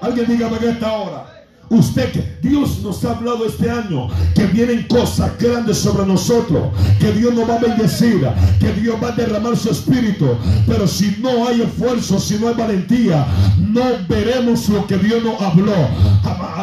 Alguien 0.00 0.26
dígame 0.26 0.56
en 0.58 0.64
esta 0.70 0.92
hora. 0.92 1.33
Usted 1.70 2.40
Dios 2.42 2.80
nos 2.82 3.04
ha 3.04 3.12
hablado 3.12 3.46
este 3.46 3.70
año 3.70 4.08
que 4.34 4.46
vienen 4.46 4.86
cosas 4.86 5.32
grandes 5.38 5.78
sobre 5.78 6.06
nosotros, 6.06 6.68
que 7.00 7.12
Dios 7.12 7.32
nos 7.34 7.48
va 7.48 7.54
a 7.54 7.58
bendecir, 7.58 8.20
que 8.60 8.72
Dios 8.80 8.96
va 9.02 9.08
a 9.08 9.12
derramar 9.12 9.56
su 9.56 9.70
espíritu. 9.70 10.36
Pero 10.66 10.86
si 10.86 11.16
no 11.20 11.48
hay 11.48 11.62
esfuerzo, 11.62 12.20
si 12.20 12.34
no 12.38 12.48
hay 12.48 12.54
valentía, 12.54 13.26
no 13.58 13.82
veremos 14.08 14.68
lo 14.68 14.86
que 14.86 14.98
Dios 14.98 15.22
nos 15.24 15.40
habló. 15.40 15.74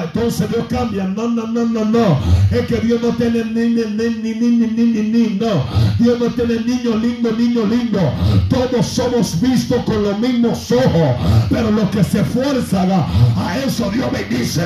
Entonces 0.04 0.50
Dios 0.50 0.66
cambia. 0.70 1.06
No, 1.06 1.28
no, 1.28 1.48
no, 1.48 1.66
no, 1.66 1.86
no. 1.86 2.18
Es 2.52 2.66
que 2.68 2.78
Dios 2.78 3.02
no 3.02 3.10
tiene 3.10 3.44
ni, 3.46 3.70
ni, 3.70 3.84
ni, 3.86 4.10
ni, 4.10 4.34
ni, 4.34 4.68
ni, 4.68 4.84
ni, 4.84 5.02
ni, 5.02 5.40
no. 5.40 5.64
Dios 6.00 6.20
no 6.20 6.28
tiene 6.28 6.60
niño 6.62 6.96
lindo, 6.98 7.32
niño 7.32 7.66
lindo. 7.66 8.00
Todos 8.50 8.86
somos 8.86 9.40
vistos 9.42 9.84
con 9.84 10.04
los 10.04 10.18
mismos 10.20 10.72
ojos. 10.72 11.16
Pero 11.50 11.72
los 11.72 11.90
que 11.90 12.04
se 12.04 12.22
esfuerzan, 12.22 12.92
a 12.92 13.58
eso 13.66 13.90
Dios 13.92 14.12
bendice. 14.12 14.62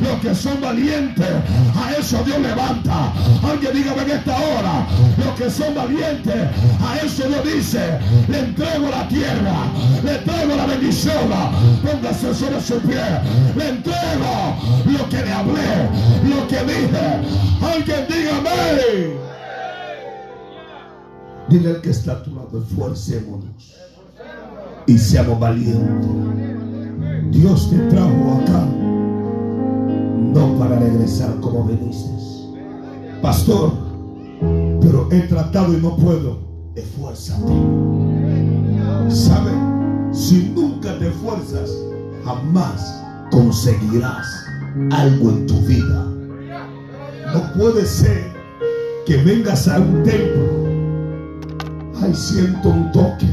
Los 0.00 0.20
que 0.20 0.34
son 0.34 0.60
valientes, 0.60 1.26
a 1.74 1.92
eso 1.98 2.22
Dios 2.24 2.38
levanta. 2.40 3.12
Alguien 3.42 3.72
dígame 3.74 4.02
en 4.02 4.10
esta 4.10 4.36
hora, 4.36 4.86
los 5.18 5.34
que 5.38 5.50
son 5.50 5.74
valientes, 5.74 6.48
a 6.80 6.96
eso 7.04 7.28
Dios 7.28 7.44
dice, 7.44 7.98
le 8.28 8.38
entrego 8.40 8.88
la 8.88 9.08
tierra, 9.08 9.54
le 10.04 10.16
entrego 10.16 10.56
la 10.56 10.66
bendición, 10.66 11.30
póngase 11.82 12.34
sobre 12.34 12.60
su 12.60 12.78
pie, 12.80 13.02
le 13.56 13.68
entrego 13.68 14.56
lo 14.86 15.08
que 15.08 15.22
le 15.22 15.32
hablé, 15.32 15.88
lo 16.28 16.48
que 16.48 16.58
dije. 16.64 17.06
Alguien 17.62 18.06
dígame. 18.08 19.24
Dile 21.48 21.70
al 21.70 21.80
que 21.80 21.90
está 21.90 22.12
a 22.12 22.22
tu 22.22 22.34
lado, 22.34 22.64
esforcémonos 22.66 23.74
y 24.86 24.98
seamos 24.98 25.38
valientes. 25.38 26.34
Dios 27.30 27.70
te 27.70 27.76
trajo 27.90 28.40
acá 28.42 28.83
no 30.34 30.58
para 30.58 30.78
regresar 30.78 31.38
como 31.40 31.64
viniste. 31.64 32.10
Pastor, 33.22 33.72
pero 34.80 35.08
he 35.10 35.20
tratado 35.20 35.72
y 35.72 35.80
no 35.80 35.96
puedo. 35.96 36.38
Esfuérzate. 36.74 37.52
¿Sabe? 39.08 39.52
Si 40.12 40.52
nunca 40.54 40.98
te 40.98 41.08
esfuerzas, 41.08 41.70
jamás 42.24 43.02
conseguirás 43.30 44.26
algo 44.90 45.30
en 45.30 45.46
tu 45.46 45.54
vida. 45.60 46.04
No 47.32 47.52
puede 47.56 47.86
ser 47.86 48.32
que 49.06 49.16
vengas 49.18 49.68
a 49.68 49.78
un 49.78 50.02
templo. 50.02 50.44
Ay, 52.02 52.12
siento 52.14 52.68
un 52.68 52.90
toque. 52.92 53.28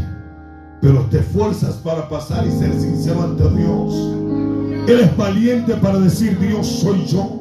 Pero 0.81 1.01
te 1.05 1.19
esfuerzas 1.19 1.75
para 1.75 2.07
pasar 2.07 2.45
y 2.47 2.51
ser 2.51 2.73
sincero 2.79 3.23
ante 3.23 3.49
Dios 3.51 3.93
Eres 4.87 5.15
valiente 5.15 5.73
para 5.75 5.99
decir, 5.99 6.37
Dios 6.39 6.67
soy 6.67 7.05
yo. 7.05 7.39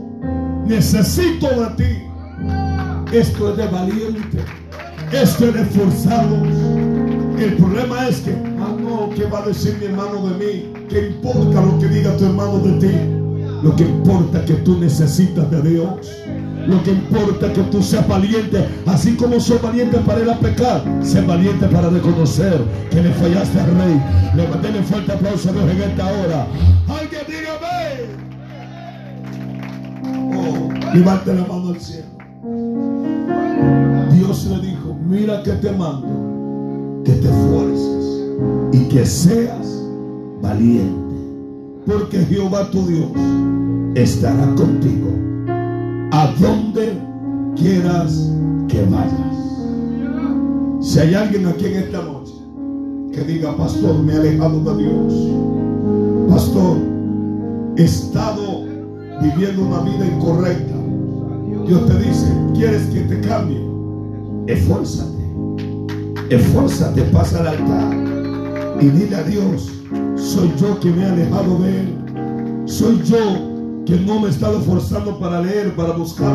Necesito 0.66 1.48
de 1.48 1.84
ti. 1.84 3.16
Esto 3.16 3.50
es 3.50 3.56
de 3.56 3.66
valiente. 3.68 4.38
Esto 5.12 5.46
es 5.46 5.54
de 5.54 5.64
forzados. 5.64 6.48
El 7.38 7.56
problema 7.56 8.06
es 8.08 8.20
que, 8.20 8.32
ah, 8.60 8.76
no, 8.78 9.08
¿qué 9.16 9.24
va 9.24 9.42
a 9.42 9.46
decir 9.46 9.76
mi 9.80 9.86
hermano 9.86 10.28
de 10.28 10.44
mí? 10.44 10.72
¿Qué 10.88 11.08
importa 11.08 11.62
lo 11.62 11.78
que 11.78 11.88
diga 11.88 12.16
tu 12.16 12.26
hermano 12.26 12.58
de 12.58 12.86
ti? 12.86 12.94
Lo 13.62 13.74
que 13.74 13.84
importa 13.84 14.40
es 14.40 14.44
que 14.44 14.54
tú 14.54 14.78
necesitas 14.78 15.50
de 15.50 15.62
Dios. 15.62 16.12
Lo 16.70 16.80
que 16.84 16.92
importa 16.92 17.48
es 17.48 17.52
que 17.52 17.62
tú 17.64 17.82
seas 17.82 18.06
valiente, 18.06 18.64
así 18.86 19.16
como 19.16 19.40
soy 19.40 19.58
valiente 19.60 19.98
para 20.06 20.20
ir 20.20 20.30
a 20.30 20.38
pecar, 20.38 20.84
sé 21.02 21.20
valiente 21.22 21.66
para 21.66 21.90
reconocer 21.90 22.62
que 22.90 23.02
le 23.02 23.10
fallaste 23.10 23.58
al 23.58 23.66
rey. 23.76 24.02
Le 24.36 24.46
mandé 24.46 24.68
fuerte 24.84 25.10
aplauso 25.10 25.48
a 25.48 25.52
Dios 25.52 25.64
en 25.64 25.82
esta 25.82 26.06
hora. 26.06 26.46
Alguien 26.86 27.22
dígame. 27.26 28.30
Oh, 30.36 30.68
levante 30.94 31.34
la 31.34 31.40
mano 31.42 31.70
al 31.70 31.80
cielo. 31.80 32.06
Dios 34.12 34.44
le 34.44 34.66
dijo, 34.68 34.96
mira 35.04 35.42
que 35.42 35.52
te 35.52 35.72
mando, 35.72 37.02
que 37.04 37.12
te 37.14 37.28
esfuerces 37.28 38.28
y 38.72 38.88
que 38.88 39.04
seas 39.04 39.66
valiente, 40.40 41.16
porque 41.84 42.18
Jehová 42.26 42.70
tu 42.70 42.86
Dios 42.86 43.10
estará 43.96 44.46
contigo 44.54 45.29
a 46.12 46.32
donde 46.38 46.98
quieras 47.56 48.30
que 48.68 48.82
vayas. 48.86 49.30
Si 50.80 50.98
hay 50.98 51.14
alguien 51.14 51.46
aquí 51.46 51.66
en 51.66 51.76
esta 51.76 52.02
noche 52.02 52.32
que 53.12 53.20
diga, 53.22 53.56
pastor, 53.56 54.02
me 54.02 54.14
he 54.14 54.16
alejado 54.16 54.60
de 54.60 54.82
Dios. 54.82 55.14
Pastor, 56.28 56.78
he 57.76 57.84
estado 57.84 58.64
viviendo 59.20 59.66
una 59.66 59.80
vida 59.82 60.06
incorrecta. 60.06 60.74
Dios 61.66 61.86
te 61.86 61.98
dice, 61.98 62.32
¿quieres 62.54 62.82
que 62.86 63.00
te 63.00 63.20
cambie? 63.20 63.60
Esfuérzate. 64.46 65.20
Esfuérzate, 66.30 67.02
pasa 67.02 67.40
al 67.40 67.48
altar 67.48 68.10
y 68.80 68.88
dile 68.88 69.16
a 69.16 69.22
Dios, 69.24 69.70
soy 70.16 70.50
yo 70.58 70.78
que 70.80 70.90
me 70.90 71.02
he 71.02 71.06
alejado 71.06 71.58
de 71.58 71.80
Él. 71.80 72.64
Soy 72.64 73.02
yo 73.02 73.49
que 73.86 73.96
no 73.96 74.20
me 74.20 74.28
he 74.28 74.30
estado 74.30 74.60
forzando 74.60 75.18
para 75.18 75.40
leer, 75.40 75.74
para 75.74 75.92
buscar. 75.92 76.34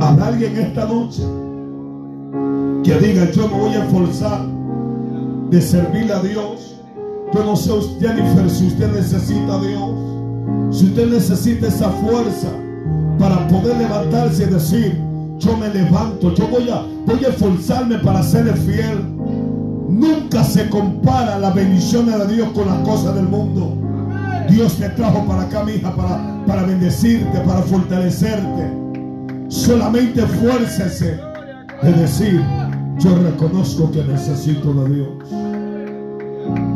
Habrá 0.00 0.28
alguien 0.28 0.56
esta 0.56 0.86
noche 0.86 1.22
que 2.84 2.94
diga, 2.98 3.30
yo 3.32 3.48
me 3.48 3.58
voy 3.58 3.74
a 3.74 3.84
forzar 3.86 4.46
de 5.50 5.60
servir 5.60 6.12
a 6.12 6.20
Dios. 6.20 6.76
Yo 7.32 7.44
no 7.44 7.56
sé, 7.56 7.72
Jennifer, 8.00 8.48
si 8.48 8.68
usted 8.68 8.92
necesita 8.92 9.54
a 9.54 9.60
Dios, 9.60 10.76
si 10.76 10.86
usted 10.86 11.10
necesita 11.10 11.68
esa 11.68 11.90
fuerza 11.90 12.48
para 13.18 13.46
poder 13.48 13.76
levantarse 13.78 14.44
y 14.44 14.46
decir, 14.46 15.00
yo 15.38 15.56
me 15.56 15.68
levanto, 15.68 16.32
yo 16.34 16.48
voy 16.48 16.68
a, 16.70 16.82
voy 17.06 17.24
a 17.24 17.28
esforzarme 17.28 17.98
para 17.98 18.22
serle 18.22 18.54
fiel. 18.54 19.04
Nunca 19.88 20.44
se 20.44 20.68
compara 20.68 21.38
la 21.38 21.50
bendición 21.50 22.06
de 22.06 22.34
Dios 22.34 22.48
con 22.50 22.66
las 22.66 22.78
cosas 22.80 23.14
del 23.14 23.28
mundo. 23.28 23.85
Dios 24.48 24.76
te 24.76 24.88
trajo 24.90 25.24
para 25.26 25.42
acá, 25.42 25.64
mi 25.64 25.72
hija, 25.72 25.94
para, 25.94 26.44
para 26.46 26.62
bendecirte, 26.64 27.38
para 27.40 27.62
fortalecerte. 27.62 28.70
Solamente 29.48 30.22
esfuércese 30.22 31.18
de 31.82 31.92
decir, 31.92 32.42
yo 32.98 33.16
reconozco 33.18 33.90
que 33.90 34.02
necesito 34.04 34.72
de 34.74 34.94
Dios. 34.94 35.08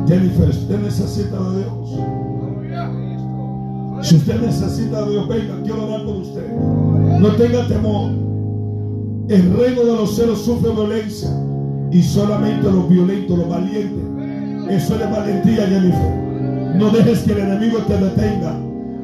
Jennifer, 0.07 0.49
usted 0.49 0.81
necesita 0.81 1.37
de 1.51 1.59
Dios. 1.59 2.01
Si 4.03 4.17
usted 4.17 4.41
necesita 4.41 5.05
de 5.05 5.11
Dios, 5.11 5.29
venga, 5.29 5.63
quiero 5.63 5.87
orar 5.87 6.05
por 6.05 6.17
usted. 6.17 6.47
No 7.21 7.29
tenga 7.37 7.67
temor. 7.69 8.11
El 9.29 9.57
reino 9.57 9.85
de 9.85 9.95
los 9.95 10.17
cielos 10.17 10.41
sufre 10.43 10.71
violencia 10.71 11.31
y 11.93 12.03
solamente 12.03 12.71
los 12.71 12.89
violentos, 12.89 13.39
los 13.39 13.49
valientes. 13.49 14.05
Eso 14.71 14.95
es 14.95 15.11
valentía, 15.11 15.67
Jennifer. 15.67 16.20
No 16.75 16.91
dejes 16.91 17.21
que 17.21 17.33
el 17.33 17.39
enemigo 17.39 17.79
te 17.81 17.97
detenga. 17.97 18.55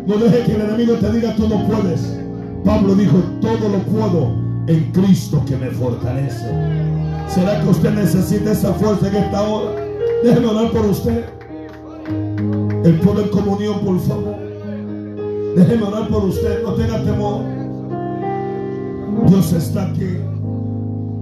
No 0.07 0.17
dejes 0.17 0.45
que 0.47 0.55
el 0.55 0.61
enemigo 0.61 0.95
te 0.95 1.13
diga 1.13 1.35
tú 1.37 1.49
no 1.49 1.67
puedes. 1.67 2.17
Pablo 2.65 2.95
dijo, 2.95 3.19
todo 3.41 3.69
lo 3.69 3.79
puedo 3.85 4.35
en 4.67 4.93
Cristo 4.93 5.43
que 5.47 5.57
me 5.57 5.71
fortalece. 5.71 6.47
¿Será 7.29 7.61
que 7.61 7.69
usted 7.69 7.93
necesita 7.93 8.53
esa 8.53 8.73
fuerza 8.75 9.09
en 9.09 9.17
esta 9.17 9.43
hora? 9.43 9.73
Déjeme 10.23 10.47
orar 10.47 10.71
por 10.71 10.87
usted. 10.87 11.25
El 12.85 13.01
pueblo 13.01 13.23
en 13.23 13.29
comunión, 13.29 13.81
por 13.81 14.01
favor. 14.01 14.37
Déjeme 15.57 15.83
orar 15.83 16.09
por 16.09 16.25
usted. 16.25 16.63
No 16.63 16.75
tenga 16.75 17.03
temor. 17.03 17.43
Dios 19.29 19.53
está 19.53 19.87
aquí. 19.87 20.19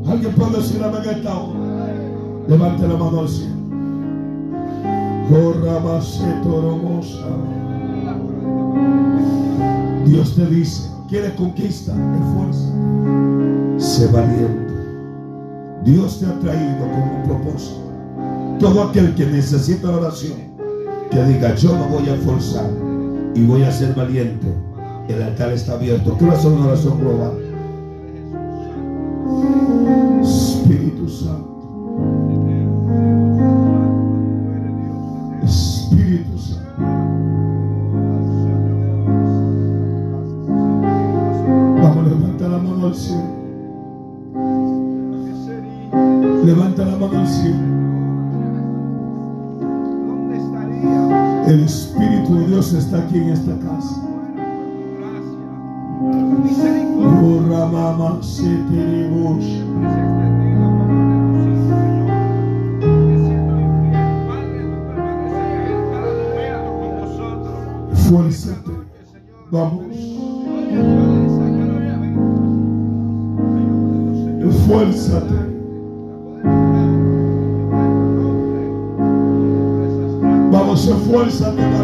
Alguien 0.06 0.34
puede 0.34 0.58
decir 0.58 0.82
a 0.82 0.88
en 0.88 1.10
esta 1.10 1.38
hora. 1.38 1.58
Levante 2.48 2.86
la 2.86 2.96
mano 2.96 3.20
al 3.20 3.28
cielo. 3.28 3.53
Dios 10.04 10.34
te 10.34 10.46
dice, 10.46 10.90
¿quieres 11.08 11.32
conquista? 11.32 11.92
Esfuerza. 11.92 12.68
Sé 13.78 14.06
valiente. 14.08 14.74
Dios 15.84 16.20
te 16.20 16.26
ha 16.26 16.38
traído 16.40 16.78
con 16.78 17.02
un 17.02 17.22
propósito. 17.24 17.80
Todo 18.60 18.84
aquel 18.84 19.14
que 19.14 19.26
necesita 19.26 19.90
oración, 19.90 20.38
que 21.10 21.24
diga, 21.24 21.54
yo 21.54 21.76
no 21.76 21.88
voy 21.88 22.08
a 22.08 22.14
esforzar 22.14 22.70
y 23.34 23.44
voy 23.46 23.62
a 23.62 23.72
ser 23.72 23.94
valiente. 23.94 24.46
El 25.08 25.22
altar 25.22 25.52
está 25.52 25.74
abierto. 25.74 26.16
Quiero 26.18 26.34
hacer 26.34 26.52
una 26.52 26.66
oración 26.66 26.98
global. 27.00 27.43
Tú 64.66 64.84
permaneces 64.88 65.38
en 65.54 65.80
cada 65.92 66.62
momento 66.64 66.68
con 66.80 66.90
nosotros. 67.00 67.54
Esfuérzate. 67.92 68.72
Que, 68.90 69.02
Señor, 69.06 69.38
Vamos. 69.52 69.84
Esfuérzate. 74.42 75.38
Vamos, 80.50 80.88
esfuérzate 80.88 81.83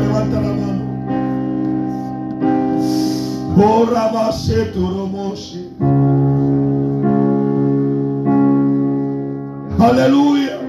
Aleluya. 9.79 10.61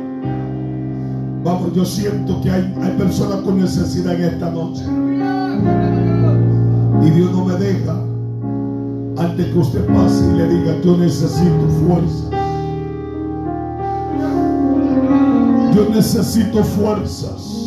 Vamos, 1.44 1.74
yo 1.74 1.86
siento 1.86 2.42
que 2.42 2.52
hay, 2.52 2.76
hay 2.82 2.92
personas 2.98 3.38
con 3.42 3.62
necesidad 3.62 4.14
en 4.16 4.22
esta 4.22 4.50
noche. 4.52 4.84
Y 7.06 7.10
Dios 7.12 7.32
no 7.32 7.46
me 7.46 7.56
deja 7.56 7.96
antes 9.18 9.48
que 9.48 9.58
usted 9.58 9.86
pase 9.88 10.26
y 10.26 10.38
le 10.38 10.48
diga, 10.50 10.82
yo 10.84 10.98
necesito 10.98 11.68
fuerzas. 11.88 12.30
Yo 15.74 15.89
necesito 15.96 16.64
fuerzas. 16.64 17.61